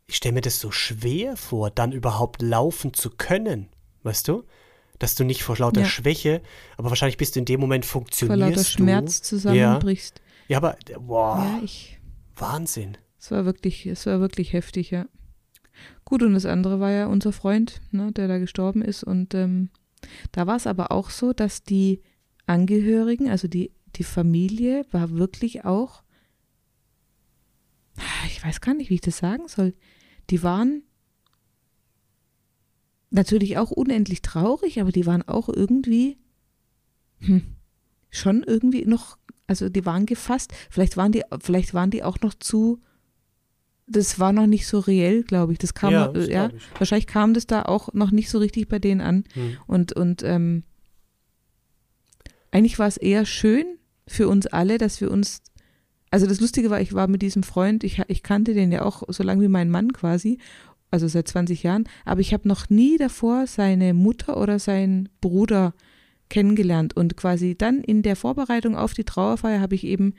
ich 0.08 0.16
stelle 0.16 0.34
mir 0.34 0.42
das 0.42 0.60
so 0.60 0.72
schwer 0.72 1.38
vor, 1.38 1.70
dann 1.70 1.92
überhaupt 1.92 2.42
laufen 2.42 2.94
zu 2.94 3.10
können, 3.10 3.70
weißt 4.04 4.28
du? 4.28 4.44
Dass 5.02 5.16
du 5.16 5.24
nicht 5.24 5.42
vor 5.42 5.58
lauter 5.58 5.82
ja. 5.82 5.88
Schwäche, 5.88 6.44
aber 6.78 6.90
wahrscheinlich 6.90 7.18
bist 7.18 7.36
du 7.36 7.40
in 7.40 7.46
dem 7.46 7.60
Moment 7.60 7.86
funktionierst 7.86 8.40
Vor 8.40 8.50
lauter 8.50 8.64
Schmerz 8.64 9.22
zusammenbrichst. 9.24 10.22
Ja, 10.48 10.54
ja 10.54 10.58
aber 10.58 10.78
boah, 11.00 11.38
ja, 11.38 11.64
ich, 11.64 12.00
Wahnsinn. 12.36 12.98
Es 13.20 13.32
war 13.32 13.46
wirklich, 13.46 13.88
es 13.88 14.06
war 14.06 14.20
wirklich 14.20 14.54
heftig, 14.54 14.92
ja. 14.92 15.08
Gut, 16.06 16.22
und 16.22 16.36
das 16.36 16.46
andere 16.46 16.80
war 16.80 16.92
ja 16.92 17.08
unser 17.08 17.32
Freund, 17.32 17.82
ne, 17.90 18.12
der 18.12 18.28
da 18.28 18.38
gestorben 18.38 18.84
ist. 18.84 19.04
Und 19.04 19.34
ähm, 19.34 19.70
da 20.32 20.46
war 20.46 20.58
es 20.58 20.68
aber 20.68 20.92
auch 20.92 21.10
so, 21.10 21.34
dass 21.34 21.64
die 21.64 22.04
Angehörigen, 22.46 23.28
also 23.28 23.48
die, 23.48 23.72
die 23.96 24.04
Familie, 24.04 24.86
war 24.92 25.10
wirklich 25.10 25.66
auch, 25.66 26.04
ich 28.28 28.44
weiß 28.46 28.62
gar 28.62 28.76
nicht, 28.76 28.92
wie 28.92 28.96
ich 28.96 29.02
das 29.02 29.18
sagen 29.18 29.48
soll. 29.48 29.74
Die 30.30 30.44
waren 30.44 30.84
natürlich 33.12 33.58
auch 33.58 33.70
unendlich 33.72 34.22
traurig, 34.22 34.82
aber 34.82 34.92
die 34.92 35.06
waren 35.06 35.22
auch 35.28 35.50
irgendwie 35.50 36.18
hm, 37.20 37.44
schon 38.10 38.44
irgendwie 38.44 38.86
noch, 38.86 39.18
also 39.48 39.70
die 39.70 39.86
waren 39.86 40.06
gefasst. 40.06 40.54
Vielleicht 40.70 40.98
waren 40.98 41.12
die, 41.12 41.24
vielleicht 41.40 41.74
waren 41.74 41.92
die 41.92 42.04
auch 42.04 42.20
noch 42.22 42.34
zu, 42.34 42.80
das 43.86 44.20
war 44.20 44.34
noch 44.34 44.48
nicht 44.48 44.66
so 44.66 44.80
reell, 44.80 45.24
glaube 45.24 45.52
ich. 45.52 45.60
Das 45.60 45.74
kam, 45.74 45.92
ja, 45.92 46.08
das 46.08 46.28
ja 46.28 46.50
wahrscheinlich 46.78 47.08
kam 47.08 47.34
das 47.34 47.46
da 47.46 47.64
auch 47.64 47.94
noch 47.94 48.12
nicht 48.12 48.30
so 48.30 48.40
richtig 48.40 48.68
bei 48.68 48.80
denen 48.80 49.02
an. 49.02 49.26
Hm. 49.34 49.58
Und, 49.68 49.94
und 49.94 50.24
ähm, 50.24 50.64
eigentlich 52.52 52.80
war 52.80 52.88
es 52.88 52.98
eher 52.98 53.26
schön 53.26 53.78
für 54.08 54.28
uns 54.28 54.48
alle, 54.48 54.78
dass 54.78 55.02
wir 55.02 55.12
uns, 55.12 55.42
also 56.12 56.28
das 56.28 56.40
Lustige 56.40 56.70
war, 56.70 56.82
ich 56.82 56.94
war 56.94 57.08
mit 57.08 57.22
diesem 57.22 57.44
Freund, 57.44 57.84
ich, 57.84 58.02
ich 58.08 58.24
kannte 58.24 58.54
den 58.54 58.72
ja 58.72 58.84
auch 58.84 59.04
so 59.08 59.24
lange 59.24 59.44
wie 59.44 59.48
mein 59.50 59.70
Mann 59.70 59.94
quasi 59.94 60.40
also 60.92 61.08
seit 61.08 61.28
20 61.28 61.64
Jahren, 61.64 61.86
aber 62.06 62.22
ich 62.22 62.34
habe 62.34 62.48
noch 62.48 62.70
nie 62.70 62.98
davor 62.98 63.48
seine 63.48 63.94
Mutter 63.94 64.38
oder 64.38 64.60
seinen 64.60 65.10
Bruder 65.22 65.74
kennengelernt. 66.30 66.96
Und 66.96 67.18
quasi 67.18 67.56
dann 67.58 67.82
in 67.82 68.02
der 68.04 68.16
Vorbereitung 68.16 68.76
auf 68.76 68.94
die 68.94 69.04
Trauerfeier 69.04 69.62
habe 69.62 69.76
ich 69.76 69.86
eben 69.86 70.14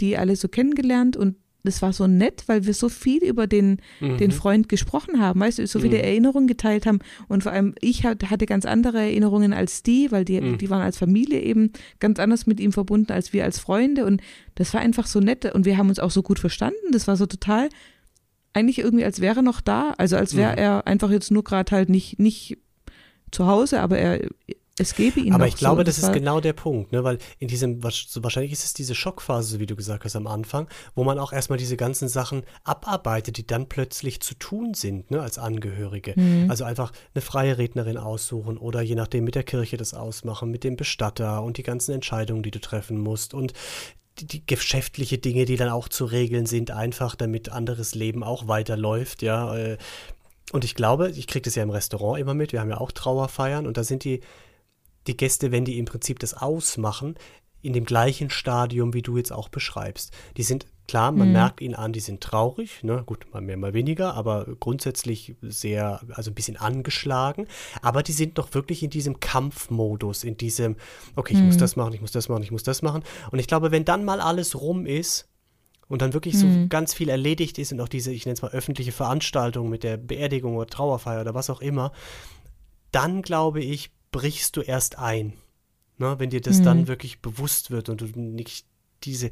die 0.00 0.16
alle 0.16 0.36
so 0.36 0.48
kennengelernt 0.48 1.16
und 1.16 1.36
das 1.62 1.82
war 1.82 1.92
so 1.92 2.06
nett, 2.06 2.44
weil 2.46 2.64
wir 2.64 2.72
so 2.72 2.88
viel 2.88 3.22
über 3.22 3.46
den, 3.46 3.82
mhm. 4.00 4.16
den 4.16 4.30
Freund 4.30 4.70
gesprochen 4.70 5.20
haben, 5.20 5.40
weißt 5.40 5.58
du, 5.58 5.66
so 5.66 5.78
viele 5.78 5.98
mhm. 5.98 6.04
Erinnerungen 6.04 6.46
geteilt 6.46 6.86
haben 6.86 7.00
und 7.28 7.42
vor 7.42 7.52
allem 7.52 7.74
ich 7.80 8.04
hatte 8.04 8.46
ganz 8.46 8.64
andere 8.64 8.98
Erinnerungen 8.98 9.52
als 9.52 9.82
die, 9.82 10.10
weil 10.10 10.24
die, 10.24 10.40
mhm. 10.40 10.56
die 10.56 10.70
waren 10.70 10.80
als 10.80 10.96
Familie 10.96 11.40
eben 11.40 11.70
ganz 11.98 12.18
anders 12.18 12.46
mit 12.46 12.60
ihm 12.60 12.72
verbunden 12.72 13.12
als 13.12 13.34
wir 13.34 13.44
als 13.44 13.58
Freunde 13.58 14.06
und 14.06 14.22
das 14.54 14.72
war 14.72 14.80
einfach 14.80 15.06
so 15.06 15.20
nett 15.20 15.54
und 15.54 15.66
wir 15.66 15.76
haben 15.76 15.90
uns 15.90 15.98
auch 15.98 16.10
so 16.10 16.22
gut 16.22 16.38
verstanden, 16.38 16.92
das 16.92 17.06
war 17.06 17.16
so 17.16 17.26
total 17.26 17.68
eigentlich 18.52 18.78
irgendwie, 18.78 19.04
als 19.04 19.20
wäre 19.20 19.36
er 19.36 19.42
noch 19.42 19.60
da, 19.60 19.94
also 19.98 20.16
als 20.16 20.36
wäre 20.36 20.52
mhm. 20.52 20.58
er 20.58 20.86
einfach 20.86 21.10
jetzt 21.10 21.30
nur 21.30 21.44
gerade 21.44 21.70
halt 21.74 21.88
nicht, 21.88 22.18
nicht 22.18 22.58
zu 23.30 23.46
Hause, 23.46 23.80
aber 23.80 23.98
er 23.98 24.28
es 24.80 24.94
gäbe 24.94 25.20
ihn 25.20 25.34
Aber 25.34 25.46
ich 25.46 25.56
glaube, 25.56 25.82
so, 25.82 25.84
das, 25.84 25.96
das 25.96 26.08
ist 26.08 26.14
genau 26.14 26.40
der 26.40 26.54
Punkt, 26.54 26.92
ne? 26.92 27.04
weil 27.04 27.18
in 27.38 27.48
diesem, 27.48 27.82
wahrscheinlich 27.82 28.52
ist 28.52 28.64
es 28.64 28.72
diese 28.72 28.94
Schockphase, 28.94 29.60
wie 29.60 29.66
du 29.66 29.76
gesagt 29.76 30.04
hast 30.04 30.16
am 30.16 30.26
Anfang, 30.26 30.68
wo 30.94 31.04
man 31.04 31.18
auch 31.18 31.32
erstmal 31.32 31.58
diese 31.58 31.76
ganzen 31.76 32.08
Sachen 32.08 32.44
abarbeitet, 32.64 33.36
die 33.36 33.46
dann 33.46 33.68
plötzlich 33.68 34.20
zu 34.20 34.34
tun 34.34 34.72
sind, 34.72 35.10
ne, 35.10 35.20
als 35.20 35.38
Angehörige. 35.38 36.14
Mhm. 36.16 36.50
Also 36.50 36.64
einfach 36.64 36.92
eine 37.14 37.20
freie 37.20 37.58
Rednerin 37.58 37.98
aussuchen 37.98 38.56
oder 38.56 38.80
je 38.80 38.94
nachdem 38.94 39.24
mit 39.24 39.34
der 39.34 39.42
Kirche 39.42 39.76
das 39.76 39.92
ausmachen, 39.92 40.50
mit 40.50 40.64
dem 40.64 40.76
Bestatter 40.76 41.42
und 41.42 41.58
die 41.58 41.62
ganzen 41.62 41.92
Entscheidungen, 41.92 42.42
die 42.42 42.50
du 42.50 42.60
treffen 42.60 42.98
musst 42.98 43.34
und 43.34 43.52
die, 44.26 44.46
geschäftliche 44.46 45.18
Dinge, 45.18 45.44
die 45.44 45.56
dann 45.56 45.68
auch 45.68 45.88
zu 45.88 46.04
regeln 46.04 46.46
sind, 46.46 46.70
einfach 46.70 47.14
damit 47.14 47.50
anderes 47.50 47.94
Leben 47.94 48.22
auch 48.22 48.48
weiterläuft, 48.48 49.22
ja. 49.22 49.56
Äh. 49.56 49.78
Und 50.52 50.64
ich 50.64 50.74
glaube, 50.74 51.10
ich 51.10 51.26
kriege 51.28 51.42
das 51.42 51.54
ja 51.54 51.62
im 51.62 51.70
Restaurant 51.70 52.20
immer 52.20 52.34
mit, 52.34 52.52
wir 52.52 52.60
haben 52.60 52.70
ja 52.70 52.78
auch 52.78 52.90
Trauerfeiern 52.90 53.66
und 53.66 53.76
da 53.76 53.84
sind 53.84 54.04
die 54.04 54.20
die 55.06 55.16
Gäste, 55.16 55.50
wenn 55.50 55.64
die 55.64 55.78
im 55.78 55.86
Prinzip 55.86 56.18
das 56.18 56.34
ausmachen, 56.34 57.14
in 57.62 57.72
dem 57.72 57.84
gleichen 57.84 58.30
Stadium, 58.30 58.94
wie 58.94 59.02
du 59.02 59.16
jetzt 59.16 59.32
auch 59.32 59.48
beschreibst. 59.48 60.12
Die 60.36 60.42
sind 60.42 60.66
klar, 60.90 61.12
man 61.12 61.28
mhm. 61.28 61.34
merkt 61.34 61.60
ihnen 61.60 61.76
an, 61.76 61.92
die 61.92 62.00
sind 62.00 62.20
traurig, 62.20 62.82
ne? 62.82 63.04
gut, 63.06 63.32
mal 63.32 63.40
mehr, 63.40 63.56
mal 63.56 63.74
weniger, 63.74 64.14
aber 64.14 64.44
grundsätzlich 64.58 65.36
sehr, 65.40 66.00
also 66.14 66.32
ein 66.32 66.34
bisschen 66.34 66.56
angeschlagen. 66.56 67.46
Aber 67.80 68.02
die 68.02 68.10
sind 68.10 68.38
doch 68.38 68.52
wirklich 68.54 68.82
in 68.82 68.90
diesem 68.90 69.20
Kampfmodus, 69.20 70.24
in 70.24 70.36
diesem, 70.36 70.74
okay, 71.14 71.34
ich 71.34 71.38
mhm. 71.38 71.46
muss 71.46 71.58
das 71.58 71.76
machen, 71.76 71.92
ich 71.92 72.00
muss 72.00 72.10
das 72.10 72.28
machen, 72.28 72.42
ich 72.42 72.50
muss 72.50 72.64
das 72.64 72.82
machen. 72.82 73.04
Und 73.30 73.38
ich 73.38 73.46
glaube, 73.46 73.70
wenn 73.70 73.84
dann 73.84 74.04
mal 74.04 74.20
alles 74.20 74.60
rum 74.60 74.84
ist, 74.84 75.28
und 75.86 76.02
dann 76.02 76.12
wirklich 76.12 76.38
so 76.38 76.46
mhm. 76.46 76.68
ganz 76.68 76.94
viel 76.94 77.08
erledigt 77.08 77.58
ist 77.58 77.72
und 77.72 77.80
auch 77.80 77.88
diese, 77.88 78.12
ich 78.12 78.24
nenne 78.24 78.34
es 78.34 78.42
mal 78.42 78.52
öffentliche 78.52 78.92
Veranstaltung 78.92 79.68
mit 79.68 79.82
der 79.82 79.96
Beerdigung 79.96 80.54
oder 80.54 80.68
Trauerfeier 80.68 81.22
oder 81.22 81.34
was 81.34 81.50
auch 81.50 81.60
immer, 81.60 81.90
dann 82.92 83.22
glaube 83.22 83.60
ich, 83.60 83.90
brichst 84.12 84.56
du 84.56 84.60
erst 84.60 84.98
ein. 84.98 85.32
Ne, 85.98 86.14
wenn 86.18 86.30
dir 86.30 86.40
das 86.40 86.60
mhm. 86.60 86.64
dann 86.64 86.86
wirklich 86.86 87.20
bewusst 87.20 87.72
wird 87.72 87.88
und 87.88 88.00
du 88.02 88.06
nicht 88.14 88.66
diese, 89.04 89.30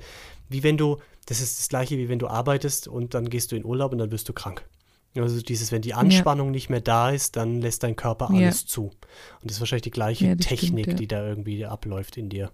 wie 0.49 0.63
wenn 0.63 0.77
du, 0.77 0.99
das 1.29 1.43
ist 1.43 1.59
das 1.59 1.69
gleiche, 1.69 1.99
wie 1.99 2.09
wenn 2.09 2.19
du 2.19 2.27
arbeitest 2.27 2.89
und 2.89 3.13
dann 3.13 3.29
gehst 3.29 3.53
du 3.53 3.57
in 3.57 3.65
Urlaub 3.65 3.93
und 3.93 3.99
dann 3.99 4.11
wirst 4.11 4.29
du 4.31 4.33
krank. 4.33 4.67
Also 5.15 5.43
dieses, 5.43 5.73
wenn 5.73 5.83
die 5.83 5.93
Anspannung 5.93 6.49
ja. 6.49 6.53
nicht 6.53 6.71
mehr 6.71 6.81
da 6.81 7.11
ist, 7.11 7.37
dann 7.37 7.61
lässt 7.61 7.83
dein 7.83 7.97
Körper 7.97 8.31
alles 8.31 8.63
ja. 8.63 8.67
zu. 8.67 8.83
Und 8.85 8.95
das 9.43 9.53
ist 9.57 9.61
wahrscheinlich 9.61 9.83
die 9.83 9.91
gleiche 9.91 10.27
ja, 10.27 10.37
Technik, 10.37 10.87
stimmt, 10.87 11.01
die 11.01 11.07
da 11.07 11.27
irgendwie 11.27 11.67
abläuft 11.67 12.17
in 12.17 12.31
dir. 12.31 12.51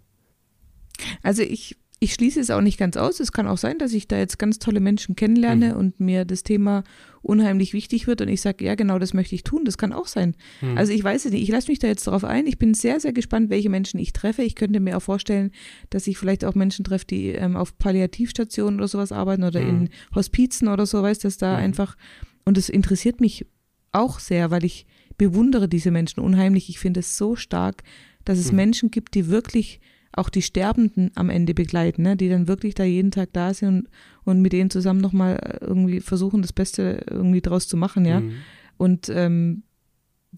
Also 1.22 1.42
ich 1.42 1.76
ich 2.00 2.14
schließe 2.14 2.40
es 2.40 2.50
auch 2.50 2.60
nicht 2.60 2.78
ganz 2.78 2.96
aus. 2.96 3.20
Es 3.20 3.32
kann 3.32 3.46
auch 3.46 3.56
sein, 3.56 3.78
dass 3.78 3.92
ich 3.92 4.08
da 4.08 4.18
jetzt 4.18 4.38
ganz 4.38 4.58
tolle 4.58 4.80
Menschen 4.80 5.16
kennenlerne 5.16 5.70
mhm. 5.70 5.76
und 5.76 6.00
mir 6.00 6.24
das 6.24 6.42
Thema 6.42 6.84
unheimlich 7.22 7.72
wichtig 7.72 8.06
wird 8.06 8.20
und 8.20 8.28
ich 8.28 8.42
sage, 8.42 8.64
ja, 8.64 8.74
genau 8.74 8.98
das 8.98 9.14
möchte 9.14 9.34
ich 9.34 9.44
tun. 9.44 9.64
Das 9.64 9.78
kann 9.78 9.92
auch 9.92 10.06
sein. 10.06 10.36
Mhm. 10.60 10.76
Also 10.76 10.92
ich 10.92 11.02
weiß 11.02 11.24
es 11.24 11.32
nicht. 11.32 11.42
Ich 11.42 11.48
lasse 11.48 11.70
mich 11.70 11.78
da 11.78 11.86
jetzt 11.86 12.06
darauf 12.06 12.24
ein. 12.24 12.46
Ich 12.46 12.58
bin 12.58 12.74
sehr, 12.74 13.00
sehr 13.00 13.12
gespannt, 13.12 13.48
welche 13.48 13.70
Menschen 13.70 13.98
ich 13.98 14.12
treffe. 14.12 14.42
Ich 14.42 14.54
könnte 14.54 14.80
mir 14.80 14.96
auch 14.96 15.02
vorstellen, 15.02 15.50
dass 15.88 16.06
ich 16.06 16.18
vielleicht 16.18 16.44
auch 16.44 16.54
Menschen 16.54 16.84
treffe, 16.84 17.06
die 17.06 17.28
ähm, 17.28 17.56
auf 17.56 17.78
Palliativstationen 17.78 18.78
oder 18.78 18.88
sowas 18.88 19.10
arbeiten 19.10 19.44
oder 19.44 19.60
mhm. 19.60 19.68
in 19.68 19.88
Hospizen 20.14 20.68
oder 20.68 20.84
so, 20.84 21.02
weißt 21.02 21.24
dass 21.24 21.38
da 21.38 21.56
mhm. 21.56 21.64
einfach, 21.64 21.96
und 22.44 22.58
es 22.58 22.68
interessiert 22.68 23.20
mich 23.20 23.46
auch 23.92 24.18
sehr, 24.18 24.50
weil 24.50 24.64
ich 24.64 24.86
bewundere 25.16 25.68
diese 25.68 25.90
Menschen 25.90 26.20
unheimlich. 26.20 26.68
Ich 26.68 26.78
finde 26.78 27.00
es 27.00 27.16
so 27.16 27.36
stark, 27.36 27.82
dass 28.24 28.38
es 28.38 28.50
mhm. 28.50 28.56
Menschen 28.56 28.90
gibt, 28.90 29.14
die 29.14 29.28
wirklich 29.28 29.80
auch 30.16 30.28
die 30.28 30.42
Sterbenden 30.42 31.10
am 31.14 31.30
Ende 31.30 31.54
begleiten, 31.54 32.02
ne? 32.02 32.16
die 32.16 32.28
dann 32.28 32.48
wirklich 32.48 32.74
da 32.74 32.84
jeden 32.84 33.10
Tag 33.10 33.30
da 33.32 33.52
sind 33.54 33.68
und, 33.68 33.88
und 34.24 34.42
mit 34.42 34.52
denen 34.52 34.70
zusammen 34.70 35.00
nochmal 35.00 35.36
äh, 35.36 35.64
irgendwie 35.64 36.00
versuchen, 36.00 36.42
das 36.42 36.52
Beste 36.52 37.04
irgendwie 37.10 37.40
draus 37.40 37.68
zu 37.68 37.76
machen, 37.76 38.04
ja. 38.04 38.20
Mhm. 38.20 38.32
Und 38.76 39.08
ähm, 39.08 39.62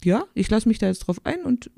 ja, 0.05 0.25
ich 0.35 0.51
lasse 0.51 0.69
mich 0.69 0.79
da 0.79 0.87
jetzt 0.87 1.01
drauf 1.01 1.21
ein 1.25 1.43
und 1.43 1.71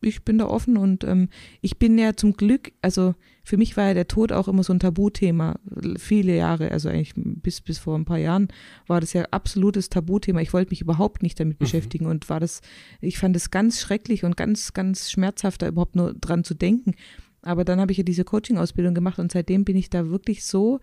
ich 0.00 0.24
bin 0.24 0.38
da 0.38 0.46
offen 0.46 0.76
und 0.76 1.04
ähm, 1.04 1.28
ich 1.60 1.78
bin 1.78 1.96
ja 1.96 2.16
zum 2.16 2.32
Glück, 2.32 2.72
also 2.82 3.14
für 3.44 3.56
mich 3.56 3.76
war 3.76 3.88
ja 3.88 3.94
der 3.94 4.08
Tod 4.08 4.32
auch 4.32 4.48
immer 4.48 4.62
so 4.62 4.72
ein 4.72 4.80
Tabuthema, 4.80 5.58
viele 5.96 6.36
Jahre, 6.36 6.70
also 6.70 6.88
eigentlich 6.88 7.12
bis, 7.14 7.60
bis 7.60 7.78
vor 7.78 7.96
ein 7.96 8.04
paar 8.04 8.18
Jahren 8.18 8.48
war 8.86 9.00
das 9.00 9.12
ja 9.12 9.22
absolutes 9.30 9.88
Tabuthema. 9.88 10.40
Ich 10.40 10.52
wollte 10.52 10.70
mich 10.70 10.80
überhaupt 10.80 11.22
nicht 11.22 11.38
damit 11.38 11.58
mhm. 11.60 11.64
beschäftigen 11.64 12.06
und 12.06 12.28
war 12.28 12.40
das, 12.40 12.60
ich 13.00 13.18
fand 13.18 13.36
es 13.36 13.50
ganz 13.50 13.80
schrecklich 13.80 14.24
und 14.24 14.36
ganz, 14.36 14.72
ganz 14.72 15.10
schmerzhaft, 15.10 15.62
da 15.62 15.68
überhaupt 15.68 15.96
nur 15.96 16.14
dran 16.14 16.44
zu 16.44 16.54
denken. 16.54 16.94
Aber 17.42 17.64
dann 17.64 17.80
habe 17.80 17.92
ich 17.92 17.98
ja 17.98 18.04
diese 18.04 18.24
Coaching-Ausbildung 18.24 18.94
gemacht 18.94 19.18
und 19.18 19.32
seitdem 19.32 19.64
bin 19.64 19.76
ich 19.76 19.90
da 19.90 20.08
wirklich 20.08 20.44
so 20.44 20.80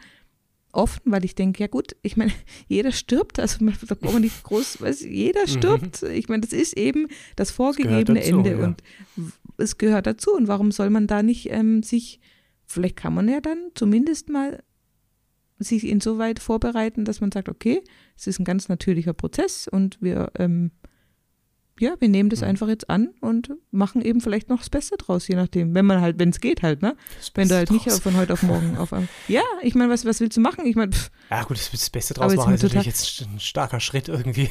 offen, 0.71 1.11
weil 1.11 1.25
ich 1.25 1.35
denke, 1.35 1.61
ja 1.61 1.67
gut, 1.67 1.95
ich 2.01 2.17
meine, 2.17 2.31
jeder 2.67 2.91
stirbt, 2.91 3.39
also 3.39 3.65
da 3.87 3.95
braucht 3.95 4.13
man 4.13 4.21
nicht 4.21 4.43
groß, 4.43 4.81
weiß, 4.81 5.01
jeder 5.01 5.43
mhm. 5.43 5.47
stirbt. 5.47 6.03
Mhm. 6.03 6.11
Ich 6.11 6.29
meine, 6.29 6.41
das 6.41 6.53
ist 6.53 6.77
eben 6.77 7.07
das 7.35 7.51
vorgegebene 7.51 8.19
dazu, 8.19 8.37
Ende 8.37 8.51
ja. 8.51 8.63
und 8.63 8.83
es 9.57 9.77
gehört 9.77 10.07
dazu. 10.07 10.33
Und 10.35 10.47
warum 10.47 10.71
soll 10.71 10.89
man 10.89 11.07
da 11.07 11.23
nicht 11.23 11.49
ähm, 11.51 11.83
sich, 11.83 12.19
vielleicht 12.65 12.97
kann 12.97 13.13
man 13.13 13.27
ja 13.27 13.41
dann 13.41 13.71
zumindest 13.73 14.29
mal 14.29 14.63
sich 15.59 15.85
insoweit 15.85 16.39
vorbereiten, 16.39 17.03
dass 17.03 17.19
man 17.19 17.31
sagt, 17.31 17.49
okay, 17.49 17.81
es 18.17 18.27
ist 18.27 18.39
ein 18.39 18.45
ganz 18.45 18.69
natürlicher 18.69 19.13
Prozess 19.13 19.67
und 19.67 20.01
wir 20.01 20.31
ähm, 20.37 20.71
ja, 21.81 21.95
wir 21.99 22.09
nehmen 22.09 22.29
das 22.29 22.41
mhm. 22.41 22.47
einfach 22.47 22.67
jetzt 22.67 22.89
an 22.89 23.09
und 23.21 23.51
machen 23.71 24.01
eben 24.01 24.21
vielleicht 24.21 24.49
noch 24.49 24.59
das 24.59 24.69
Beste 24.69 24.97
draus, 24.97 25.27
je 25.27 25.35
nachdem. 25.35 25.73
Wenn 25.73 25.85
man 25.85 26.01
halt, 26.01 26.19
wenn 26.19 26.29
es 26.29 26.39
geht 26.39 26.61
halt, 26.61 26.81
ne? 26.81 26.95
Wenn 27.33 27.47
du 27.47 27.55
halt 27.55 27.71
nicht 27.71 27.89
von 27.89 28.15
heute 28.17 28.33
auf 28.33 28.43
morgen 28.43 28.77
auf 28.77 28.93
einmal. 28.93 29.09
Ja, 29.27 29.43
ich 29.61 29.75
meine, 29.75 29.91
was, 29.91 30.05
was 30.05 30.19
willst 30.19 30.37
du 30.37 30.41
machen? 30.41 30.65
Ich 30.65 30.75
meine, 30.75 30.91
Ja, 31.29 31.43
gut, 31.43 31.57
das, 31.57 31.69
das 31.71 31.89
Beste 31.89 32.13
draus 32.13 32.35
machen 32.35 32.53
ist 32.53 32.63
natürlich 32.63 32.85
jetzt 32.87 33.21
ein 33.21 33.39
starker 33.39 33.79
Schritt 33.79 34.07
irgendwie. 34.07 34.49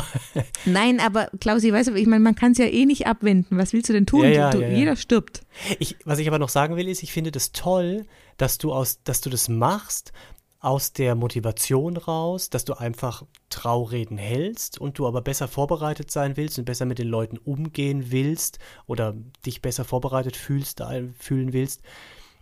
Nein, 0.64 1.00
aber 1.00 1.30
Klausi, 1.40 1.72
weißt 1.72 1.90
du, 1.90 1.94
ich 1.94 2.06
meine, 2.06 2.22
man 2.22 2.34
kann 2.34 2.52
es 2.52 2.58
ja 2.58 2.66
eh 2.66 2.86
nicht 2.86 3.06
abwenden. 3.06 3.56
Was 3.56 3.72
willst 3.72 3.88
du 3.88 3.92
denn 3.92 4.06
tun? 4.06 4.24
Ja, 4.24 4.30
ja, 4.30 4.50
du, 4.50 4.60
ja, 4.60 4.68
jeder 4.68 4.96
stirbt. 4.96 5.42
Ich, 5.78 5.96
was 6.04 6.18
ich 6.18 6.28
aber 6.28 6.38
noch 6.38 6.48
sagen 6.48 6.76
will, 6.76 6.88
ist, 6.88 7.02
ich 7.02 7.12
finde 7.12 7.30
das 7.30 7.52
toll, 7.52 8.06
dass 8.36 8.58
du 8.58 8.72
aus, 8.72 9.02
dass 9.04 9.20
du 9.20 9.30
das 9.30 9.48
machst 9.48 10.12
aus 10.60 10.92
der 10.92 11.14
Motivation 11.14 11.96
raus, 11.96 12.50
dass 12.50 12.66
du 12.66 12.74
einfach 12.74 13.24
Traureden 13.48 14.18
hältst 14.18 14.78
und 14.78 14.98
du 14.98 15.06
aber 15.06 15.22
besser 15.22 15.48
vorbereitet 15.48 16.10
sein 16.10 16.36
willst 16.36 16.58
und 16.58 16.66
besser 16.66 16.84
mit 16.84 16.98
den 16.98 17.08
Leuten 17.08 17.38
umgehen 17.38 18.10
willst 18.10 18.58
oder 18.86 19.14
dich 19.46 19.62
besser 19.62 19.84
vorbereitet 19.84 20.36
fühlst, 20.36 20.82
fühlen 21.18 21.54
willst. 21.54 21.80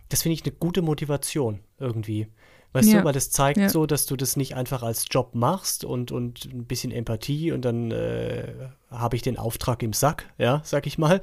Das 0.09 0.21
finde 0.23 0.33
ich 0.33 0.43
eine 0.43 0.53
gute 0.53 0.81
Motivation 0.81 1.61
irgendwie. 1.79 2.27
Weißt 2.73 2.89
ja. 2.89 2.99
du, 2.99 3.05
weil 3.05 3.13
das 3.13 3.31
zeigt 3.31 3.57
ja. 3.57 3.69
so, 3.69 3.85
dass 3.85 4.05
du 4.05 4.15
das 4.15 4.35
nicht 4.35 4.55
einfach 4.55 4.83
als 4.83 5.05
Job 5.09 5.33
machst 5.33 5.85
und, 5.85 6.11
und 6.11 6.45
ein 6.45 6.65
bisschen 6.65 6.91
Empathie 6.91 7.51
und 7.51 7.63
dann 7.63 7.89
äh, 7.91 8.53
habe 8.91 9.15
ich 9.15 9.23
den 9.23 9.37
Auftrag 9.37 9.81
im 9.81 9.93
Sack, 9.93 10.31
ja, 10.37 10.61
sag 10.63 10.85
ich 10.85 10.97
mal, 10.97 11.21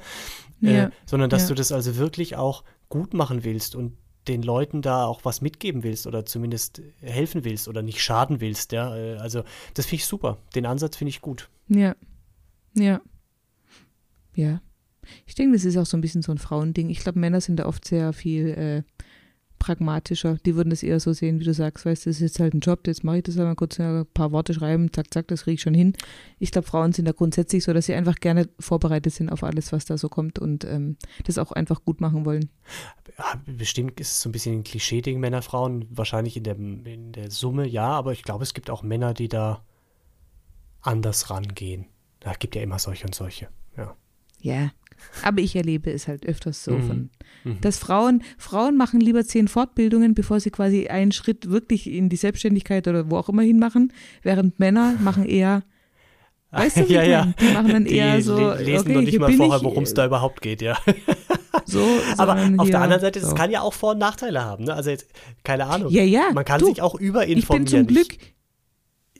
äh, 0.61 0.75
ja. 0.75 0.91
sondern 1.05 1.29
dass 1.29 1.47
du 1.47 1.53
das 1.53 1.71
also 1.71 1.95
wirklich 1.95 2.35
auch 2.35 2.63
gut 2.89 3.13
machen 3.13 3.45
willst 3.45 3.75
und 3.75 3.95
den 4.27 4.41
Leuten 4.41 4.81
da 4.81 5.05
auch 5.05 5.25
was 5.25 5.41
mitgeben 5.41 5.83
willst 5.83 6.07
oder 6.07 6.25
zumindest 6.25 6.81
helfen 7.01 7.43
willst 7.43 7.67
oder 7.67 7.81
nicht 7.81 8.01
schaden 8.01 8.41
willst, 8.41 8.71
ja. 8.71 8.95
Äh, 8.95 9.17
also 9.17 9.43
das 9.73 9.85
finde 9.85 10.01
ich 10.01 10.05
super. 10.05 10.37
Den 10.55 10.65
Ansatz 10.65 10.97
finde 10.97 11.09
ich 11.09 11.21
gut. 11.21 11.49
Ja. 11.67 11.95
Ja. 12.73 13.01
Ja. 14.35 14.61
Ich 15.25 15.35
denke, 15.35 15.53
das 15.55 15.65
ist 15.65 15.77
auch 15.77 15.85
so 15.85 15.97
ein 15.97 16.01
bisschen 16.01 16.21
so 16.21 16.31
ein 16.31 16.37
Frauending. 16.37 16.89
Ich 16.89 16.99
glaube, 16.99 17.19
Männer 17.19 17.41
sind 17.41 17.57
da 17.57 17.65
oft 17.65 17.85
sehr 17.85 18.13
viel 18.13 18.49
äh, 18.49 18.83
pragmatischer. 19.59 20.37
Die 20.45 20.55
würden 20.55 20.69
das 20.69 20.83
eher 20.83 20.99
so 20.99 21.13
sehen, 21.13 21.39
wie 21.39 21.43
du 21.43 21.53
sagst, 21.53 21.85
weißt 21.85 22.05
du, 22.05 22.09
das 22.09 22.17
ist 22.17 22.21
jetzt 22.21 22.39
halt 22.39 22.53
ein 22.53 22.59
Job, 22.59 22.87
jetzt 22.87 23.03
mache 23.03 23.17
ich 23.17 23.23
das 23.23 23.37
einmal 23.37 23.55
kurz 23.55 23.79
ein 23.79 24.05
paar 24.13 24.31
Worte 24.31 24.53
schreiben, 24.53 24.91
zack, 24.93 25.13
zack, 25.13 25.27
das 25.27 25.43
kriege 25.43 25.55
ich 25.55 25.61
schon 25.61 25.73
hin. 25.73 25.93
Ich 26.39 26.51
glaube, 26.51 26.67
Frauen 26.67 26.93
sind 26.93 27.05
da 27.05 27.11
grundsätzlich 27.11 27.63
so, 27.63 27.73
dass 27.73 27.85
sie 27.85 27.93
einfach 27.93 28.15
gerne 28.15 28.49
vorbereitet 28.59 29.13
sind 29.13 29.29
auf 29.29 29.43
alles, 29.43 29.71
was 29.71 29.85
da 29.85 29.97
so 29.97 30.09
kommt 30.09 30.39
und 30.39 30.65
ähm, 30.65 30.97
das 31.25 31.37
auch 31.37 31.51
einfach 31.51 31.83
gut 31.83 32.01
machen 32.01 32.25
wollen. 32.25 32.49
Ja, 33.17 33.41
bestimmt 33.45 33.99
ist 33.99 34.11
es 34.11 34.21
so 34.21 34.29
ein 34.29 34.31
bisschen 34.31 34.59
ein 34.59 34.63
Klischee-Ding, 34.63 35.19
Männer, 35.19 35.41
Frauen, 35.41 35.85
wahrscheinlich 35.89 36.37
in 36.37 36.43
der, 36.43 36.55
in 36.55 37.11
der 37.11 37.31
Summe, 37.31 37.67
ja, 37.67 37.87
aber 37.87 38.13
ich 38.13 38.23
glaube, 38.23 38.43
es 38.43 38.53
gibt 38.53 38.69
auch 38.69 38.83
Männer, 38.83 39.13
die 39.13 39.27
da 39.27 39.63
anders 40.81 41.29
rangehen. 41.29 41.87
Da 42.19 42.33
gibt 42.33 42.55
ja 42.55 42.61
immer 42.61 42.79
solche 42.79 43.05
und 43.05 43.15
solche, 43.15 43.49
ja. 43.75 43.95
Ja, 44.39 44.71
aber 45.23 45.41
ich 45.41 45.55
erlebe 45.55 45.91
es 45.91 46.07
halt 46.07 46.25
öfters 46.25 46.63
so, 46.63 46.73
mhm. 46.73 46.87
von, 46.87 47.09
mhm. 47.43 47.61
dass 47.61 47.77
Frauen, 47.77 48.23
Frauen 48.37 48.77
machen 48.77 48.99
lieber 48.99 49.25
zehn 49.25 49.47
Fortbildungen, 49.47 50.13
bevor 50.13 50.39
sie 50.39 50.51
quasi 50.51 50.87
einen 50.87 51.11
Schritt 51.11 51.49
wirklich 51.49 51.89
in 51.89 52.09
die 52.09 52.15
Selbstständigkeit 52.15 52.87
oder 52.87 53.09
wo 53.09 53.17
auch 53.17 53.29
immer 53.29 53.43
hin 53.43 53.59
machen, 53.59 53.93
während 54.23 54.59
Männer 54.59 54.95
machen 54.99 55.25
eher 55.25 55.63
Weißt 56.49 56.77
du, 56.77 56.83
ja, 56.87 57.03
ja. 57.03 57.33
Die 57.39 57.51
machen 57.51 57.69
dann 57.69 57.85
eher 57.85 58.15
die 58.15 58.21
so. 58.21 58.53
lesen 58.53 58.79
okay, 58.79 58.93
noch 58.93 59.01
nicht 59.01 59.19
mal 59.19 59.33
vorher, 59.33 59.63
worum 59.63 59.83
es 59.83 59.93
da 59.93 60.05
überhaupt 60.05 60.41
geht, 60.41 60.61
ja. 60.61 60.77
So, 61.65 61.85
Aber 62.17 62.37
auf 62.57 62.69
der 62.69 62.81
anderen 62.81 63.01
Seite, 63.01 63.19
das 63.19 63.29
so. 63.29 63.35
kann 63.35 63.51
ja 63.51 63.61
auch 63.61 63.73
Vor- 63.73 63.91
und 63.91 63.97
Nachteile 63.97 64.43
haben. 64.43 64.65
Ne? 64.65 64.73
Also 64.73 64.89
jetzt, 64.89 65.07
keine 65.43 65.65
Ahnung. 65.65 65.91
Ja, 65.91 66.03
ja. 66.03 66.31
Man 66.33 66.45
kann 66.45 66.59
du, 66.59 66.67
sich 66.67 66.81
auch 66.81 66.95
überinformieren. 66.95 67.37
Ich 67.37 67.47
bin 67.47 67.67
zum 67.67 67.87
Glück. 67.87 68.17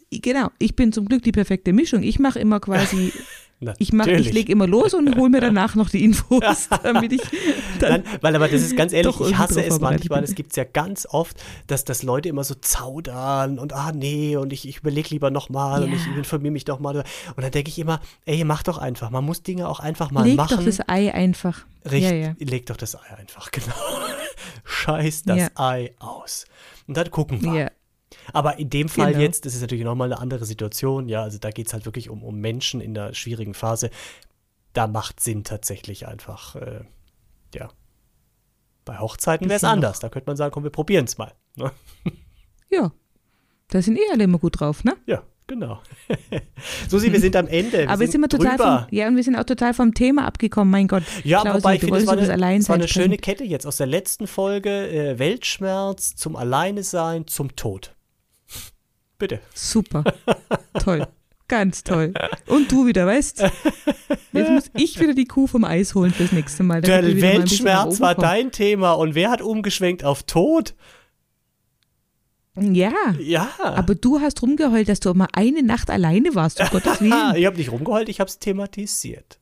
Genau, 0.10 0.50
ich 0.58 0.76
bin 0.76 0.94
zum 0.94 1.06
Glück 1.06 1.24
die 1.24 1.34
perfekte 1.34 1.74
Mischung. 1.74 2.04
Ich 2.04 2.20
mache 2.20 2.40
immer 2.40 2.62
quasi, 2.62 3.12
ich 3.80 3.92
ich 3.92 4.34
lege 4.34 4.52
immer 4.52 4.68
los 4.68 4.94
und 4.94 5.16
hole 5.16 5.30
mir 5.30 5.42
danach 5.42 5.74
noch 5.76 5.90
die 5.90 6.04
Infos, 6.04 6.70
damit 6.84 7.12
ich 7.12 7.22
dann 7.80 8.04
Nein, 8.04 8.04
weil 8.22 8.36
aber 8.36 8.48
das 8.48 8.62
ist 8.62 8.78
ganz 8.78 8.94
ehrlich, 8.94 9.20
ich 9.20 9.38
hasse 9.38 9.64
es 9.64 9.80
manchmal, 9.80 10.24
es 10.24 10.36
gibt 10.36 10.52
es 10.52 10.56
ja 10.58 10.64
ganz 10.64 11.08
oft, 11.10 11.38
dass, 11.66 11.84
dass 11.84 12.04
Leute 12.04 12.30
immer 12.30 12.44
so 12.44 12.54
zaudern 12.56 13.58
und 13.58 13.74
ah 13.74 13.92
nee 13.94 14.36
und 14.38 14.54
ich, 14.54 14.68
ich 14.68 14.78
überlege 14.78 15.10
lieber 15.10 15.32
nochmal 15.32 15.84
und 15.84 15.90
Ja. 15.92 15.96
ich 15.96 16.08
informiere 16.16 16.52
mich 16.52 16.68
nochmal. 16.68 16.98
Und 16.98 17.44
dann 17.44 17.52
denke 17.52 17.70
ich 17.70 17.80
immer, 17.80 18.00
ey, 18.26 18.44
mach 18.44 18.62
doch 18.64 18.78
einfach. 18.78 19.10
Man 19.10 19.26
muss 19.26 19.42
Dinge 19.42 19.68
auch 19.68 19.80
einfach 19.80 20.12
mal 20.12 20.26
leg 20.26 20.38
machen. 20.38 20.58
doch 20.58 20.64
das 20.66 20.88
Ei 20.88 21.14
einfach. 21.14 21.66
Richtig, 21.86 22.04
Ja, 22.04 22.12
ja. 22.16 22.36
leg 22.40 22.66
doch 22.68 22.78
das 22.78 22.96
Ei 22.96 23.16
einfach, 23.18 23.50
genau. 23.52 23.74
Scheiß 24.66 25.24
das 25.24 25.38
Ja. 25.38 25.48
Ei 25.56 25.94
aus. 26.00 26.46
Und 26.88 26.96
dann 26.98 27.10
gucken 27.12 27.42
wir. 27.42 27.72
Aber 28.34 28.58
in 28.58 28.70
dem 28.70 28.90
Fall 28.90 29.12
Genau. 29.12 29.24
jetzt, 29.24 29.46
das 29.46 29.54
ist 29.56 29.62
natürlich 29.62 29.84
nochmal 29.84 30.12
eine 30.12 30.22
andere 30.22 30.46
Situation, 30.46 31.10
ja, 31.10 31.24
also 31.24 31.38
da 31.38 31.52
geht 31.52 31.68
es 31.68 31.74
halt 31.74 31.86
wirklich 31.86 32.10
um, 32.10 32.24
um 32.24 32.40
Menschen 32.40 32.82
in 32.82 32.94
der 32.94 33.14
schwierigen 33.14 33.54
Phase. 33.54 33.90
Da 34.74 34.88
macht 34.88 35.20
Sinn 35.20 35.44
tatsächlich 35.44 36.08
einfach, 36.08 36.56
äh, 36.56 36.82
ja. 37.54 37.70
Bei 38.86 39.00
Hochzeiten 39.00 39.50
wäre 39.50 39.58
es 39.58 39.64
anders. 39.64 40.00
Da 40.00 40.08
könnte 40.10 40.30
man 40.30 40.38
sagen, 40.38 40.52
komm, 40.54 40.64
wir 40.64 40.70
probieren 40.70 41.06
es 41.06 41.18
mal. 41.18 41.34
Ne? 41.56 41.72
ja. 42.70 42.92
Da 43.70 43.82
sind 43.82 43.98
eh 43.98 44.12
alle 44.14 44.24
immer 44.24 44.40
gut 44.40 44.62
drauf, 44.62 44.86
ne? 44.86 44.96
Ja, 45.06 45.24
genau. 45.46 45.82
Susi, 46.88 47.12
wir 47.12 47.20
sind 47.20 47.36
am 47.36 47.48
Ende. 47.48 47.80
Wir 47.80 47.90
Aber 47.90 48.04
jetzt 48.04 48.14
sind 48.14 48.22
wir 48.22 48.30
total 48.30 48.56
drüber. 48.56 48.88
vom, 48.88 48.98
ja, 48.98 49.10
und 49.10 49.18
wir 49.18 49.24
sind 49.24 49.36
auch 49.36 49.44
total 49.44 49.74
vom 49.74 49.94
Thema 49.94 50.26
abgekommen, 50.26 50.72
mein 50.72 50.88
Gott. 50.88 51.04
Ja, 51.26 51.42
Klausi, 51.42 51.58
wobei 51.58 51.76
ich 51.76 51.82
finde, 51.82 51.98
es 51.98 52.08
war 52.08 52.14
eine, 52.14 52.58
es 52.58 52.70
war 52.70 52.76
eine 52.76 52.88
schöne 52.88 53.18
Kette 53.18 53.44
jetzt 53.44 53.68
aus 53.68 53.76
der 53.76 53.88
letzten 53.88 54.26
Folge. 54.26 54.88
Äh, 54.88 55.20
Weltschmerz 55.20 56.16
zum 56.16 56.38
Alleine 56.38 56.84
sein, 56.84 57.28
zum 57.28 57.58
Tod. 57.58 57.94
Bitte. 59.18 59.42
Super. 59.54 60.04
toll. 60.80 61.08
Ganz 61.48 61.84
toll. 61.84 62.14
Und 62.48 62.72
du 62.72 62.86
wieder, 62.86 63.08
weißt 63.08 63.44
Jetzt 64.34 64.50
muss 64.52 64.72
ich 64.76 65.00
wieder 65.00 65.14
die 65.14 65.26
Kuh 65.26 65.48
vom 65.48 65.64
Eis 65.64 65.96
holen 65.96 66.12
fürs 66.12 66.34
nächste 66.34 66.64
Mal. 66.64 66.82
Der 66.82 67.04
Weltschmerz 67.22 68.02
war 68.02 68.16
dein 68.16 68.52
Thema 68.52 68.94
und 68.94 69.16
wer 69.16 69.32
hat 69.32 69.42
umgeschwenkt 69.42 70.04
auf 70.04 70.24
Tod? 70.24 70.76
Ja. 72.60 72.92
Ja. 73.20 73.50
Aber 73.60 73.96
du 73.96 74.20
hast 74.20 74.42
rumgeheult, 74.42 74.90
dass 74.90 75.00
du 75.00 75.14
mal 75.14 75.28
eine 75.34 75.64
Nacht 75.64 75.90
alleine 75.90 76.36
warst, 76.36 76.60
um 76.60 76.68
Gottes 76.70 77.02
Willen. 77.02 77.14
ich 77.36 77.46
habe 77.46 77.58
nicht 77.58 77.72
rumgeheult, 77.72 78.10
ich 78.10 78.20
habe 78.20 78.30
es 78.30 78.40
thematisiert. 78.40 79.40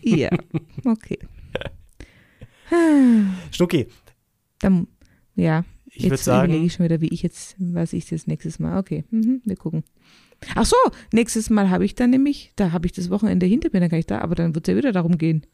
ja. 0.00 0.30
Okay. 0.84 1.18
Schnucki, 3.50 3.86
Dann, 4.60 4.88
ja. 5.34 5.64
Ich 5.94 6.04
würde 6.04 6.14
jetzt 6.16 6.26
überlege 6.26 6.52
sagen, 6.54 6.66
ich 6.66 6.72
schon 6.72 6.84
wieder, 6.84 7.00
wie 7.00 7.08
ich 7.08 7.22
jetzt, 7.22 7.54
was 7.58 7.92
ich 7.92 8.06
das 8.08 8.26
nächstes 8.26 8.58
Mal. 8.58 8.78
Okay, 8.78 9.04
mhm, 9.10 9.42
wir 9.44 9.56
gucken. 9.56 9.84
Ach 10.56 10.64
so, 10.66 10.76
nächstes 11.12 11.50
Mal 11.50 11.70
habe 11.70 11.84
ich 11.84 11.94
dann 11.94 12.10
nämlich, 12.10 12.52
da 12.56 12.72
habe 12.72 12.86
ich 12.86 12.92
das 12.92 13.10
Wochenende 13.10 13.46
hinter 13.46 13.68
mir, 13.72 13.80
dann 13.80 13.90
kann 13.90 13.98
ich 14.00 14.06
da, 14.06 14.20
aber 14.20 14.34
dann 14.34 14.54
wird 14.54 14.66
es 14.66 14.72
ja 14.72 14.76
wieder 14.76 14.90
darum 14.92 15.16
gehen. 15.18 15.46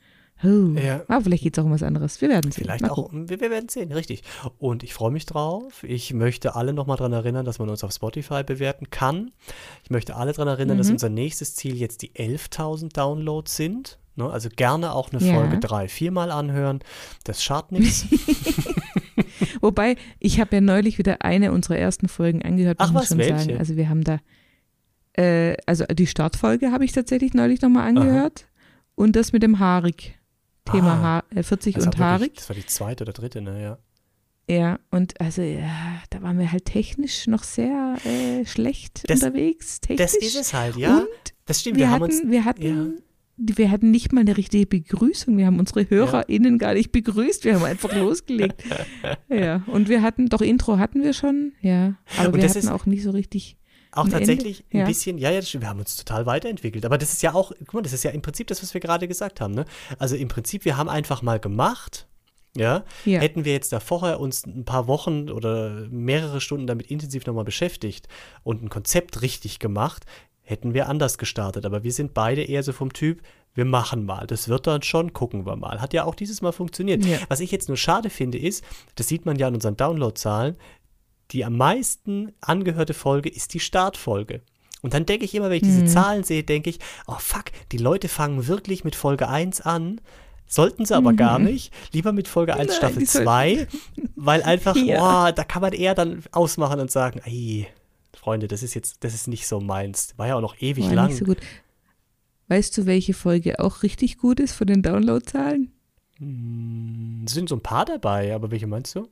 Oh. 0.45 0.79
Ja. 0.79 1.03
Aber 1.09 1.23
vielleicht 1.25 1.43
geht 1.43 1.59
es 1.59 1.61
auch 1.61 1.67
um 1.67 1.73
was 1.73 1.83
anderes. 1.83 2.21
Wir 2.21 2.29
werden 2.29 2.53
sehen. 2.53 2.63
vielleicht 2.63 2.83
Mal 2.83 2.91
auch, 2.91 3.11
wir, 3.13 3.41
wir 3.41 3.51
werden 3.51 3.69
sehen, 3.69 3.91
richtig. 3.91 4.23
Und 4.59 4.85
ich 4.85 4.95
freue 4.95 5.11
mich 5.11 5.27
drauf. 5.27 5.83
Ich 5.83 6.15
möchte 6.15 6.55
alle 6.55 6.73
nochmal 6.73 6.97
daran 6.97 7.13
erinnern, 7.13 7.45
dass 7.45 7.59
man 7.59 7.69
uns 7.69 7.83
auf 7.83 7.93
Spotify 7.93 8.45
bewerten 8.45 8.89
kann. 8.91 9.33
Ich 9.83 9.91
möchte 9.91 10.15
alle 10.15 10.33
daran 10.33 10.47
erinnern, 10.47 10.79
dass 10.79 10.87
Mhm. 10.87 10.93
unser 10.95 11.09
nächstes 11.09 11.57
Ziel 11.57 11.75
jetzt 11.75 12.03
die 12.03 12.13
11.000 12.15 12.93
Downloads 12.97 13.57
sind. 13.57 13.99
Ne? 14.15 14.31
Also 14.31 14.49
gerne 14.55 14.93
auch 14.93 15.11
eine 15.13 15.21
Ja. 15.27 15.35
Folge 15.35 15.59
drei, 15.59 15.89
viermal 15.89 16.31
anhören. 16.31 16.81
Das 17.25 17.43
schadet 17.43 17.73
nichts. 17.73 18.07
Wobei, 19.61 19.97
ich 20.19 20.41
habe 20.41 20.57
ja 20.57 20.61
neulich 20.61 20.99
wieder 20.99 21.23
eine 21.23 21.53
unserer 21.53 21.77
ersten 21.79 22.09
Folgen 22.09 22.43
angehört, 22.43 22.77
Ach 22.81 22.93
muss 22.93 23.03
was, 23.03 23.05
ich 23.05 23.09
schon 23.11 23.19
welche? 23.19 23.39
sagen. 23.45 23.59
Also 23.59 23.77
wir 23.77 23.89
haben 23.89 24.05
da, 24.05 24.19
äh, 25.17 25.57
also 25.67 25.85
die 25.87 26.07
Startfolge 26.07 26.73
habe 26.73 26.85
ich 26.85 26.93
tatsächlich 26.93 27.35
neulich 27.35 27.61
nochmal 27.63 27.89
angehört. 27.89 28.47
Und 28.95 29.15
das 29.17 29.33
mit 29.33 29.43
dem 29.43 29.59
Haarig. 29.61 30.19
Thema 30.71 30.95
Ah. 30.95 30.99
Haar, 31.03 31.25
äh, 31.35 31.43
40 31.43 31.75
Das, 31.77 31.85
und 31.87 31.95
wirklich, 31.95 32.05
Haarig. 32.05 32.35
das 32.35 32.49
war 32.51 32.57
die 32.57 32.67
zweite 32.67 33.05
oder 33.05 33.13
dritte, 33.13 33.41
ne? 33.41 33.63
Ja. 33.63 33.79
Ja, 34.51 34.79
und 34.91 35.21
also 35.21 35.43
ja, 35.43 35.71
da 36.11 36.23
waren 36.23 36.39
wir 36.39 36.51
halt 36.53 36.65
technisch 36.65 37.27
noch 37.27 37.43
sehr 37.43 37.97
äh, 38.05 38.45
schlecht 38.47 39.09
Das- 39.09 39.23
unterwegs. 39.23 39.81
Technisch. 39.81 39.99
Das 39.99 40.15
ist 40.15 40.37
es 40.37 40.55
halt, 40.55 40.77
ja. 40.77 40.99
Und 40.99 41.07
das 41.47 41.61
stimmt. 41.61 41.77
wir, 41.77 41.85
Wir, 41.87 41.91
haben 41.91 42.03
hatten, 42.03 42.13
uns. 42.23 42.31
wir 42.31 42.45
hatten, 42.45 43.03
wir 43.39 43.71
hatten 43.71 43.91
nicht 43.91 44.13
mal 44.13 44.23
eine 44.23 44.37
richtige 44.37 44.67
Begrüßung. 44.67 45.37
Wir 45.39 45.47
haben 45.47 45.59
unsere 45.59 45.89
HörerInnen 45.89 46.59
gar 46.59 46.75
nicht 46.75 46.93
begrüßt. 46.93 47.45
Wir 47.45 47.55
haben 47.55 47.65
einfach 47.65 47.95
losgelegt. 47.97 48.63
Ja, 49.29 49.63
und 49.67 49.89
wir 49.89 50.03
hatten, 50.03 50.29
doch 50.29 50.41
Intro 50.41 50.79
hatten 50.79 51.03
wir 51.03 51.13
schon, 51.13 51.53
ja. 51.61 51.95
Aber 52.17 52.29
Und 52.29 52.35
wir 52.37 52.43
das 52.43 52.57
hatten 52.57 52.69
auch 52.69 52.87
nicht 52.87 53.03
so 53.03 53.11
richtig. 53.11 53.57
Auch 53.93 54.05
Ende, 54.05 54.19
tatsächlich 54.19 54.65
ein 54.73 54.79
ja. 54.81 54.87
bisschen, 54.87 55.19
ja, 55.19 55.31
ja, 55.31 55.41
das 55.41 55.53
wir 55.53 55.67
haben 55.69 55.79
uns 55.79 55.97
total 55.97 56.27
weiterentwickelt. 56.27 56.85
Aber 56.85 56.99
das 56.99 57.13
ist 57.13 57.23
ja 57.23 57.33
auch, 57.33 57.53
guck 57.61 57.75
mal, 57.75 57.83
das 57.83 57.93
ist 57.93 58.05
ja 58.05 58.11
im 58.11 58.23
Prinzip 58.23 58.47
das, 58.49 58.63
was 58.63 58.75
wir 58.75 58.81
gerade 58.81 59.09
gesagt 59.09 59.41
haben. 59.41 59.55
Ne? 59.55 59.65
Also 59.99 60.17
im 60.17 60.29
Prinzip, 60.29 60.65
wir 60.65 60.77
haben 60.77 60.89
einfach 60.89 61.23
mal 61.23 61.41
gemacht. 61.41 62.07
Ja, 62.57 62.85
Ja. 63.05 63.21
hätten 63.21 63.45
wir 63.45 63.53
jetzt 63.53 63.73
da 63.73 63.79
vorher 63.79 64.19
uns 64.21 64.45
ein 64.45 64.65
paar 64.65 64.89
Wochen 64.89 65.31
oder 65.31 65.87
mehrere 65.91 66.41
Stunden 66.41 66.67
damit 66.67 66.91
intensiv 66.91 67.25
nochmal 67.27 67.45
beschäftigt 67.45 68.09
und 68.43 68.63
ein 68.63 68.69
Konzept 68.69 69.23
richtig 69.23 69.59
gemacht, 69.59 70.07
hätten 70.49 70.73
wir 70.75 70.89
anders 70.89 71.19
gestartet. 71.19 71.67
Aber 71.67 71.83
wir 71.85 71.93
sind 71.93 72.15
beide 72.15 72.43
eher 72.43 72.63
so 72.63 72.73
vom 72.73 72.93
Typ, 72.93 73.21
wir 73.55 73.65
machen 73.65 74.05
mal. 74.07 74.27
Das 74.27 74.49
wird 74.49 74.67
dann 74.67 74.83
schon, 74.83 75.13
gucken 75.13 75.45
wir 75.47 75.57
mal. 75.57 75.81
Hat 75.81 75.93
ja 75.93 76.05
auch 76.05 76.15
dieses 76.15 76.41
Mal 76.43 76.53
funktioniert. 76.53 77.05
Ja. 77.05 77.19
Was 77.29 77.41
ich 77.41 77.51
jetzt 77.51 77.69
nur 77.69 77.77
schade 77.77 78.09
finde, 78.11 78.39
ist, 78.39 78.65
das 78.95 79.09
sieht 79.09 79.27
man 79.27 79.37
ja 79.37 79.49
an 79.49 79.55
unseren 79.55 79.77
Downloadzahlen, 79.77 80.57
die 81.33 81.45
am 81.45 81.57
meisten 81.57 82.33
angehörte 82.41 82.95
Folge 82.95 83.29
ist 83.29 83.53
die 83.55 83.61
Startfolge. 83.61 84.41
Und 84.81 84.95
dann 84.95 85.05
denke 85.07 85.25
ich 85.25 85.35
immer, 85.35 85.51
wenn 85.51 85.57
ich 85.57 85.63
diese 85.63 85.85
Zahlen 85.87 86.23
sehe, 86.25 86.45
denke 86.45 86.71
ich, 86.71 86.79
oh 87.07 87.17
fuck, 87.19 87.47
die 87.73 87.79
Leute 87.79 88.09
fangen 88.09 88.47
wirklich 88.47 88.85
mit 88.85 88.95
Folge 88.97 89.29
1 89.29 89.61
an. 89.61 90.01
Sollten 90.47 90.87
sie 90.87 90.97
aber 90.97 91.13
gar 91.13 91.39
nicht. 91.39 91.75
Lieber 91.93 92.13
mit 92.13 92.27
Folge 92.27 92.55
1 92.55 92.69
Nein, 92.69 92.77
Staffel 92.77 92.99
die 93.01 93.05
sollten- 93.05 93.27
2, 93.27 93.67
weil 94.17 94.43
einfach, 94.45 94.77
Ja. 94.83 95.29
oh, 95.29 95.33
da 95.35 95.45
kann 95.45 95.61
man 95.61 95.73
eher 95.75 95.95
dann 95.95 96.23
ausmachen 96.33 96.81
und 96.81 96.91
sagen, 96.91 97.21
ey, 97.25 97.67
Freunde, 98.19 98.49
das 98.49 98.63
ist 98.63 98.75
jetzt, 98.75 99.03
das 99.05 99.15
ist 99.15 99.29
nicht 99.29 99.47
so 99.47 99.61
meins. 99.61 100.15
War 100.17 100.29
ja 100.29 100.35
auch 100.37 100.41
noch 100.41 100.61
ewig 100.61 100.85
War 100.87 100.95
lang. 100.95 101.07
nicht 101.09 101.19
so 101.19 101.25
gut. 101.25 101.39
Weißt 102.49 102.77
du, 102.77 102.87
welche 102.87 103.15
Folge 103.15 103.59
auch 103.61 103.83
richtig 103.83 104.19
gut 104.19 104.41
ist 104.41 104.53
von 104.53 104.67
den 104.67 104.83
Downloadzahlen? 104.83 105.73
Hm, 106.19 107.25
Es 107.27 107.33
sind 107.35 107.49
so 107.49 107.57
ein 107.57 107.63
paar 107.63 107.85
dabei, 107.85 108.35
aber 108.35 108.51
welche 108.51 108.67
meinst 108.67 108.95
du? 108.95 109.09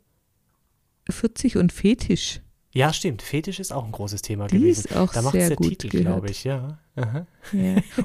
40 1.10 1.56
und 1.56 1.72
Fetisch. 1.72 2.40
Ja, 2.72 2.92
stimmt. 2.92 3.22
Fetisch 3.22 3.58
ist 3.60 3.72
auch 3.72 3.84
ein 3.84 3.92
großes 3.92 4.20
Thema 4.22 4.48
Die 4.48 4.58
gewesen. 4.58 4.86
ist 4.86 4.96
auch 4.96 5.12
da 5.12 5.22
macht 5.22 5.32
sehr 5.32 5.48
der 5.48 5.56
gut 5.56 5.68
Titel, 5.78 5.88
glaube 6.00 6.30
ich, 6.30 6.44
ja. 6.44 6.78
Ja. 6.96 7.26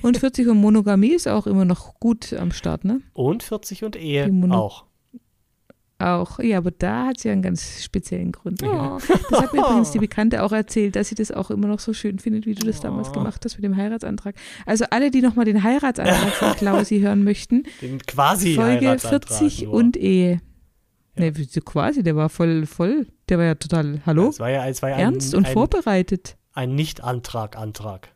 Und 0.02 0.18
40 0.18 0.48
und 0.48 0.58
Monogamie 0.58 1.14
ist 1.14 1.28
auch 1.28 1.48
immer 1.48 1.66
noch 1.66 2.00
gut 2.00 2.32
am 2.34 2.52
Start, 2.52 2.86
ne? 2.86 3.02
Und 3.14 3.44
40 3.44 3.84
und 3.84 3.96
Ehe 3.96 4.32
auch. 4.52 4.86
Auch, 6.02 6.40
ja, 6.40 6.58
aber 6.58 6.72
da 6.72 7.08
hat 7.08 7.20
sie 7.20 7.30
einen 7.30 7.42
ganz 7.42 7.84
speziellen 7.84 8.32
Grund. 8.32 8.62
Ja. 8.62 8.96
Oh, 8.96 9.00
das 9.30 9.42
hat 9.42 9.54
mir 9.54 9.60
übrigens 9.68 9.92
die 9.92 10.00
Bekannte 10.00 10.42
auch 10.44 10.52
erzählt, 10.52 10.96
dass 10.96 11.10
sie 11.10 11.16
das 11.16 11.32
auch 11.32 11.52
immer 11.52 11.68
noch 11.68 11.80
so 11.80 11.94
schön 11.94 12.18
findet, 12.20 12.46
wie 12.46 12.56
du 12.56 12.66
das 12.66 12.80
damals 12.82 13.10
Oh. 13.10 13.12
gemacht 13.14 13.44
hast 13.46 13.56
mit 13.58 13.64
dem 13.64 13.76
Heiratsantrag. 13.78 14.36
Also 14.66 14.86
alle, 14.90 15.12
die 15.12 15.22
nochmal 15.22 15.46
den 15.46 15.64
Heiratsantrag 15.64 16.34
von 16.34 16.52
Klausi 16.58 17.00
hören 17.02 17.24
möchten, 17.24 17.64
Den 17.82 18.00
quasi 18.00 18.56
Folge 18.56 18.88
Heiratsantrag 18.88 19.38
40 19.40 19.64
nur. 19.66 19.74
und 19.74 19.98
Ehe. 19.98 20.42
Ja. 21.18 21.26
Ne, 21.26 21.32
quasi, 21.66 22.04
der 22.04 22.16
war 22.16 22.30
voll, 22.30 22.66
voll, 22.66 23.06
der 23.30 23.38
war 23.38 23.46
ja 23.46 23.56
total, 23.56 24.02
hallo, 24.06 24.30
Es 24.30 24.40
war 24.40 24.50
ja, 24.50 24.66
es 24.68 24.82
war 24.82 24.90
ja 24.92 24.96
ernst 24.98 25.34
ein, 25.34 25.40
und 25.40 25.48
ein, 25.48 25.54
vorbereitet. 25.54 26.38
ein 26.54 26.74
Nicht-Antrag, 26.74 27.58
Antrag. 27.58 28.10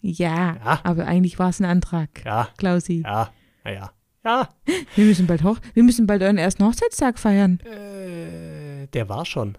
Ja, 0.00 0.56
Ja. 0.64 0.80
aber 0.84 1.06
eigentlich 1.06 1.38
war 1.38 1.50
es 1.50 1.60
ein 1.60 1.64
Antrag, 1.66 2.24
Ja, 2.24 2.48
Klausi. 2.56 3.02
ja, 3.04 3.30
ja, 3.64 3.70
ja. 3.70 3.90
Ja, 4.28 4.48
Wir 4.94 5.04
müssen 5.06 5.26
bald 5.26 5.42
hoch, 5.42 5.58
wir 5.74 5.82
müssen 5.82 6.06
bald 6.06 6.22
euren 6.22 6.36
ersten 6.38 6.64
Hochzeitstag 6.64 7.18
feiern. 7.18 7.60
äh, 7.60 8.86
der 8.88 9.08
war 9.08 9.24
schon. 9.24 9.56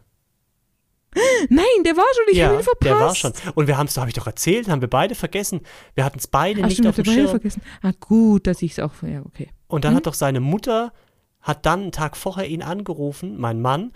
Nein, 1.49 1.65
der 1.85 1.97
war 1.97 2.05
schon, 2.15 2.25
ich 2.31 2.37
ja, 2.37 2.47
habe 2.49 2.57
ihn 2.57 2.63
verpasst. 2.63 2.83
der 2.85 2.99
war 2.99 3.15
schon. 3.15 3.33
Und 3.55 3.65
wir 3.67 3.77
haben 3.79 3.87
es, 3.87 3.97
habe 3.97 4.09
ich 4.09 4.13
doch 4.13 4.27
erzählt, 4.27 4.69
haben 4.69 4.81
wir 4.81 4.89
beide 4.89 5.15
vergessen. 5.15 5.61
Wir 5.95 6.05
hatten 6.05 6.19
es 6.19 6.27
beide 6.27 6.61
Ach, 6.61 6.65
nicht 6.65 6.73
stimmt, 6.75 6.89
auf 6.89 6.95
dem 6.97 7.05
Schirm. 7.05 7.27
vergessen. 7.29 7.61
Ah, 7.81 7.91
gut, 7.99 8.45
dass 8.45 8.61
ich 8.61 8.73
es 8.73 8.79
auch, 8.79 8.91
ja, 9.01 9.21
okay. 9.25 9.49
Und 9.67 9.85
dann 9.85 9.91
Hm? 9.91 9.97
hat 9.97 10.05
doch 10.07 10.13
seine 10.13 10.39
Mutter, 10.39 10.93
hat 11.41 11.65
dann 11.65 11.81
einen 11.81 11.91
Tag 11.91 12.15
vorher 12.15 12.47
ihn 12.47 12.61
angerufen, 12.61 13.37
mein 13.39 13.59
Mann, 13.59 13.91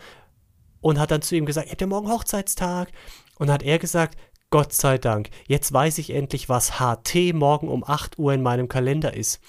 und 0.82 0.99
hat 0.99 1.11
dann 1.11 1.21
zu 1.21 1.36
ihm 1.36 1.45
gesagt, 1.45 1.67
ihr 1.67 1.71
habt 1.71 1.82
ja 1.82 1.88
morgen 1.88 2.09
Hochzeitstag. 2.09 2.89
Und 3.38 3.47
dann 3.47 3.53
hat 3.55 3.63
er 3.63 3.78
gesagt, 3.78 4.17
Gott 4.49 4.74
sei 4.74 4.97
Dank, 4.97 5.30
jetzt 5.47 5.71
weiß 5.71 5.99
ich 5.99 6.09
endlich, 6.09 6.49
was 6.49 6.80
HT 6.80 7.34
morgen 7.34 7.67
um 7.67 7.84
8 7.84 8.17
Uhr 8.17 8.34
in 8.34 8.41
meinem 8.41 8.67
Kalender 8.67 9.13
ist. 9.15 9.39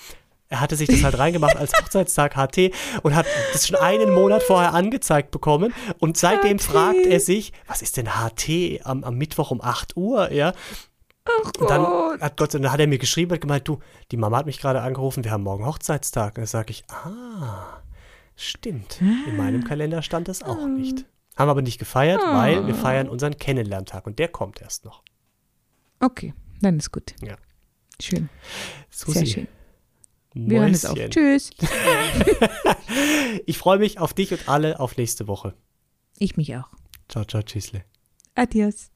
Er 0.49 0.61
hatte 0.61 0.77
sich 0.77 0.89
das 0.89 1.03
halt 1.03 1.19
reingemacht 1.19 1.57
als 1.57 1.73
Hochzeitstag 1.73 2.37
HT 2.37 2.71
und 3.03 3.15
hat 3.15 3.27
das 3.53 3.67
schon 3.67 3.77
einen 3.77 4.13
Monat 4.13 4.43
vorher 4.43 4.75
angezeigt 4.75 5.31
bekommen. 5.31 5.73
Und 5.99 6.17
seitdem 6.17 6.59
HT. 6.59 6.65
fragt 6.65 7.07
er 7.07 7.19
sich, 7.21 7.53
was 7.67 7.83
ist 7.83 7.97
denn 7.97 8.09
HT 8.09 8.85
am, 8.85 9.05
am 9.05 9.17
Mittwoch 9.17 9.51
um 9.51 9.61
8 9.61 9.97
Uhr? 9.97 10.31
Ja. 10.33 10.53
Ach 11.25 11.51
Und 11.59 11.71
dann 11.71 12.21
hat 12.21 12.37
Gott, 12.37 12.53
dann 12.53 12.71
hat 12.71 12.81
er 12.81 12.87
mir 12.87 12.99
geschrieben 12.99 13.33
und 13.33 13.41
gemeint, 13.41 13.67
du, 13.67 13.79
die 14.11 14.19
Mama 14.19 14.37
hat 14.39 14.47
mich 14.47 14.61
gerade 14.61 14.83
angerufen, 14.83 15.25
wir 15.25 15.31
haben 15.31 15.43
morgen 15.43 15.65
Hochzeitstag. 15.65 16.37
Und 16.37 16.43
dann 16.43 16.47
sage 16.47 16.71
ich, 16.71 16.85
ah, 16.89 17.83
stimmt. 18.37 19.01
In 19.01 19.37
meinem 19.37 19.65
Kalender 19.65 20.03
stand 20.03 20.29
das 20.29 20.43
auch 20.43 20.67
nicht. 20.67 21.07
Haben 21.37 21.49
aber 21.51 21.63
nicht 21.63 21.79
gefeiert, 21.79 22.21
weil 22.23 22.67
wir 22.67 22.75
feiern 22.75 23.09
unseren 23.09 23.37
Kennenlerntag 23.39 24.07
und 24.07 24.19
der 24.19 24.29
kommt 24.29 24.61
erst 24.61 24.85
noch. 24.85 25.03
Okay, 26.01 26.35
dann 26.61 26.79
ist 26.79 26.93
gut. 26.93 27.15
Ja. 27.23 27.37
Schön. 28.01 28.29
Susi, 28.91 29.19
Sehr 29.21 29.27
schön. 29.27 29.49
Wir 30.35 30.61
hören 30.61 30.73
jetzt 30.73 30.87
auf. 30.87 30.99
Tschüss. 31.11 31.51
Ich 33.47 33.59
freue 33.59 33.79
mich 33.79 33.99
auf 33.99 34.15
dich 34.15 34.33
und 34.33 34.49
alle 34.49 34.79
auf 34.79 34.97
nächste 34.97 35.27
Woche. 35.27 35.55
Ich 36.19 36.37
mich 36.37 36.55
auch. 36.57 36.69
Ciao, 37.09 37.25
ciao, 37.25 37.43
tschüssle. 37.43 37.85
Adios. 38.35 38.94